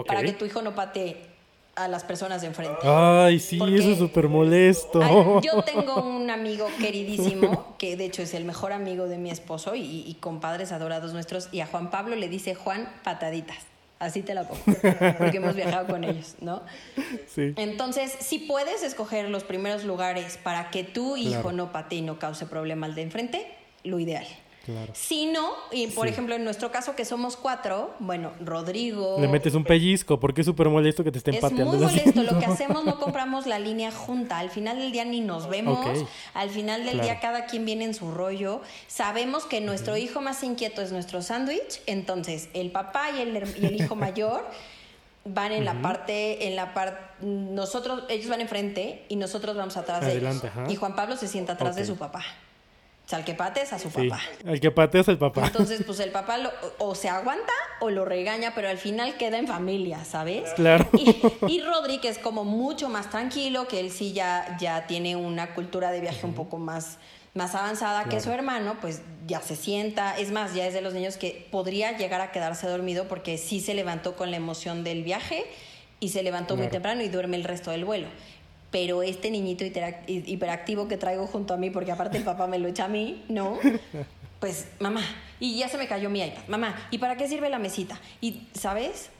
Para 0.07 0.22
que 0.22 0.33
tu 0.33 0.44
hijo 0.44 0.62
no 0.62 0.74
patee 0.74 1.16
a 1.76 1.87
las 1.87 2.02
personas 2.02 2.40
de 2.40 2.48
enfrente. 2.48 2.76
Ay, 2.83 3.38
sí, 3.38 3.57
Porque- 3.57 3.76
eso 3.76 3.92
es 3.92 3.98
súper 3.98 4.28
molesto. 4.28 5.40
Yo 5.40 5.62
tengo 5.62 6.02
un 6.02 6.28
amigo 6.28 6.66
queridísimo, 6.81 7.74
que 7.78 7.96
de 7.96 8.07
hecho 8.07 8.22
es 8.22 8.35
el 8.35 8.44
mejor 8.44 8.72
amigo 8.72 9.07
de 9.07 9.16
mi 9.16 9.31
esposo 9.31 9.76
y, 9.76 10.02
y 10.07 10.14
compadres 10.14 10.72
adorados 10.72 11.12
nuestros, 11.12 11.48
y 11.52 11.61
a 11.61 11.66
Juan 11.66 11.90
Pablo 11.90 12.16
le 12.16 12.28
dice 12.28 12.57
Juan 12.57 12.88
Pataditas. 13.04 13.59
Así 13.98 14.22
te 14.22 14.32
la 14.32 14.46
pongo, 14.46 14.62
porque 15.18 15.38
hemos 15.38 15.56
viajado 15.56 15.87
con 15.88 16.04
ellos, 16.04 16.37
¿no? 16.40 16.62
Sí. 17.26 17.52
Entonces, 17.56 18.12
si 18.20 18.38
puedes 18.38 18.82
escoger 18.84 19.28
los 19.28 19.42
primeros 19.42 19.82
lugares 19.84 20.38
para 20.40 20.70
que 20.70 20.84
tu 20.84 21.16
hijo 21.16 21.42
Claro. 21.42 21.52
no 21.52 21.72
patee 21.72 21.98
y 21.98 22.02
no 22.02 22.18
cause 22.18 22.46
problema 22.46 22.87
al 22.87 22.94
de 22.94 23.02
enfrente, 23.02 23.46
lo 23.82 23.98
ideal. 23.98 24.26
Claro. 24.68 24.92
Si 24.94 25.24
no, 25.24 25.48
y 25.72 25.87
por 25.87 26.07
Sí. 26.07 26.12
ejemplo 26.12 26.35
en 26.35 26.44
nuestro 26.44 26.70
caso 26.70 26.94
que 26.94 27.07
somos 27.07 27.37
cuatro, 27.38 27.94
bueno, 28.00 28.33
Rodrigo... 28.44 29.16
Le 29.18 29.26
metes 29.26 29.54
un 29.54 29.64
pellizco, 29.64 30.20
porque 30.20 30.42
es 30.42 30.44
súper 30.46 30.68
molesto 30.68 31.02
que 31.02 31.11
te 31.11 31.16
estén 31.16 31.37
Es 31.37 31.40
pateando 31.40 31.72
muy 31.72 31.76
el 31.76 31.83
molesto. 31.88 32.22
Lo 32.22 32.38
que 32.38 32.44
hacemos 32.44 32.85
no 32.85 32.98
compramos 33.00 33.46
la 33.46 33.59
línea 33.59 33.90
junta. 33.90 34.38
Al 34.38 34.50
final 34.50 34.78
del 34.78 34.92
día 34.92 35.07
ni 35.07 35.22
nos 35.22 35.48
vemos. 35.48 35.78
Al 36.35 36.50
final 36.50 36.85
del 36.85 36.96
Claro. 36.96 37.04
día 37.09 37.20
cada 37.20 37.46
quien 37.46 37.64
viene 37.64 37.87
en 37.87 37.94
su 37.94 38.11
rollo. 38.11 38.61
Sabemos 38.88 39.46
que 39.46 39.62
nuestro 39.62 39.96
hijo 39.96 40.20
más 40.20 40.42
inquieto 40.42 40.83
es 40.83 40.92
nuestro 40.92 41.22
sándwich. 41.22 41.81
Entonces 41.87 42.50
el 42.52 42.70
papá 42.70 43.11
y 43.16 43.22
el, 43.22 43.35
her- 43.37 43.57
y 43.62 43.64
el 43.64 43.76
hijo 43.81 43.96
mayor 43.96 44.44
van 45.24 45.52
en 45.52 45.64
la 45.64 45.81
parte, 45.81 46.46
en 46.46 46.57
la 46.57 46.74
parte, 46.74 47.00
nosotros, 47.22 48.04
ellos 48.11 48.28
van 48.28 48.40
enfrente 48.42 49.04
y 49.09 49.16
nosotros 49.16 49.57
vamos 49.57 49.76
atrás 49.78 50.02
Adelante, 50.02 50.46
de 50.46 50.52
ellos. 50.52 50.59
ajá. 50.64 50.70
Y 50.72 50.76
Juan 50.76 50.94
Pablo 50.94 51.16
se 51.16 51.26
sienta 51.26 51.54
atrás 51.54 51.74
de 51.76 51.87
su 51.87 51.96
papá. 51.96 52.22
O 53.09 53.11
sea, 53.11 53.21
el 53.21 53.25
que 53.25 53.33
pate 53.33 53.62
es 53.62 53.73
a 53.73 53.79
su 53.79 53.88
Sí, 53.88 54.07
papá. 54.07 54.21
el 54.44 54.61
que 54.61 54.71
patea 54.71 55.01
es 55.01 55.09
el 55.09 55.16
papá. 55.16 55.47
Entonces, 55.47 55.83
pues 55.87 55.99
el 56.01 56.11
papá 56.12 56.37
lo- 56.37 56.53
o 56.77 56.94
se 56.94 57.09
aguanta 57.09 57.55
o 57.81 57.88
lo 57.88 58.05
regaña, 58.05 58.53
pero 58.55 58.68
al 58.68 58.77
final 58.77 59.16
queda 59.16 59.38
en 59.38 59.47
familia, 59.47 60.05
¿sabes? 60.05 60.51
Claro. 60.57 60.87
Y, 60.92 61.16
y 61.49 61.62
Rodri, 61.62 62.01
que 62.01 62.09
es 62.09 62.18
como 62.18 62.44
mucho 62.44 62.90
más 62.90 63.09
tranquilo, 63.09 63.66
que 63.66 63.81
él 63.81 63.90
sí 63.90 64.12
ya, 64.12 64.59
ya 64.61 64.87
tiene 64.87 65.16
una 65.16 65.55
cultura 65.55 65.90
de 65.90 66.03
viaje 66.03 66.27
un 66.27 66.35
poco 66.35 66.59
más, 66.59 66.99
más 67.33 67.55
avanzada 67.55 68.05
que 68.11 68.21
su 68.21 68.31
hermano, 68.31 68.77
pues 68.83 69.01
ya 69.27 69.40
se 69.40 69.57
sienta. 69.57 70.18
Es 70.18 70.31
más, 70.31 70.53
ya 70.55 70.66
es 70.66 70.75
de 70.75 70.83
los 70.83 70.92
niños 70.92 71.16
que 71.16 71.49
podría 71.51 71.97
llegar 71.97 72.21
a 72.21 72.31
quedarse 72.31 72.66
dormido 72.68 73.09
porque 73.09 73.38
sí 73.38 73.61
se 73.61 73.73
levantó 73.73 74.16
con 74.16 74.31
la 74.31 74.37
emoción 74.37 74.85
del 74.85 75.03
viaje 75.03 75.47
y 75.99 76.11
se 76.11 76.23
levantó 76.23 76.57
muy 76.57 76.68
temprano 76.68 77.03
y 77.03 77.09
duerme 77.09 77.38
el 77.38 77.44
resto 77.44 77.71
del 77.71 77.87
vuelo. 77.87 78.09
Pero 78.70 79.02
este 79.02 79.31
niñito 79.31 79.64
hiperactivo 80.07 80.88
que 80.88 80.96
traigo 80.96 81.26
junto 81.26 81.54
a 81.54 81.57
mí, 81.57 81.70
porque 81.70 81.92
aparte 81.92 82.18
el 82.18 82.24
papá 82.24 82.46
me 82.46 82.59
lo 82.59 82.68
echa 82.68 82.85
a 82.85 82.88
mí, 82.88 83.24
¿no? 83.28 83.59
Pues, 84.40 84.68
mamá, 84.78 85.02
y 85.40 85.59
ya 85.59 85.68
se 85.68 85.78
me 85.78 85.88
cayó 85.88 86.11
mi 86.11 86.20
iPad. 86.20 86.42
Mamá, 86.48 86.76
¿y 86.90 86.98
para 86.98 87.16
qué 87.16 87.26
sirve 87.26 87.50
la 87.50 87.59
mesita? 87.59 88.00
Y, 88.20 88.46
¿sabes? 88.52 89.11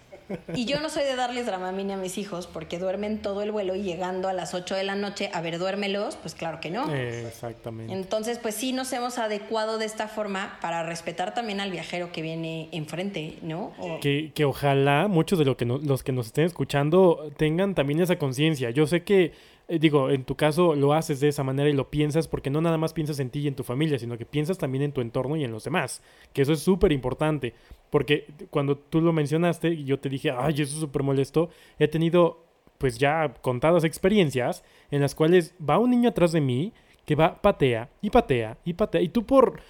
Y 0.55 0.65
yo 0.65 0.81
no 0.81 0.89
soy 0.91 1.05
de 1.05 1.17
darles 1.17 1.47
dramamine 1.47 1.95
a 1.95 1.97
mis 1.97 2.19
hijos 2.19 2.47
porque 2.47 2.79
duermen 2.79 3.21
todo 3.23 3.43
el 3.43 3.53
vuelo 3.53 3.75
y 3.75 3.83
llegando 3.83 4.29
a 4.29 4.33
las 4.33 4.55
8 4.55 4.75
de 4.75 4.85
la 4.85 4.95
noche, 4.95 5.31
a 5.33 5.41
ver, 5.41 5.59
duérmelos, 5.59 6.17
pues 6.17 6.35
claro 6.35 6.61
que 6.61 6.71
no. 6.71 6.93
exactamente. 6.93 7.93
Entonces, 7.93 8.39
pues 8.39 8.55
sí 8.55 8.73
nos 8.73 8.93
hemos 8.93 9.19
adecuado 9.19 9.79
de 9.79 9.87
esta 9.87 10.09
forma 10.09 10.59
para 10.61 10.83
respetar 10.83 11.35
también 11.35 11.61
al 11.61 11.71
viajero 11.71 12.13
que 12.13 12.23
viene 12.23 12.69
enfrente, 12.73 13.39
¿no? 13.43 13.73
Que, 14.01 14.33
que, 14.35 14.45
ojalá 14.45 15.09
muchos 15.09 15.39
de 15.39 15.45
lo 15.45 15.57
que 15.57 15.65
los 15.65 16.03
que 16.03 16.13
nos 16.13 16.27
estén 16.27 16.45
escuchando 16.45 17.31
tengan 17.37 17.75
también 17.75 18.01
esa 18.01 18.17
conciencia. 18.17 18.71
Yo 18.71 18.87
sé 18.87 19.03
que 19.03 19.33
digo, 19.69 20.11
en 20.11 20.25
tu 20.25 20.35
caso 20.35 20.75
lo 20.75 20.95
haces 20.95 21.21
de 21.21 21.29
esa 21.29 21.45
manera 21.45 21.69
y 21.69 21.75
lo 21.75 21.91
piensas 21.91 22.27
porque 22.27 22.49
no 22.49 22.61
nada 22.63 22.79
más 22.79 22.95
piensas 22.95 23.21
en 23.21 23.29
ti 23.29 23.41
y 23.41 23.49
en 23.49 23.55
tu 23.55 23.63
familia, 23.63 23.99
sino 23.99 24.17
que 24.17 24.25
piensas 24.25 24.57
también 24.57 24.83
en 24.83 24.93
tu 24.93 25.03
entorno 25.03 25.37
y 25.37 25.45
en 25.45 25.53
los 25.53 25.65
demás, 25.65 26.03
que 26.33 26.43
eso 26.43 26.55
es 26.55 26.61
súper 26.61 26.91
importante, 26.93 27.53
porque 27.91 28.27
cuando 28.51 28.79
tú 28.79 29.03
lo 29.03 29.13
mencionaste 29.13 29.69
y 29.69 29.85
yo 29.85 30.01
te 30.01 30.09
dije, 30.09 30.31
ay, 30.31 30.55
eso 30.55 30.63
es 30.63 30.81
súper 30.81 31.03
molesto, 31.03 31.51
he 31.79 31.87
tenido 31.87 32.47
pues 32.79 32.97
ya 32.97 33.35
contadas 33.43 33.85
experiencias 33.85 34.65
en 34.91 35.03
las 35.03 35.15
cuales 35.15 35.55
va 35.69 35.79
un 35.79 35.91
niño 35.91 36.09
atrás 36.09 36.33
de 36.33 36.41
mí 36.41 36.73
que 37.05 37.15
va, 37.15 37.35
patea 37.35 37.89
y 38.01 38.11
patea 38.11 38.57
y 38.65 38.75
patea, 38.75 39.01
y 39.01 39.09
tú 39.09 39.25
por, 39.25 39.61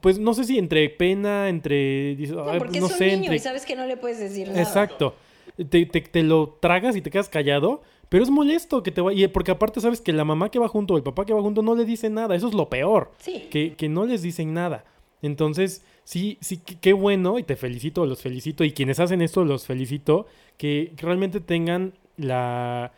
pues 0.00 0.18
no 0.18 0.34
sé 0.34 0.44
si 0.44 0.58
entre 0.58 0.88
pena, 0.90 1.48
entre... 1.48 2.16
No, 2.16 2.44
porque 2.58 2.78
es 2.78 3.00
un 3.00 3.06
niño 3.06 3.32
y 3.32 3.38
sabes 3.38 3.64
que 3.64 3.76
no 3.76 3.86
le 3.86 3.96
puedes 3.96 4.18
decir 4.18 4.48
nada. 4.48 4.60
Exacto. 4.60 5.14
Te, 5.56 5.86
te, 5.86 6.00
te, 6.02 6.22
lo 6.22 6.58
tragas 6.60 6.96
y 6.96 7.02
te 7.02 7.10
quedas 7.10 7.28
callado, 7.28 7.82
pero 8.08 8.22
es 8.22 8.30
molesto 8.30 8.82
que 8.82 8.90
te 8.90 9.00
vaya. 9.00 9.32
Porque 9.32 9.50
aparte 9.50 9.80
sabes 9.80 10.00
que 10.00 10.12
la 10.12 10.24
mamá 10.24 10.50
que 10.50 10.58
va 10.58 10.68
junto 10.68 10.94
o 10.94 10.96
el 10.96 11.02
papá 11.02 11.24
que 11.24 11.32
va 11.32 11.42
junto 11.42 11.62
no 11.62 11.74
le 11.74 11.84
dice 11.84 12.10
nada. 12.10 12.34
Eso 12.34 12.48
es 12.48 12.54
lo 12.54 12.68
peor. 12.68 13.12
Sí. 13.18 13.48
Que, 13.50 13.74
que 13.74 13.88
no 13.88 14.06
les 14.06 14.22
dicen 14.22 14.54
nada. 14.54 14.84
Entonces, 15.22 15.84
sí, 16.04 16.38
sí, 16.40 16.58
qué 16.58 16.92
bueno 16.92 17.38
y 17.38 17.42
te 17.42 17.56
felicito, 17.56 18.06
los 18.06 18.22
felicito. 18.22 18.64
Y 18.64 18.72
quienes 18.72 19.00
hacen 19.00 19.22
esto, 19.22 19.44
los 19.44 19.66
felicito. 19.66 20.26
Que 20.56 20.92
realmente 20.96 21.40
tengan 21.40 21.94
la 22.16 22.92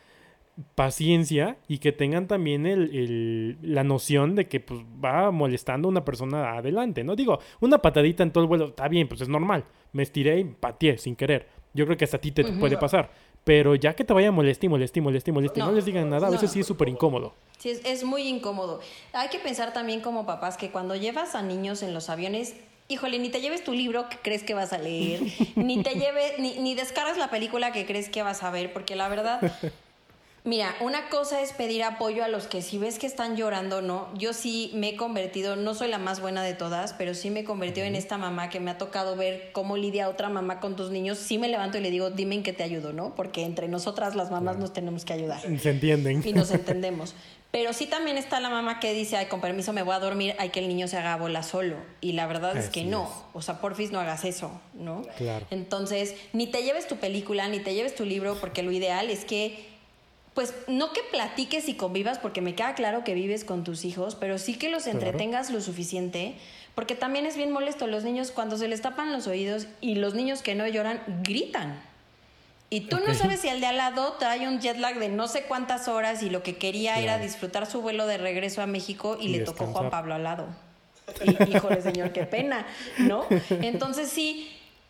paciencia 0.74 1.56
y 1.68 1.78
que 1.78 1.92
tengan 1.92 2.26
también 2.26 2.66
el, 2.66 2.94
el, 2.94 3.58
la 3.62 3.84
noción 3.84 4.34
de 4.34 4.48
que 4.48 4.60
pues 4.60 4.80
va 5.02 5.30
molestando 5.30 5.88
a 5.88 5.90
una 5.90 6.04
persona 6.04 6.56
adelante, 6.56 7.04
¿no? 7.04 7.14
Digo, 7.14 7.38
una 7.60 7.78
patadita 7.78 8.22
en 8.22 8.32
todo 8.32 8.42
el 8.42 8.48
vuelo, 8.48 8.66
está 8.66 8.88
bien, 8.88 9.08
pues 9.08 9.20
es 9.20 9.28
normal. 9.28 9.64
Me 9.92 10.02
estiré 10.02 10.40
y 10.40 10.44
pateé 10.44 10.98
sin 10.98 11.16
querer. 11.16 11.46
Yo 11.74 11.84
creo 11.84 11.96
que 11.96 12.04
hasta 12.04 12.16
a 12.16 12.20
ti 12.20 12.32
te 12.32 12.44
puede 12.44 12.76
pasar. 12.76 13.10
Pero 13.44 13.74
ya 13.74 13.94
que 13.94 14.04
te 14.04 14.12
vaya 14.12 14.28
a 14.28 14.32
molestar 14.32 14.64
y 14.64 14.68
molestar 14.68 14.98
y 14.98 15.00
molestar 15.00 15.28
y 15.30 15.32
molestar, 15.32 15.64
no, 15.64 15.72
les 15.72 15.84
digan 15.84 16.10
nada, 16.10 16.26
a 16.26 16.30
veces 16.30 16.50
sí 16.50 16.60
es 16.60 16.66
súper 16.66 16.88
incómodo. 16.88 17.32
Sí, 17.58 17.70
es, 17.84 18.04
muy 18.04 18.28
incómodo. 18.28 18.80
Hay 19.12 19.28
que 19.28 19.38
pensar 19.38 19.72
también 19.72 20.00
como 20.00 20.26
papás 20.26 20.56
que 20.56 20.70
cuando 20.70 20.94
llevas 20.94 21.34
a 21.34 21.42
niños 21.42 21.82
en 21.82 21.92
los 21.92 22.08
aviones, 22.08 22.54
híjole, 22.88 23.18
ni 23.18 23.30
te 23.30 23.40
lleves 23.40 23.64
tu 23.64 23.72
libro 23.72 24.08
que 24.08 24.18
crees 24.18 24.42
que 24.42 24.54
vas 24.54 24.72
a 24.72 24.78
leer, 24.78 25.22
ni 25.56 25.82
te 25.82 25.94
lleves, 25.94 26.38
ni, 26.38 26.58
ni 26.58 26.74
descargas 26.74 27.18
la 27.18 27.30
película 27.30 27.72
que 27.72 27.84
crees 27.86 28.08
que 28.08 28.22
vas 28.22 28.42
a 28.42 28.50
ver, 28.50 28.72
porque 28.72 28.96
la 28.96 29.08
verdad 29.08 29.40
Mira, 30.48 30.74
una 30.80 31.10
cosa 31.10 31.42
es 31.42 31.52
pedir 31.52 31.82
apoyo 31.84 32.24
a 32.24 32.28
los 32.28 32.46
que 32.46 32.62
si 32.62 32.78
ves 32.78 32.98
que 32.98 33.06
están 33.06 33.36
llorando, 33.36 33.82
no. 33.82 34.08
Yo 34.14 34.32
sí 34.32 34.70
me 34.72 34.88
he 34.88 34.96
convertido, 34.96 35.56
no 35.56 35.74
soy 35.74 35.88
la 35.88 35.98
más 35.98 36.22
buena 36.22 36.42
de 36.42 36.54
todas, 36.54 36.94
pero 36.94 37.12
sí 37.12 37.28
me 37.28 37.40
he 37.40 37.44
convertido 37.44 37.86
en 37.86 37.94
esta 37.94 38.16
mamá 38.16 38.48
que 38.48 38.58
me 38.58 38.70
ha 38.70 38.78
tocado 38.78 39.14
ver 39.14 39.50
cómo 39.52 39.76
lidia 39.76 40.08
otra 40.08 40.30
mamá 40.30 40.58
con 40.58 40.74
tus 40.74 40.90
niños. 40.90 41.18
Sí 41.18 41.36
me 41.36 41.48
levanto 41.48 41.76
y 41.76 41.82
le 41.82 41.90
digo, 41.90 42.08
dime 42.08 42.36
en 42.36 42.42
qué 42.42 42.54
te 42.54 42.62
ayudo, 42.62 42.94
¿no? 42.94 43.14
Porque 43.14 43.44
entre 43.44 43.68
nosotras 43.68 44.14
las 44.14 44.30
mamás 44.30 44.56
nos 44.56 44.72
tenemos 44.72 45.04
que 45.04 45.12
ayudar. 45.12 45.42
Se 45.42 45.68
entienden. 45.68 46.26
Y 46.26 46.32
nos 46.32 46.50
entendemos. 46.50 47.14
Pero 47.50 47.74
sí 47.74 47.84
también 47.84 48.16
está 48.16 48.40
la 48.40 48.48
mamá 48.48 48.80
que 48.80 48.94
dice, 48.94 49.18
ay, 49.18 49.26
con 49.26 49.42
permiso 49.42 49.74
me 49.74 49.82
voy 49.82 49.94
a 49.94 49.98
dormir, 49.98 50.34
hay 50.38 50.48
que 50.48 50.60
el 50.60 50.68
niño 50.68 50.88
se 50.88 50.96
haga 50.96 51.16
bola 51.16 51.42
solo. 51.42 51.76
Y 52.00 52.12
la 52.12 52.26
verdad 52.26 52.56
es 52.56 52.70
que 52.70 52.84
no. 52.84 53.10
O 53.34 53.42
sea, 53.42 53.60
porfis 53.60 53.90
no 53.90 54.00
hagas 54.00 54.24
eso, 54.24 54.50
¿no? 54.72 55.02
Claro. 55.18 55.46
Entonces, 55.50 56.14
ni 56.32 56.46
te 56.46 56.62
lleves 56.62 56.86
tu 56.88 56.96
película, 56.96 57.48
ni 57.48 57.60
te 57.60 57.74
lleves 57.74 57.94
tu 57.94 58.06
libro, 58.06 58.38
porque 58.40 58.62
lo 58.62 58.72
ideal 58.72 59.10
es 59.10 59.26
que 59.26 59.67
pues 60.38 60.54
no 60.68 60.92
que 60.92 61.00
platiques 61.10 61.68
y 61.68 61.74
convivas, 61.74 62.20
porque 62.20 62.40
me 62.40 62.54
queda 62.54 62.76
claro 62.76 63.02
que 63.02 63.12
vives 63.12 63.44
con 63.44 63.64
tus 63.64 63.84
hijos, 63.84 64.14
pero 64.14 64.38
sí 64.38 64.54
que 64.54 64.68
los 64.68 64.86
entretengas 64.86 65.50
lo 65.50 65.60
suficiente, 65.60 66.36
porque 66.76 66.94
también 66.94 67.26
es 67.26 67.36
bien 67.36 67.50
molesto 67.50 67.88
los 67.88 68.04
niños 68.04 68.30
cuando 68.30 68.56
se 68.56 68.68
les 68.68 68.80
tapan 68.80 69.12
los 69.12 69.26
oídos 69.26 69.66
y 69.80 69.96
los 69.96 70.14
niños 70.14 70.42
que 70.42 70.54
no 70.54 70.64
lloran 70.68 71.02
gritan. 71.24 71.82
Y 72.70 72.82
tú 72.82 73.00
no 73.04 73.14
sabes 73.14 73.40
si 73.40 73.48
al 73.48 73.60
de 73.60 73.66
al 73.66 73.78
lado 73.78 74.12
trae 74.20 74.46
un 74.46 74.60
jet 74.60 74.76
lag 74.76 75.00
de 75.00 75.08
no 75.08 75.26
sé 75.26 75.42
cuántas 75.42 75.88
horas 75.88 76.22
y 76.22 76.30
lo 76.30 76.44
que 76.44 76.56
quería 76.56 77.00
era 77.00 77.18
disfrutar 77.18 77.66
su 77.66 77.82
vuelo 77.82 78.06
de 78.06 78.18
regreso 78.18 78.62
a 78.62 78.68
México 78.68 79.18
y, 79.20 79.30
le 79.30 79.40
tocó 79.40 79.66
Juan 79.66 79.90
Pablo 79.90 80.14
al 80.14 80.22
lado. 80.22 80.46
Y, 81.24 81.56
híjole, 81.56 81.82
señor, 81.82 82.12
qué 82.12 82.26
pena, 82.26 82.64
¿no? 82.98 83.26
Entonces 83.50 84.08
sí, 84.08 84.48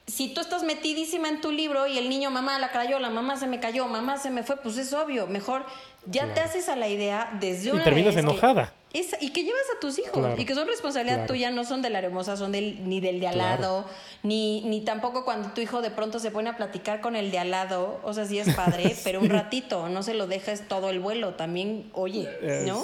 si 0.09 0.29
tú 0.29 0.41
estás 0.41 0.63
metidísima 0.63 1.29
en 1.29 1.43
tu 1.43 1.53
libro 1.53 1.87
y 1.87 1.99
el 1.99 2.09
niño, 2.09 2.31
mamá, 2.31 2.59
la 2.59 2.71
cayó, 2.71 2.99
la 2.99 3.11
mamá 3.11 3.37
se 3.37 3.47
me 3.47 3.61
cayó, 3.61 3.87
mamá 3.87 4.17
se 4.17 4.31
me 4.31 4.43
fue, 4.43 4.57
pues 4.57 4.79
es 4.79 4.95
obvio. 4.95 5.27
Mejor 5.27 5.67
ya 6.07 6.33
te 6.33 6.41
haces 6.41 6.71
a 6.71 6.77
la 6.77 6.89
idea 6.89 7.31
desde 7.39 7.73
una. 7.73 7.83
Y 7.83 7.85
terminas 7.85 8.17
enojada. 8.17 8.73
y 8.93 9.31
que 9.31 9.45
llevas 9.45 9.67
a 9.77 9.81
tus 9.81 9.99
hijos 9.99 10.39
y 10.39 10.47
que 10.47 10.55
son 10.55 10.67
responsabilidad 10.67 11.27
tuya, 11.27 11.51
no 11.51 11.65
son 11.65 11.83
de 11.83 11.91
la 11.91 11.99
hermosa, 11.99 12.39
son 12.39 12.53
del, 12.53 12.89
ni 12.89 13.01
del 13.01 13.21
de 13.21 13.29
al 13.29 13.37
lado, 13.37 13.85
ni, 14.23 14.63
ni 14.63 14.81
tampoco 14.81 15.27
cuando 15.27 15.51
tu 15.51 15.61
hijo 15.61 15.83
de 15.83 15.91
pronto 15.91 16.19
se 16.19 16.31
pone 16.31 16.49
a 16.49 16.57
platicar 16.57 17.03
con 17.03 17.15
el 17.15 17.31
de 17.31 17.39
al 17.39 17.51
lado. 17.51 18.01
O 18.03 18.15
sea, 18.15 18.25
sí 18.25 18.39
es 18.39 18.55
padre, 18.55 18.97
pero 19.05 19.21
un 19.21 19.29
ratito, 19.29 19.91
no 19.91 20.03
se 20.03 20.15
lo 20.15 20.27
dejes 20.27 20.67
todo 20.69 20.89
el 20.89 21.01
vuelo, 21.01 21.35
también, 21.35 21.91
oye, 21.93 22.31
eh, 22.41 22.65
¿no? 22.67 22.83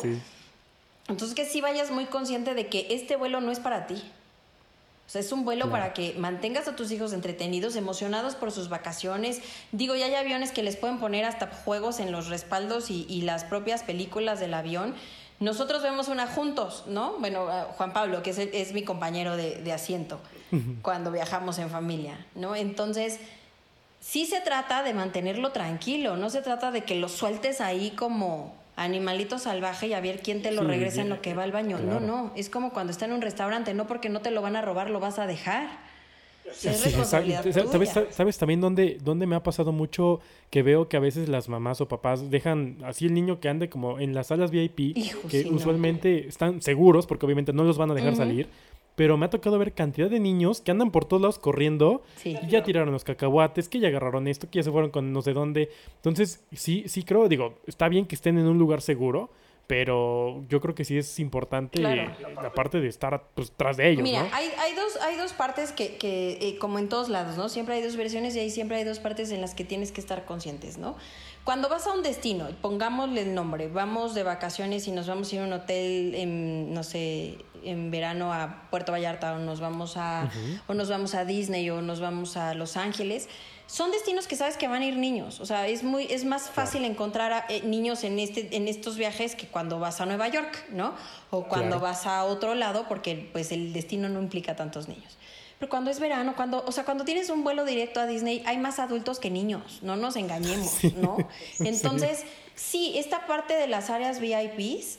Entonces 1.09 1.35
que 1.35 1.47
sí 1.47 1.63
vayas 1.63 1.91
muy 1.91 2.05
consciente 2.05 2.55
de 2.55 2.67
que 2.67 2.89
este 2.91 3.17
vuelo 3.17 3.41
no 3.41 3.51
es 3.51 3.61
para 3.61 3.87
ti. 3.87 4.03
O 5.07 5.11
sea, 5.11 5.21
es 5.21 5.33
un 5.33 5.45
vuelo 5.45 5.71
para 5.71 5.93
que 5.93 6.14
mantengas 6.19 6.67
a 6.67 6.77
tus 6.77 6.90
hijos 6.90 7.12
entretenidos, 7.12 7.77
emocionados 7.77 8.35
por 8.35 8.51
sus 8.51 8.71
vacaciones. 8.71 9.43
Digo, 9.71 9.95
ya 9.95 10.07
hay 10.07 10.14
aviones 10.14 10.51
que 10.51 10.62
les 10.62 10.77
pueden 10.77 10.99
poner 10.99 11.27
hasta 11.27 11.47
juegos 11.47 12.01
en 12.01 12.11
los 12.11 12.29
respaldos 12.29 12.90
y, 12.90 13.21
las 13.23 13.45
propias 13.45 13.83
películas 13.83 14.40
del 14.40 14.55
avión. 14.55 14.95
Nosotros 15.40 15.83
vemos 15.83 16.09
una 16.09 16.27
juntos, 16.27 16.85
¿no? 16.87 17.19
Bueno, 17.19 17.47
ah, 17.51 17.69
Juan 17.77 17.93
Pablo, 17.93 18.23
que 18.23 18.31
es, 18.31 18.73
mi 18.73 18.83
compañero 18.83 19.37
de, 19.37 19.57
de 19.57 19.73
asiento, 19.73 20.21
cuando 20.81 21.11
viajamos 21.11 21.59
en 21.59 21.69
familia, 21.69 22.25
¿no? 22.35 22.57
Entonces, 22.57 23.19
sí 24.01 24.25
se 24.25 24.40
trata 24.40 24.83
de 24.83 24.95
mantenerlo 24.95 25.53
tranquilo, 25.53 26.17
no 26.17 26.31
se 26.31 26.40
trata 26.40 26.71
de 26.71 26.85
que 26.85 26.95
lo 26.95 27.09
sueltes 27.09 27.61
ahí 27.61 27.90
como 27.90 28.55
animalito 28.77 29.39
salvaje 29.39 29.89
y 29.89 29.93
a 29.93 30.01
ver 30.01 30.21
quién 30.21 30.43
te 30.43 30.51
lo 30.51 30.65
regresa 30.65 31.03
en 31.03 31.09
lo 31.09 31.21
que 31.21 31.35
va 31.35 31.45
al 31.45 31.53
baño. 31.53 31.79
No, 31.79 32.01
no, 32.01 32.33
es 32.37 32.51
como 32.51 32.73
cuando 32.73 32.91
está 32.91 33.05
en 33.05 33.13
un 33.13 33.23
restaurante, 33.23 33.75
no 33.75 33.87
porque 33.87 34.09
no 34.09 34.21
te 34.21 34.31
lo 34.31 34.43
van 34.43 34.57
a 34.57 34.63
robar, 34.63 34.91
lo 34.91 35.01
vas 35.01 35.19
a 35.19 35.27
dejar. 35.27 35.69
es 36.45 36.85
responsabilidad 36.85 37.45
¿Sabes, 37.71 37.95
¿Sabes, 38.11 38.39
también 38.39 38.61
dónde, 38.61 38.99
dónde 39.03 39.27
me 39.27 39.37
ha 39.37 39.43
pasado 39.43 39.73
mucho 39.73 40.21
que 40.51 40.63
veo 40.63 40.89
que 40.89 40.97
a 40.97 41.01
veces 41.01 41.29
las 41.29 41.49
mamás 41.49 41.81
o 41.81 41.89
papás 41.89 42.31
dejan 42.31 42.79
así 42.85 43.07
el 43.07 43.15
niño 43.15 43.41
que 43.41 43.49
ande 43.49 43.69
como 43.69 44.01
en 44.01 44.15
las 44.15 44.29
salas 44.29 44.51
VIP, 44.51 44.97
que 45.31 45.49
usualmente 45.51 46.27
están 46.29 46.61
seguros 46.61 47.07
porque 47.07 47.27
obviamente 47.27 47.53
no 47.53 47.65
los 47.65 47.79
van 47.79 47.93
a 47.93 47.95
dejar 47.95 48.17
salir, 48.17 48.49
pero 48.96 49.16
me 49.16 49.26
ha 49.26 49.30
tocado 49.30 49.59
ver 49.59 49.72
cantidad 49.72 50.09
de 50.09 50.20
niños 50.20 50.61
que 50.61 50.70
andan 50.70 50.90
por 50.90 51.04
todos 51.04 51.20
lados 51.20 51.38
corriendo 51.38 52.02
y 52.24 52.46
ya 52.46 52.62
tiraron 52.62 52.92
los 52.92 53.04
cacahuates, 53.04 53.68
que 53.68 53.80
ya 53.80 53.88
agarraron 53.88 54.28
esto, 54.28 54.48
que 54.50 54.59
ya 54.59 54.62
se 54.62 54.70
fueron 54.70 54.90
con 54.90 55.12
no 55.12 55.22
sé 55.22 55.33
dónde. 55.33 55.70
Entonces, 55.96 56.44
sí, 56.52 56.85
sí 56.87 57.02
creo, 57.02 57.28
digo, 57.28 57.59
está 57.66 57.88
bien 57.88 58.07
que 58.07 58.14
estén 58.14 58.38
en 58.38 58.46
un 58.46 58.59
lugar 58.59 58.80
seguro, 58.80 59.30
pero 59.66 60.44
yo 60.48 60.61
creo 60.61 60.74
que 60.74 60.85
sí 60.85 60.98
es 60.98 61.18
importante 61.18 61.80
la 61.80 62.52
parte 62.54 62.80
de 62.80 62.88
estar 62.88 63.28
pues, 63.35 63.52
tras 63.57 63.76
de 63.76 63.88
ellos. 63.88 64.02
Mira, 64.02 64.28
hay, 64.33 64.50
hay, 64.59 64.74
dos, 64.74 64.96
hay 65.02 65.16
dos 65.16 65.33
partes 65.33 65.72
que, 65.72 65.96
que 65.96 66.38
eh, 66.40 66.59
como 66.59 66.78
en 66.78 66.88
todos 66.88 67.09
lados, 67.09 67.37
¿no? 67.37 67.48
Siempre 67.48 67.74
hay 67.74 67.83
dos 67.83 67.96
versiones 67.96 68.37
y 68.37 68.40
ahí 68.40 68.50
siempre 68.50 68.76
hay 68.76 68.85
dos 68.85 68.98
partes 69.00 69.30
en 69.30 69.40
las 69.40 69.54
que 69.54 69.64
tienes 69.64 69.90
que 69.90 70.00
estar 70.00 70.24
conscientes, 70.26 70.76
¿no? 70.76 70.96
Cuando 71.44 71.68
vas 71.68 71.87
a 71.87 71.92
un 71.92 72.02
destino, 72.02 72.48
pongámosle 72.62 73.20
el 73.20 73.35
nombre, 73.35 73.68
vamos 73.68 74.14
de 74.14 74.22
vacaciones 74.22 74.88
y 74.88 74.92
nos 74.92 75.07
vamos 75.07 75.30
a 75.30 75.35
ir 75.35 75.42
a 75.42 75.44
un 75.44 75.52
hotel, 75.52 76.14
en, 76.14 76.72
no 76.72 76.83
sé, 76.83 77.37
en 77.62 77.90
verano 77.90 78.33
a 78.33 78.62
Puerto 78.70 78.92
Vallarta 78.92 79.35
o 79.35 79.38
nos 79.38 79.61
vamos 79.61 79.98
a, 79.98 80.30
o 80.68 80.74
nos 80.74 80.88
vamos 80.88 81.14
a 81.14 81.26
Disney 81.26 81.68
o 81.68 81.83
nos 81.83 82.00
vamos 82.00 82.38
a 82.38 82.54
Los 82.54 82.78
Ángeles, 82.78 83.28
son 83.66 83.90
destinos 83.90 84.26
que 84.26 84.37
sabes 84.37 84.57
que 84.57 84.68
van 84.68 84.83
a 84.83 84.87
ir 84.87 84.96
niños. 84.96 85.40
O 85.40 85.46
sea, 85.46 85.66
es, 85.68 85.83
muy, 85.83 86.04
es 86.04 86.24
más 86.24 86.48
fácil 86.48 86.85
encontrar 86.85 87.33
a, 87.33 87.44
eh, 87.50 87.62
niños 87.62 88.04
en, 88.04 88.18
este, 88.18 88.57
en 88.57 88.66
estos 88.66 88.96
viajes 88.96 89.35
que 89.35 89.46
cuando 89.46 89.78
vas 89.78 90.00
a 90.00 90.07
Nueva 90.07 90.28
York, 90.28 90.64
¿no? 90.70 90.94
O 91.30 91.44
cuando 91.44 91.78
vas 91.78 92.07
a 92.07 92.24
otro 92.24 92.54
lado, 92.54 92.87
porque 92.88 93.28
pues 93.33 93.52
el 93.52 93.72
destino 93.72 94.09
no 94.09 94.20
implica 94.20 94.57
tantos 94.57 94.88
niños. 94.88 95.18
Pero 95.64 95.70
cuando 95.70 95.90
es 95.90 95.98
verano, 95.98 96.35
cuando, 96.37 96.62
o 96.66 96.72
sea, 96.72 96.85
cuando 96.85 97.07
tienes 97.07 97.31
un 97.31 97.42
vuelo 97.42 97.64
directo 97.64 97.98
a 97.98 98.07
Disney, 98.07 98.42
hay 98.44 98.59
más 98.59 98.79
adultos 98.79 99.18
que 99.18 99.31
niños, 99.31 99.79
no 99.81 99.96
nos 99.96 100.14
engañemos, 100.14 100.85
¿no? 100.96 101.16
Entonces, 101.59 102.24
sí. 102.55 102.98
esta 102.98 103.27
parte 103.27 103.55
de 103.55 103.66
las 103.66 103.88
áreas 103.88 104.20
VIPs, 104.20 104.98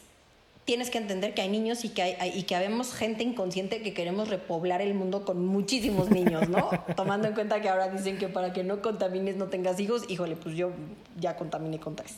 tienes 0.65 0.89
que 0.89 0.97
entender 0.97 1.36
que 1.36 1.43
hay 1.43 1.49
niños 1.49 1.86
y 1.86 1.89
que, 1.89 2.01
hay, 2.01 2.32
y 2.34 2.41
que 2.43 2.56
habemos 2.56 2.95
gente 2.95 3.23
inconsciente 3.23 3.84
que 3.84 3.93
queremos 3.93 4.30
repoblar 4.30 4.82
el 4.82 4.95
mundo 4.95 5.23
con 5.23 5.45
muchísimos 5.45 6.10
niños, 6.10 6.49
¿no? 6.49 6.71
Tomando 6.95 7.28
en 7.28 7.36
cuenta 7.36 7.62
que 7.62 7.69
ahora 7.69 7.89
dicen 7.89 8.17
que 8.17 8.28
para 8.28 8.51
que 8.51 8.63
no 8.63 8.82
contamines 8.82 9.36
no 9.36 9.45
tengas 9.45 9.80
hijos, 9.80 10.10
híjole, 10.10 10.36
pues 10.36 10.56
yo 10.56 10.71
ya 11.19 11.36
contaminé 11.36 11.80
con 11.80 11.95
tres. 11.95 12.15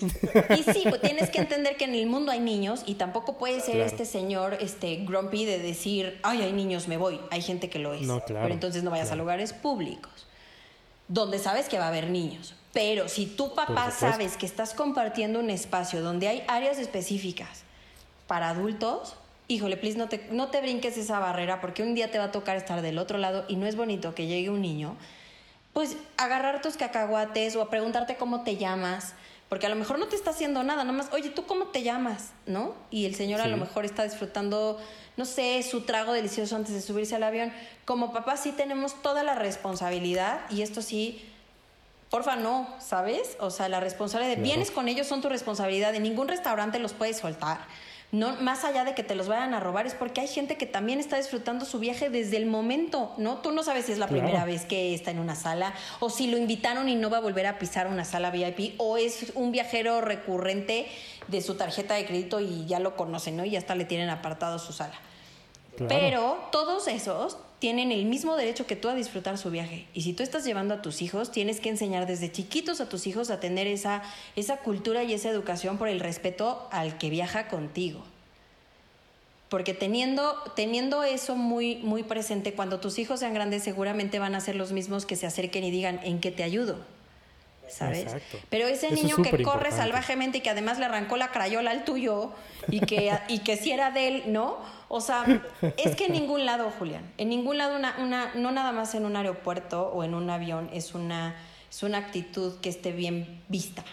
Y 0.58 0.62
sí, 0.72 0.84
pues 0.88 1.00
tienes 1.00 1.30
que 1.30 1.38
entender 1.38 1.76
que 1.76 1.84
en 1.84 1.94
el 1.94 2.06
mundo 2.06 2.32
hay 2.32 2.40
niños 2.40 2.82
y 2.86 2.94
tampoco 2.94 3.36
puede 3.38 3.60
ser 3.60 3.80
este 3.80 4.04
señor 4.06 4.56
este 4.60 4.96
grumpy 5.04 5.44
de 5.44 5.58
decir, 5.58 6.18
ay, 6.22 6.42
hay 6.42 6.52
niños, 6.52 6.88
me 6.88 6.96
voy. 6.96 7.20
Hay 7.30 7.42
gente 7.42 7.68
que 7.68 7.78
lo 7.78 7.92
es. 7.94 8.02
No, 8.02 8.20
claro, 8.24 8.42
Pero 8.44 8.54
entonces 8.54 8.82
no 8.82 8.90
vayas 8.90 9.10
a 9.10 9.16
lugares 9.16 9.52
públicos. 9.52 10.26
donde 11.08 11.38
sabes 11.38 11.68
que 11.68 11.78
va 11.78 11.86
a 11.86 11.88
haber 11.88 12.08
niños. 12.08 12.54
Pero 12.72 13.08
si 13.08 13.26
tú 13.26 13.54
papá 13.54 13.90
sabes 13.90 14.36
que 14.36 14.46
estás 14.46 14.74
compartiendo 14.74 15.40
un 15.40 15.50
espacio 15.50 16.02
donde 16.02 16.28
hay 16.28 16.44
áreas 16.46 16.78
específicas 16.78 17.64
para 18.28 18.50
adultos, 18.50 19.16
híjole, 19.48 19.76
please 19.76 19.98
no 19.98 20.08
te, 20.08 20.28
no 20.30 20.48
te 20.48 20.60
brinques 20.60 20.96
esa 20.96 21.18
barrera 21.18 21.60
porque 21.60 21.82
un 21.82 21.96
día 21.96 22.12
te 22.12 22.18
va 22.18 22.26
a 22.26 22.30
tocar 22.30 22.56
estar 22.56 22.80
del 22.80 22.98
otro 22.98 23.18
lado 23.18 23.44
y 23.48 23.56
no 23.56 23.66
es 23.66 23.74
bonito 23.74 24.14
que 24.14 24.28
llegue 24.28 24.50
un 24.50 24.60
niño, 24.62 24.94
pues 25.72 25.96
agarrar 26.16 26.62
tus 26.62 26.76
cacahuates 26.76 27.56
o 27.56 27.62
a 27.62 27.70
preguntarte 27.70 28.14
cómo 28.14 28.44
te 28.44 28.56
llamas, 28.56 29.14
porque 29.50 29.66
a 29.66 29.68
lo 29.68 29.74
mejor 29.74 29.98
no 29.98 30.06
te 30.06 30.14
está 30.14 30.30
haciendo 30.30 30.62
nada, 30.62 30.84
nada 30.84 30.96
más, 30.96 31.12
oye, 31.12 31.28
¿tú 31.28 31.44
cómo 31.44 31.66
te 31.66 31.82
llamas? 31.82 32.30
¿No? 32.46 32.72
Y 32.88 33.04
el 33.04 33.16
señor 33.16 33.40
a 33.40 33.48
lo 33.48 33.56
mejor 33.56 33.84
está 33.84 34.04
disfrutando, 34.04 34.78
no 35.16 35.24
sé, 35.24 35.60
su 35.68 35.80
trago 35.80 36.12
delicioso 36.12 36.54
antes 36.54 36.72
de 36.72 36.80
subirse 36.80 37.16
al 37.16 37.24
avión. 37.24 37.52
Como 37.84 38.12
papá 38.12 38.36
sí 38.36 38.52
tenemos 38.52 39.02
toda 39.02 39.24
la 39.24 39.34
responsabilidad 39.34 40.42
y 40.50 40.62
esto 40.62 40.82
sí 40.82 41.28
porfa 42.10 42.36
no, 42.36 42.68
¿sabes? 42.78 43.36
O 43.40 43.50
sea, 43.50 43.68
la 43.68 43.80
responsabilidad 43.80 44.36
de 44.36 44.40
vienes 44.40 44.70
con 44.70 44.86
ellos 44.86 45.08
son 45.08 45.20
tu 45.20 45.28
responsabilidad, 45.28 45.90
de 45.90 45.98
ningún 45.98 46.28
restaurante 46.28 46.78
los 46.78 46.92
puedes 46.92 47.18
soltar. 47.18 47.58
No, 48.12 48.34
más 48.40 48.64
allá 48.64 48.84
de 48.84 48.94
que 48.94 49.04
te 49.04 49.14
los 49.14 49.28
vayan 49.28 49.54
a 49.54 49.60
robar, 49.60 49.86
es 49.86 49.94
porque 49.94 50.20
hay 50.20 50.26
gente 50.26 50.56
que 50.56 50.66
también 50.66 50.98
está 50.98 51.16
disfrutando 51.16 51.64
su 51.64 51.78
viaje 51.78 52.10
desde 52.10 52.38
el 52.38 52.46
momento, 52.46 53.14
¿no? 53.18 53.38
Tú 53.38 53.52
no 53.52 53.62
sabes 53.62 53.86
si 53.86 53.92
es 53.92 53.98
la 53.98 54.08
primera 54.08 54.44
vez 54.44 54.64
que 54.64 54.94
está 54.94 55.12
en 55.12 55.20
una 55.20 55.36
sala, 55.36 55.74
o 56.00 56.10
si 56.10 56.28
lo 56.28 56.36
invitaron 56.36 56.88
y 56.88 56.96
no 56.96 57.08
va 57.08 57.18
a 57.18 57.20
volver 57.20 57.46
a 57.46 57.58
pisar 57.60 57.86
una 57.86 58.04
sala 58.04 58.32
VIP, 58.32 58.74
o 58.78 58.96
es 58.96 59.32
un 59.36 59.52
viajero 59.52 60.00
recurrente 60.00 60.88
de 61.28 61.40
su 61.40 61.54
tarjeta 61.54 61.94
de 61.94 62.04
crédito 62.04 62.40
y 62.40 62.66
ya 62.66 62.80
lo 62.80 62.96
conocen, 62.96 63.36
¿no? 63.36 63.44
Y 63.44 63.54
hasta 63.54 63.76
le 63.76 63.84
tienen 63.84 64.10
apartado 64.10 64.58
su 64.58 64.72
sala. 64.72 64.98
Pero 65.88 66.48
todos 66.50 66.88
esos 66.88 67.38
tienen 67.60 67.92
el 67.92 68.06
mismo 68.06 68.36
derecho 68.36 68.66
que 68.66 68.74
tú 68.74 68.88
a 68.88 68.94
disfrutar 68.94 69.36
su 69.36 69.50
viaje. 69.50 69.86
Y 69.92 70.00
si 70.00 70.14
tú 70.14 70.22
estás 70.22 70.44
llevando 70.44 70.74
a 70.74 70.82
tus 70.82 71.02
hijos, 71.02 71.30
tienes 71.30 71.60
que 71.60 71.68
enseñar 71.68 72.06
desde 72.06 72.32
chiquitos 72.32 72.80
a 72.80 72.88
tus 72.88 73.06
hijos 73.06 73.30
a 73.30 73.38
tener 73.38 73.66
esa, 73.66 74.02
esa 74.34 74.56
cultura 74.56 75.04
y 75.04 75.12
esa 75.12 75.28
educación 75.28 75.76
por 75.76 75.88
el 75.88 76.00
respeto 76.00 76.66
al 76.72 76.96
que 76.96 77.10
viaja 77.10 77.48
contigo. 77.48 78.02
Porque 79.50 79.74
teniendo, 79.74 80.36
teniendo 80.56 81.04
eso 81.04 81.36
muy, 81.36 81.76
muy 81.76 82.02
presente, 82.02 82.54
cuando 82.54 82.80
tus 82.80 82.98
hijos 82.98 83.20
sean 83.20 83.34
grandes, 83.34 83.62
seguramente 83.62 84.18
van 84.18 84.34
a 84.34 84.40
ser 84.40 84.56
los 84.56 84.72
mismos 84.72 85.04
que 85.04 85.16
se 85.16 85.26
acerquen 85.26 85.62
y 85.62 85.70
digan, 85.70 86.00
¿en 86.02 86.20
qué 86.20 86.30
te 86.30 86.42
ayudo? 86.42 86.78
¿Sabes? 87.70 88.06
Pero 88.48 88.66
ese 88.66 88.90
niño 88.90 89.16
que 89.22 89.42
corre 89.42 89.70
salvajemente 89.70 90.38
y 90.38 90.40
que 90.40 90.50
además 90.50 90.78
le 90.78 90.86
arrancó 90.86 91.16
la 91.16 91.30
crayola 91.30 91.70
al 91.70 91.84
tuyo 91.84 92.32
y 92.68 92.80
que, 92.80 93.12
y 93.28 93.40
que 93.40 93.56
si 93.56 93.70
era 93.72 93.90
de 93.90 94.08
él, 94.08 94.22
¿no? 94.26 94.58
O 94.88 95.00
sea, 95.00 95.24
es 95.76 95.94
que 95.96 96.06
en 96.06 96.12
ningún 96.12 96.44
lado, 96.44 96.70
Julián, 96.78 97.04
en 97.16 97.28
ningún 97.28 97.58
lado, 97.58 97.76
una, 97.76 97.96
una, 97.98 98.34
no 98.34 98.50
nada 98.50 98.72
más 98.72 98.94
en 98.94 99.04
un 99.04 99.16
aeropuerto 99.16 99.88
o 99.88 100.04
en 100.04 100.14
un 100.14 100.28
avión, 100.30 100.68
es 100.72 100.94
una, 100.94 101.36
es 101.70 101.82
una 101.82 101.98
actitud 101.98 102.60
que 102.60 102.68
esté 102.68 102.92
bien 102.92 103.40
vista. 103.48 103.84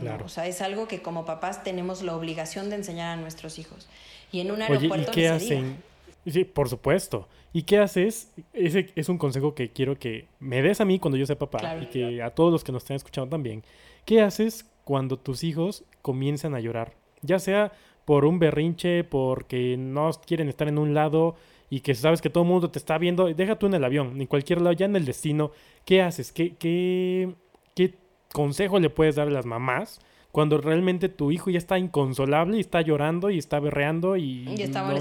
Claro. 0.00 0.26
O 0.26 0.28
sea, 0.28 0.46
es 0.46 0.60
algo 0.62 0.86
que 0.88 1.02
como 1.02 1.24
papás 1.24 1.64
tenemos 1.64 2.02
la 2.02 2.14
obligación 2.14 2.70
de 2.70 2.76
enseñar 2.76 3.10
a 3.10 3.20
nuestros 3.20 3.58
hijos. 3.58 3.88
Y 4.32 4.40
en 4.40 4.50
un 4.50 4.62
aeropuerto... 4.62 5.10
¿y 5.10 5.14
qué 5.14 5.28
hacen? 5.28 5.82
Sí, 6.26 6.44
por 6.44 6.68
supuesto. 6.68 7.26
¿Y 7.52 7.62
qué 7.62 7.78
haces? 7.78 8.32
Ese 8.52 8.90
es 8.94 9.08
un 9.08 9.18
consejo 9.18 9.54
que 9.54 9.70
quiero 9.70 9.98
que 9.98 10.28
me 10.38 10.62
des 10.62 10.80
a 10.80 10.84
mí 10.84 10.98
cuando 10.98 11.16
yo 11.18 11.26
sea 11.26 11.38
papá 11.38 11.78
y 11.80 11.86
que 11.86 12.22
a 12.22 12.30
todos 12.30 12.52
los 12.52 12.62
que 12.62 12.72
nos 12.72 12.84
estén 12.84 12.96
escuchando 12.96 13.28
también. 13.28 13.62
¿Qué 14.04 14.20
haces 14.20 14.70
cuando 14.84 15.18
tus 15.18 15.42
hijos 15.42 15.84
comienzan 16.02 16.54
a 16.54 16.60
llorar? 16.60 16.94
Ya 17.22 17.38
sea 17.38 17.72
por 18.04 18.24
un 18.24 18.38
berrinche, 18.38 19.04
porque 19.04 19.76
no 19.76 20.10
quieren 20.26 20.48
estar 20.48 20.68
en 20.68 20.78
un 20.78 20.94
lado 20.94 21.36
y 21.68 21.80
que 21.80 21.94
sabes 21.94 22.20
que 22.20 22.30
todo 22.30 22.44
el 22.44 22.50
mundo 22.50 22.70
te 22.70 22.78
está 22.78 22.98
viendo, 22.98 23.26
deja 23.32 23.56
tú 23.56 23.66
en 23.66 23.74
el 23.74 23.84
avión, 23.84 24.20
en 24.20 24.26
cualquier 24.26 24.60
lado, 24.60 24.72
ya 24.72 24.86
en 24.86 24.96
el 24.96 25.04
destino, 25.04 25.52
¿qué 25.84 26.02
haces? 26.02 26.32
¿Qué, 26.32 26.56
qué, 26.56 27.32
qué 27.74 27.94
consejo 28.32 28.80
le 28.80 28.90
puedes 28.90 29.14
dar 29.14 29.28
a 29.28 29.30
las 29.30 29.46
mamás 29.46 30.00
cuando 30.32 30.58
realmente 30.58 31.08
tu 31.08 31.30
hijo 31.30 31.50
ya 31.50 31.58
está 31.58 31.78
inconsolable 31.78 32.56
y 32.56 32.60
está 32.60 32.80
llorando 32.80 33.30
y 33.30 33.38
está 33.38 33.60
berreando 33.60 34.16
y, 34.16 34.44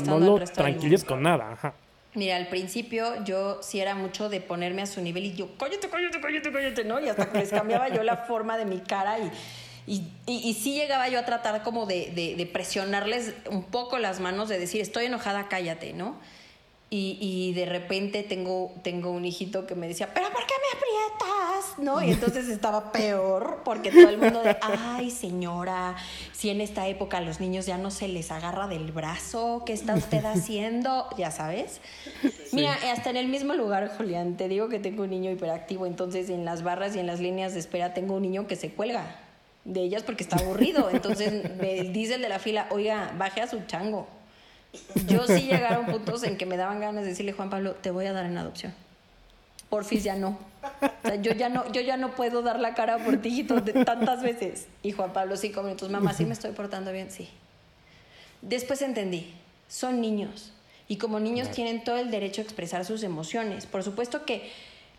no, 0.05 0.19
lo 0.19 0.39
tranquilices 0.39 1.03
con 1.03 1.23
nada? 1.23 1.53
Ajá. 1.53 1.73
Mira, 2.19 2.35
al 2.35 2.47
principio 2.47 3.23
yo 3.23 3.63
sí 3.63 3.79
era 3.79 3.95
mucho 3.95 4.27
de 4.27 4.41
ponerme 4.41 4.81
a 4.81 4.85
su 4.85 4.99
nivel 4.99 5.23
y 5.23 5.35
yo, 5.35 5.47
cállate, 5.57 5.87
cállate, 5.87 6.19
cállate, 6.19 6.51
cállate, 6.51 6.83
¿no? 6.83 6.99
Y 6.99 7.07
hasta 7.07 7.31
que 7.31 7.37
les 7.39 7.49
cambiaba 7.49 7.87
yo 7.87 8.03
la 8.03 8.17
forma 8.17 8.57
de 8.57 8.65
mi 8.65 8.81
cara 8.81 9.17
y, 9.19 9.31
y, 9.87 10.03
y, 10.27 10.53
sí 10.53 10.73
llegaba 10.73 11.07
yo 11.07 11.17
a 11.17 11.23
tratar 11.23 11.63
como 11.63 11.85
de, 11.85 12.11
de, 12.13 12.35
de, 12.35 12.45
presionarles 12.45 13.33
un 13.49 13.63
poco 13.63 13.99
las 13.99 14.19
manos, 14.19 14.49
de 14.49 14.59
decir, 14.59 14.81
estoy 14.81 15.05
enojada, 15.05 15.47
cállate, 15.47 15.93
¿no? 15.93 16.17
Y, 16.91 17.19
y, 17.21 17.53
de 17.53 17.67
repente 17.67 18.23
tengo, 18.23 18.71
tengo 18.81 19.11
un 19.11 19.23
hijito 19.23 19.67
que 19.67 19.75
me 19.75 19.87
decía, 19.87 20.09
pero 20.11 20.31
¿por 20.31 20.41
qué 20.47 20.53
me 20.55 20.79
aprietas? 20.79 21.77
¿No? 21.77 22.01
Y 22.03 22.11
entonces 22.11 22.47
estaba 22.49 22.91
peor 22.91 23.61
porque 23.63 23.91
todo 23.91 24.09
el 24.09 24.17
mundo 24.17 24.41
de, 24.41 24.57
ay 24.59 25.11
señora, 25.11 25.95
si 26.31 26.49
en 26.49 26.61
esta 26.61 26.87
época 26.87 27.17
a 27.17 27.21
los 27.21 27.39
niños 27.39 27.67
ya 27.67 27.77
no 27.77 27.91
se 27.91 28.07
les 28.07 28.31
agarra 28.31 28.67
del 28.67 28.91
brazo, 28.91 29.61
¿qué 29.67 29.73
está 29.73 29.93
usted 29.93 30.25
haciendo? 30.25 31.07
Ya 31.15 31.29
sabes. 31.29 31.79
Mira, 32.53 32.75
hasta 32.91 33.11
en 33.11 33.17
el 33.17 33.27
mismo 33.27 33.53
lugar, 33.53 33.91
Julián, 33.95 34.35
te 34.35 34.47
digo 34.47 34.67
que 34.67 34.79
tengo 34.79 35.03
un 35.03 35.11
niño 35.11 35.29
hiperactivo, 35.29 35.85
entonces 35.85 36.31
en 36.31 36.43
las 36.43 36.63
barras 36.63 36.95
y 36.95 36.99
en 36.99 37.05
las 37.05 37.19
líneas 37.19 37.53
de 37.53 37.59
espera 37.59 37.93
tengo 37.93 38.15
un 38.15 38.23
niño 38.23 38.47
que 38.47 38.55
se 38.55 38.71
cuelga 38.71 39.15
de 39.63 39.81
ellas 39.81 40.01
porque 40.01 40.23
está 40.23 40.37
aburrido. 40.37 40.89
Entonces 40.89 41.55
me 41.61 41.83
dice 41.83 42.15
el 42.15 42.23
de 42.23 42.29
la 42.29 42.39
fila, 42.39 42.65
oiga, 42.71 43.13
baje 43.15 43.41
a 43.41 43.47
su 43.47 43.59
chango 43.67 44.07
yo 45.07 45.25
sí 45.25 45.41
llegaron 45.41 45.85
puntos 45.87 46.23
en 46.23 46.37
que 46.37 46.45
me 46.45 46.57
daban 46.57 46.79
ganas 46.79 47.03
de 47.03 47.09
decirle, 47.09 47.33
Juan 47.33 47.49
Pablo, 47.49 47.73
te 47.75 47.91
voy 47.91 48.05
a 48.05 48.13
dar 48.13 48.25
en 48.25 48.37
adopción. 48.37 48.73
Porfis 49.69 50.03
ya 50.03 50.15
no. 50.15 50.39
O 50.81 51.07
sea, 51.07 51.15
yo 51.15 51.31
ya 51.33 51.49
no, 51.49 51.71
yo 51.71 51.81
ya 51.81 51.95
no 51.95 52.15
puedo 52.15 52.41
dar 52.41 52.59
la 52.59 52.73
cara 52.73 52.97
por 53.03 53.17
ti 53.17 53.43
tantas 53.85 54.21
veces. 54.21 54.67
Y 54.83 54.91
Juan 54.91 55.13
Pablo, 55.13 55.37
cinco 55.37 55.63
minutos, 55.63 55.89
mamá, 55.89 56.13
¿sí 56.13 56.25
me 56.25 56.33
estoy 56.33 56.51
portando 56.51 56.91
bien? 56.91 57.11
Sí. 57.11 57.29
Después 58.41 58.81
entendí, 58.81 59.33
son 59.67 60.01
niños. 60.01 60.53
Y 60.87 60.97
como 60.97 61.19
niños 61.19 61.51
tienen 61.51 61.83
todo 61.83 61.97
el 61.97 62.09
derecho 62.09 62.41
a 62.41 62.43
expresar 62.43 62.83
sus 62.83 63.03
emociones. 63.03 63.67
Por 63.67 63.83
supuesto 63.83 64.25
que 64.25 64.51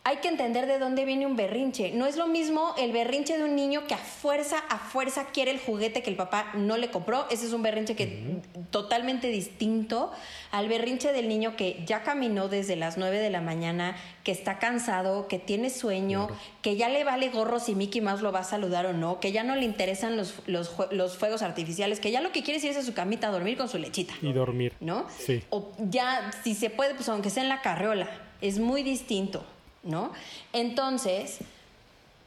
hay 0.03 0.17
que 0.17 0.29
entender 0.29 0.67
de 0.67 0.79
dónde 0.79 1.05
viene 1.05 1.27
un 1.27 1.37
berrinche. 1.37 1.93
No 1.93 2.07
es 2.07 2.17
lo 2.17 2.27
mismo 2.27 2.75
el 2.79 2.91
berrinche 2.91 3.37
de 3.37 3.45
un 3.45 3.55
niño 3.55 3.87
que 3.87 3.93
a 3.93 3.99
fuerza, 3.99 4.59
a 4.71 4.79
fuerza 4.79 5.27
quiere 5.27 5.51
el 5.51 5.61
juguete 5.61 6.03
que 6.03 6.09
el 6.09 6.17
papá 6.17 6.53
no 6.55 6.79
le 6.79 6.91
compró. 6.91 7.27
Ese 7.31 7.47
es 7.47 7.53
un 7.53 7.63
berrinche 7.63 7.95
que 7.95 8.41
totalmente 8.71 9.29
distinto 9.29 10.11
al 10.53 10.69
berrinche 10.69 11.13
del 11.13 11.29
niño 11.29 11.55
que 11.55 11.83
ya 11.85 12.03
caminó 12.03 12.49
desde 12.49 12.77
las 12.77 12.97
9 12.97 13.19
de 13.19 13.29
la 13.29 13.43
mañana, 13.43 13.95
que 14.25 14.33
está 14.33 14.59
cansado, 14.59 15.29
que 15.29 15.39
tiene 15.39 15.69
sueño, 15.69 16.29
que 16.63 16.77
ya 16.77 16.89
le 16.89 17.05
vale 17.05 17.29
gorro 17.29 17.61
si 17.61 17.75
Mickey 17.75 18.01
Mouse 18.01 18.23
lo 18.23 18.33
va 18.33 18.41
a 18.41 18.45
saludar 18.45 18.87
o 18.87 18.95
no, 18.95 19.21
que 19.21 19.33
ya 19.33 19.45
no 19.45 19.55
le 19.55 19.67
interesan 19.67 20.17
los, 20.17 20.43
los, 20.47 20.75
los 20.93 21.19
fuegos 21.19 21.43
artificiales, 21.43 22.01
que 22.01 22.11
ya 22.11 22.23
lo 22.23 22.33
que 22.33 22.43
quiere 22.43 22.57
es 22.57 22.65
irse 22.65 22.79
a 22.79 22.83
su 22.83 22.95
camita 22.95 23.29
a 23.29 23.31
dormir 23.33 23.59
con 23.59 23.69
su 23.69 23.77
lechita. 23.77 24.15
Y 24.23 24.33
dormir. 24.33 24.73
¿No? 24.81 25.05
Sí. 25.19 25.43
O 25.51 25.73
ya, 25.79 26.31
si 26.43 26.55
se 26.55 26.71
puede, 26.71 26.95
pues 26.95 27.09
aunque 27.11 27.29
sea 27.29 27.43
en 27.43 27.51
la 27.51 27.61
carreola. 27.61 28.09
Es 28.41 28.59
muy 28.59 28.83
distinto. 28.83 29.45
¿No? 29.83 30.13
Entonces, 30.53 31.39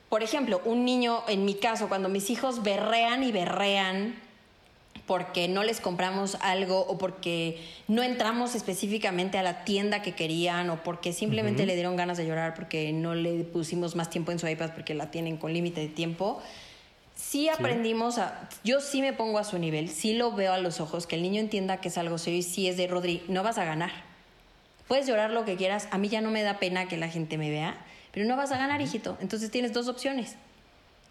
por 0.10 0.24
ejemplo, 0.24 0.62
un 0.66 0.86
niño, 0.86 1.24
en 1.28 1.46
mi 1.46 1.56
caso, 1.56 1.90
cuando 1.90 2.10
mis 2.10 2.30
hijos 2.30 2.64
berrean 2.64 3.24
y 3.24 3.32
berrean 3.32 4.16
porque 5.08 5.48
no 5.48 5.64
les 5.64 5.82
compramos 5.82 6.38
algo 6.42 6.80
o 6.82 6.98
porque 6.98 7.60
no 7.88 8.04
entramos 8.04 8.56
específicamente 8.56 9.38
a 9.38 9.44
la 9.44 9.66
tienda 9.66 10.02
que 10.02 10.14
querían 10.14 10.70
o 10.70 10.84
porque 10.84 11.14
simplemente 11.14 11.66
le 11.66 11.74
dieron 11.74 11.96
ganas 11.96 12.18
de 12.18 12.26
llorar 12.26 12.54
porque 12.54 12.94
no 12.94 13.14
le 13.16 13.44
pusimos 13.44 13.96
más 13.96 14.10
tiempo 14.10 14.32
en 14.32 14.40
su 14.40 14.48
iPad 14.48 14.72
porque 14.74 14.94
la 14.94 15.12
tienen 15.12 15.38
con 15.38 15.52
límite 15.52 15.82
de 15.82 15.88
tiempo. 15.90 16.42
Sí 17.16 17.50
aprendimos 17.50 18.18
a, 18.18 18.50
yo 18.64 18.82
sí 18.82 19.02
me 19.02 19.14
pongo 19.14 19.40
a 19.40 19.44
su 19.44 19.58
nivel, 19.60 19.90
sí 19.90 20.14
lo 20.14 20.32
veo 20.32 20.54
a 20.54 20.58
los 20.58 20.80
ojos, 20.80 21.06
que 21.06 21.16
el 21.16 21.22
niño 21.22 21.40
entienda 21.40 21.82
que 21.82 21.90
es 21.90 21.98
algo 21.98 22.18
serio 22.18 22.40
y 22.40 22.44
sí 22.44 22.68
es 22.68 22.78
de 22.78 22.88
Rodri, 22.88 23.24
no 23.28 23.44
vas 23.44 23.58
a 23.58 23.66
ganar 23.66 24.13
Puedes 24.94 25.08
llorar 25.08 25.32
lo 25.32 25.44
que 25.44 25.56
quieras, 25.56 25.88
a 25.90 25.98
mí 25.98 26.08
ya 26.08 26.22
no 26.22 26.30
me 26.30 26.44
da 26.44 26.60
pena 26.60 26.88
que 26.88 26.98
la 26.98 27.10
gente 27.10 27.40
me 27.40 27.50
vea, 27.50 27.84
pero 28.12 28.28
no 28.28 28.38
vas 28.38 28.52
a 28.52 28.60
ganar, 28.60 28.80
hijito. 28.80 29.18
Entonces 29.22 29.50
tienes 29.50 29.74
dos 29.74 29.88
opciones. 29.88 30.36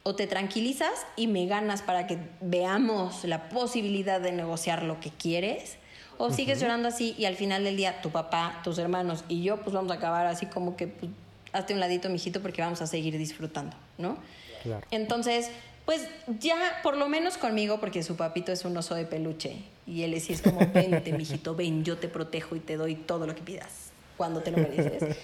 O 0.05 0.15
te 0.15 0.29
tranquilizas 0.29 1.05
y 1.17 1.27
me 1.27 1.47
ganas 1.47 1.83
para 1.83 2.07
que 2.07 2.17
veamos 2.41 3.25
la 3.25 3.49
posibilidad 3.49 4.21
de 4.21 4.31
negociar 4.31 4.85
lo 4.85 5.01
que 5.01 5.11
quieres, 5.11 5.79
o 6.17 6.31
sigues 6.31 6.61
llorando 6.61 6.87
así 6.87 7.17
y 7.19 7.25
al 7.25 7.35
final 7.35 7.65
del 7.65 7.77
día 7.77 8.01
tu 8.03 8.11
papá, 8.11 8.61
tus 8.63 8.79
hermanos 8.79 9.25
y 9.27 9.43
yo 9.43 9.61
pues 9.63 9.75
vamos 9.75 9.91
a 9.91 9.97
acabar 9.97 10.29
así 10.29 10.47
como 10.47 10.77
que 10.77 10.87
pues, 10.87 11.11
hazte 11.53 11.75
un 11.75 11.81
ladito, 11.81 12.09
mijito, 12.09 12.41
porque 12.41 12.63
vamos 12.63 12.81
a 12.83 12.87
seguir 12.87 13.19
disfrutando, 13.19 13.77
¿no? 13.99 14.17
Claro. 14.63 14.87
Entonces, 14.93 15.51
pues 15.87 16.07
ya, 16.39 16.55
por 16.85 16.97
lo 16.97 17.09
menos 17.09 17.37
conmigo, 17.37 17.81
porque 17.81 18.05
su 18.05 18.15
papito 18.15 18.53
es 18.53 18.65
un 18.65 18.77
oso 18.77 18.95
de 18.95 19.07
peluche. 19.07 19.57
Y 19.87 20.03
él 20.03 20.19
sí 20.21 20.33
es 20.33 20.43
como, 20.43 20.61
vente, 20.73 21.13
mijito, 21.13 21.55
ven, 21.55 21.85
yo 21.85 21.99
te 21.99 22.09
protejo 22.09 22.57
y 22.57 22.61
te 22.61 22.77
doy 22.77 22.95
todo 22.95 23.27
lo 23.27 23.35
que 23.35 23.43
pidas 23.43 23.91
cuando 24.17 24.41
te 24.41 24.51
lo 24.51 24.59
mereces. 24.59 25.17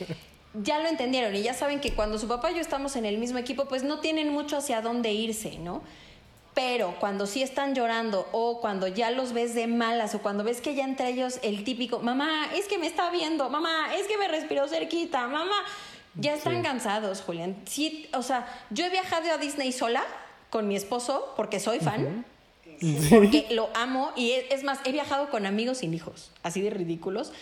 Ya 0.65 0.81
lo 0.81 0.89
entendieron 0.89 1.35
y 1.37 1.43
ya 1.43 1.55
saben 1.55 1.79
que 1.79 1.93
cuando 1.93 2.19
su 2.19 2.27
papá 2.27 2.51
y 2.51 2.55
yo 2.55 2.61
estamos 2.61 2.97
en 2.97 3.05
el 3.05 3.19
mismo 3.19 3.39
equipo, 3.39 3.67
pues 3.67 3.83
no 3.83 4.01
tienen 4.01 4.33
mucho 4.33 4.57
hacia 4.57 4.81
dónde 4.81 5.13
irse, 5.13 5.59
¿no? 5.59 5.83
Pero 6.55 6.97
cuando 6.99 7.27
sí 7.27 7.43
están 7.43 7.75
llorando 7.75 8.27
o 8.33 8.61
cuando 8.61 8.89
ya 8.89 9.11
los 9.11 9.33
ves 9.33 9.55
de 9.55 9.69
malas 9.69 10.15
o 10.17 10.21
cuando 10.21 10.43
ves 10.43 10.61
que 10.61 10.75
ya 10.75 10.85
entre 10.85 11.11
ellos 11.11 11.39
el 11.43 11.63
típico, 11.63 12.01
mamá, 12.01 12.49
es 12.57 12.67
que 12.67 12.79
me 12.79 12.87
está 12.87 13.11
viendo, 13.11 13.49
mamá, 13.51 13.95
es 13.95 14.09
que 14.09 14.19
me 14.19 14.27
respiró 14.27 14.67
cerquita, 14.67 15.29
mamá, 15.29 15.55
Ya 16.17 16.35
están 16.35 16.63
cansados, 16.63 17.21
Julián. 17.21 17.57
Sí, 17.67 18.09
o 18.13 18.23
sea, 18.23 18.49
yo 18.71 18.85
he 18.87 18.91
viajado 18.91 19.31
a 19.31 19.39
Disney 19.39 19.71
sola 19.71 20.03
con 20.51 20.67
mi 20.67 20.75
esposo 20.75 21.33
porque 21.37 21.61
soy 21.61 21.79
fan. 21.79 22.25
Porque 23.11 23.47
lo 23.51 23.71
amo 23.75 24.13
y 24.17 24.33
es 24.33 24.65
más, 24.65 24.81
he 24.85 24.93
viajado 24.93 25.31
con 25.31 25.47
amigos 25.47 25.79
sin 25.79 25.95
hijos, 25.95 26.31
así 26.43 26.61
de 26.61 26.71
ridículos, 26.71 27.33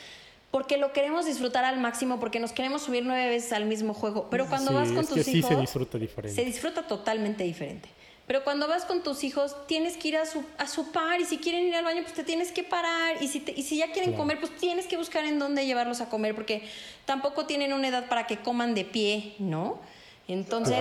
porque 0.51 0.79
lo 0.79 0.93
queremos 0.93 1.27
disfrutar 1.27 1.65
al 1.65 1.79
máximo, 1.79 2.19
porque 2.19 2.41
nos 2.41 2.53
queremos 2.53 2.83
subir 2.83 3.05
nueve 3.05 3.29
veces 3.29 3.53
al 3.53 3.67
mismo 3.67 3.93
juego. 3.93 4.29
Pero 4.31 4.47
cuando 4.47 4.73
vas 4.73 4.91
con 4.91 5.07
tus 5.07 5.29
hijos, 5.29 5.51
se 5.51 5.57
disfruta 5.61 5.99
diferente. 5.99 6.35
Se 6.35 6.45
disfruta 6.47 6.87
totalmente 6.87 7.45
diferente. 7.45 7.89
Pero 8.27 8.43
cuando 8.43 8.67
vas 8.67 8.85
con 8.85 9.03
tus 9.03 9.23
hijos, 9.23 9.55
tienes 9.67 9.97
que 9.97 10.09
ir 10.09 10.17
a 10.17 10.27
su, 10.27 10.43
a 10.59 10.67
su 10.67 10.91
par 10.91 11.21
y 11.21 11.25
si 11.25 11.39
quieren 11.39 11.65
ir 11.65 11.75
al 11.77 11.85
baño, 11.85 12.03
pues 12.03 12.15
te 12.15 12.25
tienes 12.25 12.51
que 12.51 12.65
parar. 12.65 13.23
Y 13.23 13.29
si, 13.29 13.45
y 13.55 13.63
si 13.63 13.77
ya 13.77 13.93
quieren 13.93 14.15
comer, 14.15 14.41
pues 14.41 14.57
tienes 14.57 14.87
que 14.87 14.97
buscar 14.97 15.25
en 15.25 15.39
dónde 15.39 15.65
llevarlos 15.65 16.01
a 16.01 16.09
comer 16.09 16.35
porque 16.35 16.63
tampoco 17.05 17.47
tienen 17.47 17.73
una 17.73 17.89
edad 17.89 18.09
para 18.09 18.27
que 18.27 18.39
coman 18.39 18.75
de 18.75 18.85
pie, 18.85 19.35
¿no? 19.39 19.79
Entonces, 20.27 20.79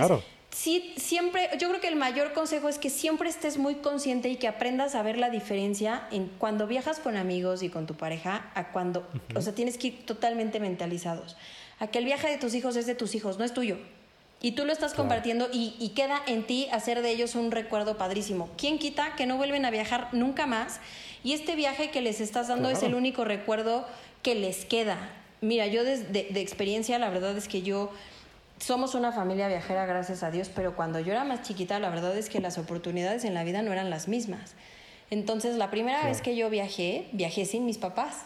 sí, 0.55 0.93
siempre, 0.95 1.49
yo 1.59 1.67
creo 1.67 1.81
que 1.81 1.89
el 1.89 1.97
mayor 1.97 2.31
consejo 2.31 2.69
es 2.69 2.79
que 2.79 2.89
siempre 2.89 3.29
estés 3.29 3.57
muy 3.57 3.75
consciente 3.75 4.29
y 4.29 4.37
que 4.37 4.47
aprendas 4.47 4.95
a 4.95 5.03
ver 5.03 5.17
la 5.17 5.29
diferencia 5.29 6.07
en 6.11 6.27
cuando 6.39 6.65
viajas 6.65 6.99
con 6.99 7.17
amigos 7.17 7.61
y 7.61 7.69
con 7.69 7.85
tu 7.85 7.95
pareja 7.95 8.49
a 8.55 8.71
cuando, 8.71 9.05
o 9.35 9.41
sea, 9.41 9.53
tienes 9.53 9.77
que 9.77 9.87
ir 9.87 10.05
totalmente 10.05 10.61
mentalizados. 10.61 11.35
A 11.79 11.87
que 11.87 11.99
el 11.99 12.05
viaje 12.05 12.29
de 12.29 12.37
tus 12.37 12.53
hijos 12.55 12.77
es 12.77 12.85
de 12.85 12.95
tus 12.95 13.15
hijos, 13.15 13.37
no 13.37 13.43
es 13.43 13.53
tuyo. 13.53 13.77
Y 14.41 14.51
tú 14.51 14.65
lo 14.65 14.71
estás 14.71 14.93
compartiendo 14.93 15.49
y, 15.51 15.91
queda 15.95 16.21
en 16.27 16.43
ti 16.43 16.67
hacer 16.71 17.01
de 17.01 17.09
ellos 17.09 17.35
un 17.35 17.51
recuerdo 17.51 17.97
padrísimo. 17.97 18.49
¿Quién 18.57 18.79
quita 18.79 19.15
que 19.15 19.25
no 19.25 19.37
vuelven 19.37 19.65
a 19.65 19.71
viajar 19.71 20.09
nunca 20.13 20.45
más? 20.45 20.79
Y 21.23 21.33
este 21.33 21.55
viaje 21.55 21.89
que 21.89 22.01
les 22.01 22.21
estás 22.21 22.47
dando 22.47 22.69
es 22.69 22.83
el 22.83 22.95
único 22.95 23.25
recuerdo 23.25 23.85
que 24.21 24.35
les 24.35 24.65
queda. 24.65 25.09
Mira, 25.41 25.67
yo 25.67 25.83
de, 25.83 25.97
de 25.97 26.39
experiencia, 26.41 26.99
la 26.99 27.09
verdad 27.09 27.35
es 27.37 27.47
que 27.47 27.61
yo 27.61 27.91
somos 28.59 28.95
una 28.95 29.11
familia 29.11 29.47
viajera, 29.47 29.85
gracias 29.85 30.23
a 30.23 30.31
Dios, 30.31 30.49
pero 30.53 30.75
cuando 30.75 30.99
yo 30.99 31.11
era 31.11 31.23
más 31.23 31.41
chiquita, 31.41 31.79
la 31.79 31.89
verdad 31.89 32.15
es 32.17 32.29
que 32.29 32.39
las 32.39 32.57
oportunidades 32.57 33.25
en 33.25 33.33
la 33.33 33.43
vida 33.43 33.61
no 33.61 33.71
eran 33.71 33.89
las 33.89 34.07
mismas. 34.07 34.55
Entonces, 35.11 35.55
la 35.55 35.69
primera 35.69 36.03
vez 36.05 36.21
que 36.21 36.35
yo 36.35 36.49
viajé, 36.49 37.07
viajé 37.11 37.45
sin 37.45 37.65
mis 37.65 37.77
papás. 37.77 38.25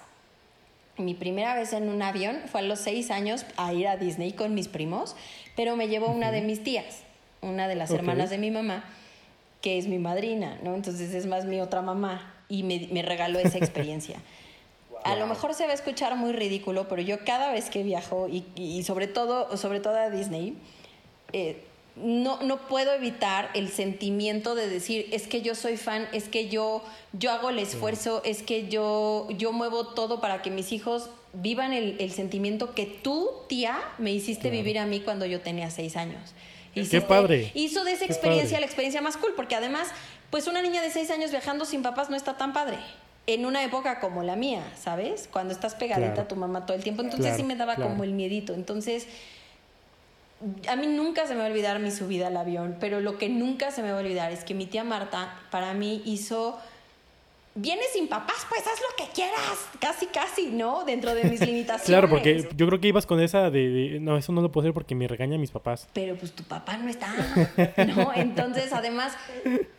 Mi 0.98 1.14
primera 1.14 1.56
vez 1.56 1.74
en 1.74 1.90
un 1.90 2.02
avión 2.02 2.42
fue 2.48 2.62
a 2.62 2.64
los 2.64 2.80
seis 2.80 3.10
años 3.12 3.46
a 3.58 3.74
ir 3.74 3.88
a 3.88 3.98
Disney 3.98 4.34
con 4.34 4.54
mis 4.54 4.68
primos, 4.68 5.16
pero 5.56 5.76
me 5.76 5.88
llevó 5.88 6.08
una 6.08 6.32
de 6.32 6.42
mis 6.42 6.64
tías, 6.64 7.04
una 7.42 7.68
de 7.68 7.76
las 7.76 7.92
hermanas 7.92 8.30
de 8.30 8.38
mi 8.38 8.52
mamá, 8.52 8.84
que 9.62 9.78
es 9.78 9.88
mi 9.88 9.98
madrina, 9.98 10.60
¿no? 10.64 10.76
Entonces 10.76 11.14
es 11.14 11.26
más 11.26 11.46
mi 11.46 11.60
otra 11.60 11.82
mamá 11.82 12.34
y 12.50 12.64
me, 12.64 13.02
regaló 13.02 13.40
esa 13.40 13.58
experiencia. 13.60 14.20
A 15.04 15.16
lo 15.16 15.28
mejor 15.28 15.54
se 15.54 15.66
va 15.66 15.72
a 15.72 15.76
escuchar 15.76 16.16
muy 16.16 16.34
ridículo, 16.34 16.88
pero 16.88 17.02
yo 17.02 17.24
cada 17.24 17.52
vez 17.52 17.70
que 17.70 17.84
viajo 17.84 18.28
y, 18.28 18.84
sobre, 18.84 19.08
todo, 19.08 19.56
sobre 19.58 19.80
todo 19.80 19.98
a 19.98 20.10
Disney, 20.10 20.58
eh, 21.34 21.64
no, 21.96 22.42
no 22.42 22.68
puedo 22.68 22.94
evitar 22.94 23.50
el 23.54 23.70
sentimiento 23.70 24.56
de 24.56 24.70
decir, 24.70 25.08
es 25.12 25.28
que 25.28 25.42
yo 25.42 25.56
soy 25.56 25.78
fan, 25.78 26.08
es 26.14 26.30
que 26.30 26.50
yo, 26.50 26.84
yo 27.14 27.32
hago 27.32 27.50
el 27.50 27.60
esfuerzo, 27.60 28.22
es 28.24 28.42
que 28.44 28.70
yo, 28.70 29.28
yo 29.38 29.52
muevo 29.52 29.88
todo 29.88 30.22
para 30.22 30.42
que 30.42 30.50
mis 30.50 30.72
hijos 30.72 31.10
vivan 31.34 31.74
el, 31.74 32.12
sentimiento 32.12 32.74
que 32.74 32.86
tú, 32.86 33.30
tía, 33.48 33.80
me 33.98 34.12
hiciste 34.12 34.50
vivir 34.50 34.80
a 34.80 34.86
mí 34.86 35.02
cuando 35.02 35.26
yo 35.26 35.42
tenía 35.42 35.70
seis 35.70 35.96
años. 35.96 36.34
Qué 36.74 37.02
padre. 37.02 37.52
Hizo 37.56 37.84
de 37.84 37.92
esa 37.92 38.06
experiencia 38.06 38.60
la 38.60 38.66
experiencia 38.66 39.02
más 39.02 39.18
cool, 39.18 39.34
porque 39.36 39.56
además, 39.56 39.90
pues 40.30 40.48
una 40.48 40.62
niña 40.62 40.82
de 40.82 40.90
seis 40.92 41.12
años 41.12 41.32
viajando 41.32 41.66
sin 41.66 41.82
papás 41.84 42.10
no 42.10 42.16
está 42.16 42.38
tan 42.38 42.54
padre 42.54 42.78
en 43.34 43.46
una 43.46 43.64
época 43.64 44.00
como 44.00 44.24
la 44.24 44.36
mía, 44.36 44.64
¿sabes? 44.76 45.30
Cuando 45.32 45.54
estás 45.54 45.76
pegadita 45.76 46.24
a 46.24 46.28
tu 46.28 46.36
mamá 46.36 46.66
todo 46.66 46.76
el 46.76 46.82
tiempo. 46.82 47.04
Entonces 47.04 47.36
sí 47.36 47.44
me 47.44 47.56
daba 47.56 47.76
como 47.76 48.04
el 48.04 48.14
miedito. 48.14 48.56
Entonces, 48.56 49.08
a 50.68 50.76
mí 50.76 50.88
nunca 50.88 51.28
se 51.28 51.34
me 51.34 51.42
va 51.42 51.46
a 51.46 51.50
olvidar 51.50 51.80
mi 51.80 51.92
subida 51.92 52.28
al 52.28 52.38
avión, 52.38 52.78
pero 52.80 53.02
lo 53.02 53.20
que 53.20 53.30
nunca 53.30 53.70
se 53.70 53.84
me 53.84 53.92
va 53.92 53.98
a 53.98 54.02
olvidar 54.02 54.32
es 54.32 54.44
que 54.44 54.56
mi 54.56 54.66
tía 54.66 54.84
Marta 54.84 55.36
para 55.52 55.76
mí 55.76 56.02
hizo 56.06 56.60
vienes 57.56 57.88
sin 57.94 58.08
papás, 58.08 58.46
pues 58.48 58.62
haz 58.62 58.80
lo 58.80 59.06
que 59.06 59.12
quieras, 59.14 59.68
casi, 59.80 60.06
casi, 60.08 60.48
¿no? 60.48 60.86
Dentro 60.86 61.14
de 61.14 61.24
mis 61.26 61.40
limitaciones. 61.46 61.86
claro, 61.86 62.10
porque 62.10 62.48
yo 62.56 62.68
creo 62.68 62.80
que 62.80 62.88
ibas 62.88 63.06
con 63.06 63.20
esa 63.20 63.50
de, 63.50 63.98
no, 64.02 64.18
eso 64.18 64.32
no 64.32 64.42
lo 64.42 64.52
puedo 64.52 64.66
hacer 64.66 64.74
porque 64.74 64.96
me 64.96 65.08
regañan 65.08 65.40
mis 65.40 65.52
papás. 65.52 65.88
Pero 65.94 66.16
pues 66.16 66.32
tu 66.34 66.44
papá 66.44 66.78
no 66.78 66.90
está, 66.90 67.14
¿no? 67.88 68.14
Entonces, 68.14 68.72
además, 68.74 69.14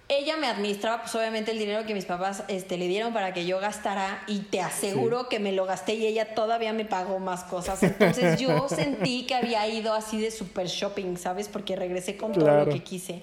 ella 0.09 0.37
me 0.37 0.47
administraba, 0.47 1.03
pues 1.03 1.15
obviamente, 1.15 1.53
el 1.53 1.59
dinero 1.59 1.87
que 1.87 1.95
mis 1.95 2.05
papás 2.05 2.45
este, 2.49 2.77
le 2.77 2.89
dieron 2.89 3.13
para 3.13 3.33
que 3.33 3.47
yo 3.47 3.61
gastara 3.61 4.23
y 4.27 4.41
te 4.41 4.61
aseguro 4.61 5.29
que 5.29 5.39
me 5.39 5.53
lo 5.53 5.67
gasté 5.67 5.95
y 5.95 6.07
ella 6.07 6.35
todavía 6.35 6.73
me 6.73 6.85
pagó 6.85 7.19
más 7.19 7.45
cosas. 7.45 7.83
Entonces, 7.83 8.39
yo 8.41 8.69
sentí 8.69 9.27
que 9.27 9.35
había 9.35 9.67
ido 9.69 9.95
así 9.95 10.21
de 10.21 10.31
super 10.31 10.67
shopping, 10.67 11.17
¿sabes? 11.17 11.49
Porque 11.49 11.77
regresé 11.77 12.17
con 12.17 12.33
todo 12.33 12.65
lo 12.65 12.69
que 12.69 12.83
quise. 12.83 13.23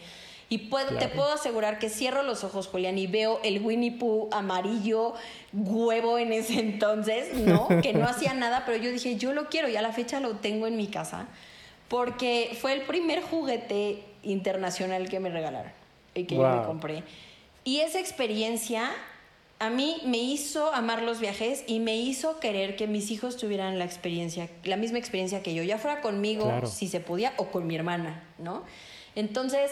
Y 0.50 0.70
te 1.00 1.08
puedo 1.10 1.34
asegurar 1.34 1.78
que 1.78 1.90
cierro 1.90 2.24
los 2.24 2.46
ojos, 2.46 2.68
Julián, 2.68 2.98
y 2.98 3.06
veo 3.08 3.42
el 3.44 3.62
Winnie 3.62 3.92
Pooh 3.92 4.30
amarillo, 4.32 5.14
huevo 5.52 6.18
en 6.18 6.32
ese 6.32 6.60
entonces, 6.60 7.34
¿no? 7.34 7.68
Que 7.82 7.94
no 7.94 8.06
hacía 8.06 8.34
nada, 8.34 8.64
pero 8.66 8.78
yo 8.78 8.90
dije, 8.90 9.18
yo 9.18 9.34
lo 9.34 9.50
quiero 9.50 9.68
y 9.68 9.76
a 9.76 9.82
la 9.82 9.92
fecha 9.92 10.22
lo 10.22 10.38
tengo 10.38 10.68
en 10.68 10.78
mi 10.78 10.88
casa. 10.88 11.28
Porque 11.90 12.58
fue 12.60 12.74
el 12.74 12.82
primer 12.82 13.22
juguete 13.22 14.04
internacional 14.24 15.10
que 15.10 15.20
me 15.20 15.30
regalaron 15.30 15.72
y 16.14 16.24
que 16.24 16.36
yo 16.36 16.48
me 16.48 16.66
compré. 16.66 17.04
Y 17.64 17.80
esa 17.80 18.00
experiencia 18.00 18.92
a 19.60 19.70
mí 19.70 19.98
me 20.06 20.18
hizo 20.18 20.72
amar 20.74 21.02
los 21.02 21.20
viajes 21.20 21.64
y 21.68 21.80
me 21.80 21.98
hizo 21.98 22.40
querer 22.40 22.76
que 22.76 22.88
mis 22.88 23.10
hijos 23.12 23.38
tuvieran 23.38 23.80
la 23.80 23.86
experiencia, 23.86 24.50
la 24.64 24.78
misma 24.78 25.00
experiencia 25.00 25.42
que 25.42 25.54
yo, 25.54 25.64
ya 25.64 25.78
fuera 25.78 26.02
conmigo, 26.02 26.66
si 26.66 26.88
se 26.88 27.00
podía, 27.00 27.34
o 27.38 27.48
con 27.48 27.66
mi 27.66 27.76
hermana, 27.76 28.24
¿no? 28.38 28.64
Entonces, 29.16 29.72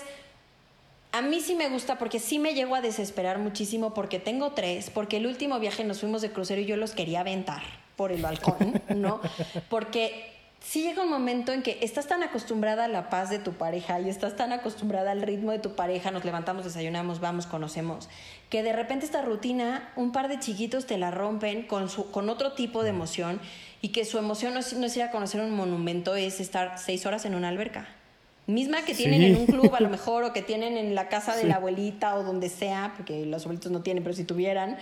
a 1.15 1.21
mí 1.21 1.39
sí 1.39 1.55
me 1.55 1.69
gusta 1.69 1.97
porque 1.97 2.19
sí 2.19 2.39
me 2.39 2.53
llego 2.53 2.75
a 2.75 2.81
desesperar 2.81 3.39
muchísimo 3.39 3.93
porque 3.93 4.19
tengo 4.19 4.51
tres, 4.51 4.89
porque 4.89 5.15
el 5.15 5.27
último 5.27 5.59
viaje 5.59 5.85
nos 5.85 6.01
fuimos 6.01 6.21
de 6.21 6.29
crucero 6.29 6.59
y 6.59 6.65
yo 6.65 6.75
los 6.75 6.91
quería 6.91 7.21
aventar 7.21 7.61
por 7.95 8.11
el 8.11 8.21
balcón, 8.21 8.81
¿no? 8.93 9.21
Porque 9.69 10.33
sí 10.59 10.81
llega 10.81 11.03
un 11.03 11.09
momento 11.09 11.53
en 11.53 11.63
que 11.63 11.79
estás 11.81 12.07
tan 12.07 12.21
acostumbrada 12.21 12.83
a 12.83 12.87
la 12.89 13.09
paz 13.09 13.29
de 13.29 13.39
tu 13.39 13.53
pareja 13.53 13.97
y 14.01 14.09
estás 14.09 14.35
tan 14.35 14.51
acostumbrada 14.51 15.11
al 15.11 15.21
ritmo 15.21 15.53
de 15.53 15.59
tu 15.59 15.73
pareja, 15.73 16.11
nos 16.11 16.25
levantamos, 16.25 16.65
desayunamos, 16.65 17.21
vamos, 17.21 17.45
conocemos, 17.45 18.09
que 18.49 18.61
de 18.61 18.73
repente 18.73 19.05
esta 19.05 19.21
rutina, 19.21 19.93
un 19.95 20.11
par 20.11 20.27
de 20.27 20.37
chiquitos 20.39 20.85
te 20.85 20.97
la 20.97 21.11
rompen 21.11 21.65
con, 21.65 21.87
su, 21.87 22.11
con 22.11 22.27
otro 22.27 22.51
tipo 22.55 22.83
de 22.83 22.89
emoción 22.89 23.39
y 23.81 23.93
que 23.93 24.03
su 24.03 24.17
emoción 24.17 24.53
no 24.53 24.59
es, 24.59 24.73
no 24.73 24.85
es 24.85 24.97
ir 24.97 25.03
a 25.03 25.11
conocer 25.11 25.39
un 25.39 25.51
monumento, 25.51 26.13
es 26.17 26.41
estar 26.41 26.77
seis 26.77 27.05
horas 27.05 27.23
en 27.23 27.35
una 27.35 27.47
alberca 27.47 27.87
misma 28.47 28.83
que 28.83 28.93
tienen 28.93 29.23
en 29.23 29.35
un 29.37 29.45
club 29.45 29.73
a 29.73 29.79
lo 29.79 29.89
mejor 29.97 30.23
o 30.23 30.33
que 30.33 30.41
tienen 30.41 30.77
en 30.77 30.95
la 30.95 31.09
casa 31.09 31.35
de 31.35 31.45
la 31.45 31.55
abuelita 31.55 32.15
o 32.15 32.23
donde 32.23 32.49
sea, 32.49 32.93
porque 32.95 33.25
los 33.25 33.43
abuelitos 33.43 33.71
no 33.71 33.81
tienen, 33.81 34.03
pero 34.03 34.15
si 34.15 34.23
tuvieran. 34.23 34.77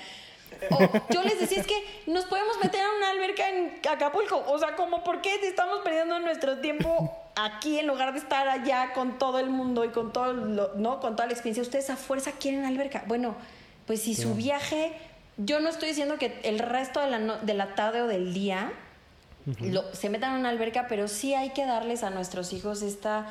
O 0.70 0.89
yo 1.14 1.24
les 1.24 1.39
decía, 1.39 1.59
es 1.59 1.68
que 1.68 1.84
nos 2.07 2.26
podemos 2.26 2.57
meter 2.61 2.82
a 2.82 2.97
una 2.97 3.09
alberca 3.09 3.49
en 3.49 3.74
Acapulco. 3.89 4.43
O 4.47 4.57
sea, 4.59 4.76
como, 4.76 5.03
¿por 5.03 5.22
qué 5.22 5.36
estamos 5.43 5.80
perdiendo 5.84 6.20
nuestro 6.20 6.59
tiempo 6.59 7.11
aquí 7.36 7.80
en 7.80 7.88
lugar 7.88 8.14
de 8.14 8.20
estar 8.20 8.47
allá 8.47 8.93
con 8.93 9.18
todo 9.18 9.39
el 9.39 9.49
mundo 9.49 9.84
y 9.84 9.89
con 9.89 10.14
todo, 10.14 10.34
¿no? 10.34 10.99
Con 10.99 11.16
toda 11.16 11.28
la 11.28 11.34
experiencia? 11.34 11.64
Ustedes 11.64 11.89
a 11.89 11.95
fuerza 11.95 12.34
quieren 12.34 12.66
alberca. 12.66 13.03
Bueno, 13.07 13.36
pues 13.88 14.01
si 14.01 14.16
su 14.16 14.36
viaje, 14.36 14.93
yo 15.38 15.59
no 15.59 15.70
estoy 15.70 15.89
diciendo 15.89 16.18
que 16.18 16.39
el 16.43 16.59
resto 16.59 16.99
de 16.99 17.09
la, 17.09 17.20
de 17.20 17.53
la 17.53 17.76
tarde 17.76 18.01
o 18.01 18.07
del 18.07 18.34
día 18.34 18.72
se 19.91 20.09
metan 20.09 20.36
a 20.36 20.39
una 20.39 20.49
alberca, 20.49 20.86
pero 20.88 21.07
sí 21.07 21.34
hay 21.34 21.49
que 21.49 21.66
darles 21.66 22.03
a 22.03 22.09
nuestros 22.09 22.53
hijos 22.53 22.82
esta 22.82 23.26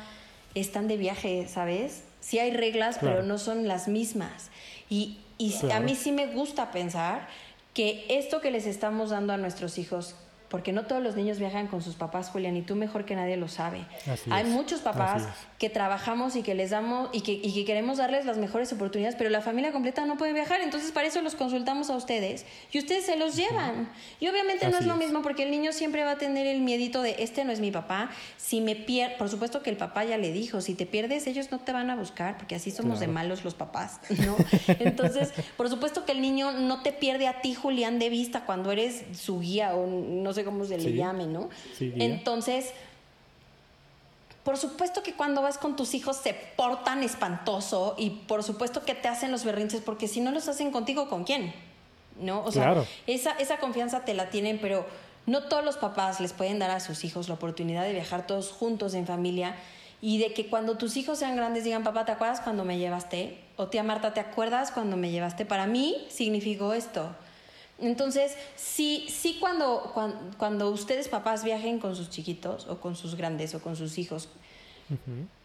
están 0.55 0.87
de 0.87 0.97
viaje, 0.97 1.47
¿sabes? 1.47 2.03
Sí 2.19 2.39
hay 2.39 2.51
reglas, 2.51 2.97
pero 3.01 3.23
no 3.23 3.37
son 3.37 3.67
las 3.67 3.87
mismas. 3.87 4.49
Y, 4.89 5.19
y 5.37 5.53
a 5.71 5.79
mí 5.79 5.95
sí 5.95 6.11
me 6.11 6.27
gusta 6.27 6.71
pensar 6.71 7.27
que 7.73 8.05
esto 8.09 8.39
que 8.39 8.51
les 8.51 8.65
estamos 8.65 9.09
dando 9.09 9.33
a 9.33 9.37
nuestros 9.37 9.77
hijos 9.77 10.15
porque 10.53 10.71
no 10.71 10.83
todos 10.83 11.01
los 11.01 11.15
niños 11.15 11.39
viajan 11.39 11.65
con 11.65 11.81
sus 11.81 11.95
papás, 11.95 12.29
Julián, 12.29 12.55
y 12.55 12.61
tú 12.61 12.75
mejor 12.75 13.05
que 13.05 13.15
nadie 13.15 13.37
lo 13.37 13.47
sabe. 13.47 13.87
Hay 14.29 14.43
muchos 14.43 14.81
papás 14.81 15.27
que 15.63 15.69
trabajamos 15.69 16.35
y 16.35 16.41
que 16.41 16.55
les 16.55 16.71
damos 16.71 17.07
y 17.13 17.21
que, 17.21 17.31
y 17.31 17.53
que, 17.53 17.63
queremos 17.63 17.97
darles 17.97 18.25
las 18.25 18.37
mejores 18.37 18.73
oportunidades, 18.73 19.15
pero 19.15 19.29
la 19.29 19.39
familia 19.39 19.71
completa 19.71 20.05
no 20.05 20.17
puede 20.17 20.33
viajar, 20.33 20.59
entonces 20.59 20.91
para 20.91 21.07
eso 21.07 21.21
los 21.21 21.35
consultamos 21.35 21.89
a 21.89 21.95
ustedes 21.95 22.45
y 22.73 22.79
ustedes 22.79 23.05
se 23.05 23.15
los 23.15 23.37
llevan. 23.37 23.89
Y 24.19 24.27
obviamente 24.27 24.67
no 24.67 24.77
es 24.77 24.85
lo 24.85 24.97
mismo 24.97 25.21
porque 25.21 25.43
el 25.43 25.51
niño 25.51 25.71
siempre 25.71 26.03
va 26.03 26.11
a 26.11 26.17
tener 26.17 26.47
el 26.47 26.59
miedito 26.59 27.01
de 27.01 27.15
este 27.19 27.45
no 27.45 27.53
es 27.53 27.61
mi 27.61 27.71
papá, 27.71 28.09
si 28.35 28.59
me 28.59 28.75
pierdo, 28.75 29.15
por 29.17 29.29
supuesto 29.29 29.63
que 29.63 29.69
el 29.69 29.77
papá 29.77 30.03
ya 30.03 30.17
le 30.17 30.33
dijo, 30.33 30.59
si 30.59 30.75
te 30.75 30.85
pierdes 30.85 31.27
ellos 31.27 31.49
no 31.49 31.59
te 31.59 31.71
van 31.71 31.89
a 31.89 31.95
buscar, 31.95 32.35
porque 32.35 32.55
así 32.55 32.69
somos 32.69 32.99
de 32.99 33.07
malos 33.07 33.45
los 33.45 33.53
papás, 33.53 34.01
¿no? 34.25 34.35
Entonces, 34.67 35.31
por 35.55 35.69
supuesto 35.69 36.03
que 36.03 36.11
el 36.11 36.19
niño 36.19 36.51
no 36.51 36.83
te 36.83 36.91
pierde 36.91 37.25
a 37.29 37.39
ti, 37.39 37.53
Julián, 37.53 37.99
de 37.99 38.09
vista 38.09 38.43
cuando 38.43 38.69
eres 38.69 39.05
su 39.13 39.39
guía 39.39 39.75
o 39.75 39.87
no 39.87 40.33
sé 40.33 40.43
cómo 40.43 40.65
se 40.65 40.77
le 40.77 40.91
llame, 40.91 41.25
¿no? 41.25 41.47
Entonces, 41.79 42.73
por 44.43 44.57
supuesto 44.57 45.03
que 45.03 45.13
cuando 45.13 45.41
vas 45.41 45.57
con 45.57 45.75
tus 45.75 45.93
hijos 45.93 46.17
se 46.17 46.33
portan 46.33 47.01
espantoso 47.01 47.95
y 47.97 48.09
por 48.09 48.43
supuesto 48.43 48.83
que 48.83 48.93
te 48.93 49.07
hacen 49.07 49.31
los 49.31 49.45
berrinches 49.45 49.81
porque 49.81 50.07
si 50.07 50.19
no 50.19 50.31
los 50.31 50.47
hacen 50.47 50.71
contigo, 50.71 51.07
¿con 51.07 51.23
quién? 51.23 51.53
¿No? 52.19 52.43
O 52.43 52.51
sea, 52.51 52.83
esa, 53.07 53.31
esa 53.31 53.57
confianza 53.57 54.05
te 54.05 54.13
la 54.13 54.29
tienen, 54.29 54.59
pero 54.61 54.85
no 55.25 55.43
todos 55.43 55.63
los 55.63 55.77
papás 55.77 56.19
les 56.19 56.33
pueden 56.33 56.59
dar 56.59 56.71
a 56.71 56.79
sus 56.79 57.05
hijos 57.05 57.29
la 57.29 57.35
oportunidad 57.35 57.83
de 57.83 57.93
viajar 57.93 58.27
todos 58.27 58.51
juntos 58.51 58.93
en 58.93 59.07
familia 59.07 59.55
y 60.01 60.17
de 60.17 60.33
que 60.33 60.47
cuando 60.47 60.77
tus 60.77 60.97
hijos 60.97 61.19
sean 61.19 61.37
grandes 61.37 61.63
digan, 61.63 61.85
papá, 61.85 62.03
¿te 62.03 62.11
acuerdas 62.11 62.41
cuando 62.41 62.65
me 62.65 62.77
llevaste? 62.77 63.39
O 63.55 63.67
tía 63.67 63.83
Marta, 63.83 64.13
¿te 64.13 64.19
acuerdas 64.19 64.71
cuando 64.71 64.97
me 64.97 65.11
llevaste? 65.11 65.45
Para 65.45 65.65
mí 65.65 66.05
significó 66.09 66.73
esto. 66.73 67.15
Entonces, 67.87 68.35
sí, 68.55 69.05
sí 69.09 69.37
cuando, 69.39 69.91
cuando, 69.93 70.17
cuando 70.37 70.69
ustedes 70.69 71.07
papás 71.07 71.43
viajen 71.43 71.79
con 71.79 71.95
sus 71.95 72.09
chiquitos 72.09 72.67
o 72.67 72.79
con 72.79 72.95
sus 72.95 73.15
grandes 73.15 73.53
o 73.55 73.61
con 73.61 73.75
sus 73.75 73.97
hijos, 73.97 74.29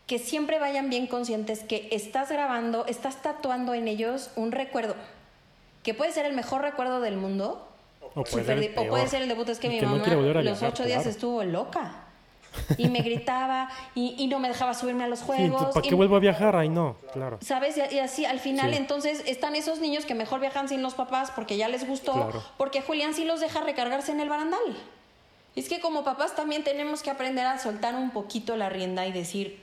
que 0.07 0.19
siempre 0.19 0.59
vayan 0.59 0.89
bien 0.89 1.07
conscientes 1.07 1.61
que 1.61 1.89
estás 1.93 2.31
grabando, 2.31 2.87
estás 2.87 3.23
tatuando 3.23 3.75
en 3.75 3.89
ellos 3.89 4.31
un 4.37 4.53
recuerdo, 4.53 4.95
que 5.83 5.95
puede 5.95 6.13
ser 6.13 6.27
el 6.27 6.35
mejor 6.35 6.63
recuerdo 6.63 7.01
del 7.01 7.17
mundo, 7.17 7.67
O 8.15 8.25
puede, 8.25 8.45
ser, 8.45 8.59
el 8.59 8.71
o 8.73 8.75
puede 8.75 8.89
peor. 8.89 9.09
ser 9.09 9.23
el 9.23 9.29
debut, 9.29 9.49
es 9.49 9.59
que 9.59 9.69
mi 9.69 9.81
que 9.81 9.87
mamá 9.87 10.05
los 10.43 10.63
ocho 10.63 10.85
días 10.85 11.07
estuvo 11.07 11.45
loca. 11.45 12.08
Y 12.77 12.89
me 12.89 13.01
gritaba 13.01 13.69
y, 13.95 14.15
y 14.19 14.27
no 14.27 14.39
me 14.39 14.49
dejaba 14.49 14.75
subirme 14.75 15.05
a 15.05 15.09
los 15.09 15.21
Sí, 15.21 15.25
juegos. 15.27 15.45
entonces, 15.47 15.75
¿para 15.75 15.87
y- 15.87 15.89
qué 15.89 15.95
vuelvo 15.95 16.17
a 16.17 16.21
viajar? 16.21 16.57
Ay, 16.57 16.69
no, 16.69 16.97
claro. 17.13 17.39
¿Sabes? 17.41 17.77
Y, 17.77 17.95
y 17.95 17.99
así 17.99 18.25
al 18.25 18.41
final 18.41 18.71
Sí. 18.73 18.77
entonces 18.77 19.23
están 19.27 19.55
esos 19.57 19.81
niños 19.81 20.05
que 20.05 20.15
mejor 20.15 20.41
viajan 20.41 20.69
sin 20.69 20.83
los 20.83 20.95
papás 20.95 21.31
porque 21.31 21.57
ya 21.57 21.69
les 21.69 21.87
gustó, 21.87 22.13
Claro. 22.13 22.43
porque 22.57 22.81
Julián 22.83 23.15
sí 23.15 23.25
los 23.25 23.41
deja 23.41 23.61
recargarse 23.63 24.13
en 24.13 24.21
el 24.21 24.29
barandal. 24.29 24.61
Es 25.57 25.69
que 25.69 25.81
como 25.81 26.05
papás 26.05 26.37
también 26.37 26.63
tenemos 26.65 27.03
que 27.03 27.11
aprender 27.11 27.45
a 27.47 27.59
soltar 27.59 27.95
un 27.97 28.11
poquito 28.11 28.57
la 28.57 28.69
rienda 28.69 29.07
y 29.07 29.13
decir, 29.13 29.59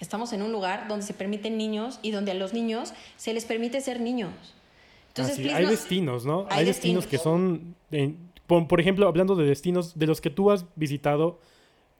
estamos 0.00 0.32
en 0.32 0.42
un 0.42 0.52
lugar 0.52 0.88
donde 0.88 1.06
se 1.06 1.14
permiten 1.14 1.56
niños 1.56 1.98
y 2.02 2.10
donde 2.10 2.32
a 2.32 2.34
los 2.34 2.52
niños 2.52 2.92
se 3.16 3.32
les 3.32 3.44
permite 3.44 3.80
ser 3.80 4.00
niños. 4.00 4.32
Entonces, 5.08 5.36
please, 5.36 5.54
hay 5.54 5.64
no- 5.64 5.70
destinos, 5.70 6.24
¿no? 6.24 6.46
Hay, 6.50 6.60
Hay 6.60 6.64
destinos, 6.64 7.04
destinos. 7.04 7.06
que 7.06 7.18
son, 7.18 7.74
eh, 7.90 8.14
por, 8.46 8.66
por 8.66 8.80
ejemplo, 8.80 9.06
hablando 9.06 9.36
de 9.36 9.44
destinos 9.46 9.98
de 9.98 10.06
los 10.06 10.20
que 10.20 10.30
tú 10.30 10.50
has 10.50 10.64
visitado 10.74 11.38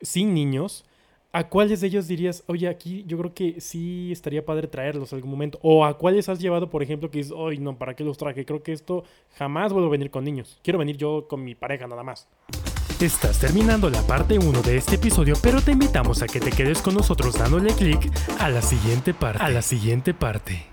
sin 0.03 0.35
niños, 0.35 0.85
¿a 1.33 1.49
cuáles 1.49 1.81
de 1.81 1.87
ellos 1.87 2.07
dirías, 2.09 2.45
oye, 2.47 2.69
aquí 2.69 3.05
yo 3.07 3.19
creo 3.19 3.35
que 3.35 3.61
sí 3.61 4.13
estaría 4.13 4.45
padre 4.45 4.69
traerlos 4.69 5.13
algún 5.13 5.31
momento? 5.31 5.59
¿O 5.63 5.85
a 5.85 5.97
cuáles 5.97 6.29
has 6.29 6.39
llevado, 6.39 6.69
por 6.71 6.83
ejemplo, 6.83 7.11
que 7.11 7.19
dices, 7.19 7.33
oye, 7.35 7.59
no, 7.59 7.77
¿para 7.77 7.95
qué 7.95 8.05
los 8.05 8.19
traje? 8.19 8.45
Creo 8.45 8.63
que 8.63 8.73
esto 8.73 9.05
jamás 9.37 9.73
vuelvo 9.73 9.89
a 9.89 9.93
venir 9.93 10.11
con 10.11 10.25
niños. 10.25 10.59
Quiero 10.63 10.79
venir 10.79 10.97
yo 10.97 11.27
con 11.29 11.43
mi 11.43 11.55
pareja 11.55 11.87
nada 11.87 12.03
más. 12.03 12.29
Estás 13.01 13.41
terminando 13.41 13.91
la 13.91 14.01
parte 14.07 14.39
1 14.39 14.63
de 14.63 14.77
este 14.77 14.95
episodio, 14.95 15.35
pero 15.43 15.61
te 15.61 15.73
invitamos 15.73 16.23
a 16.23 16.27
que 16.27 16.39
te 16.39 16.53
quedes 16.53 16.81
con 16.81 16.95
nosotros 16.95 17.37
dándole 17.37 17.75
clic 17.75 18.13
a 18.39 18.49
la 18.49 18.63
siguiente 18.63 19.13
parte. 19.13 19.43
A 19.43 19.49
la 19.49 19.63
siguiente 19.63 20.15
parte. 20.15 20.72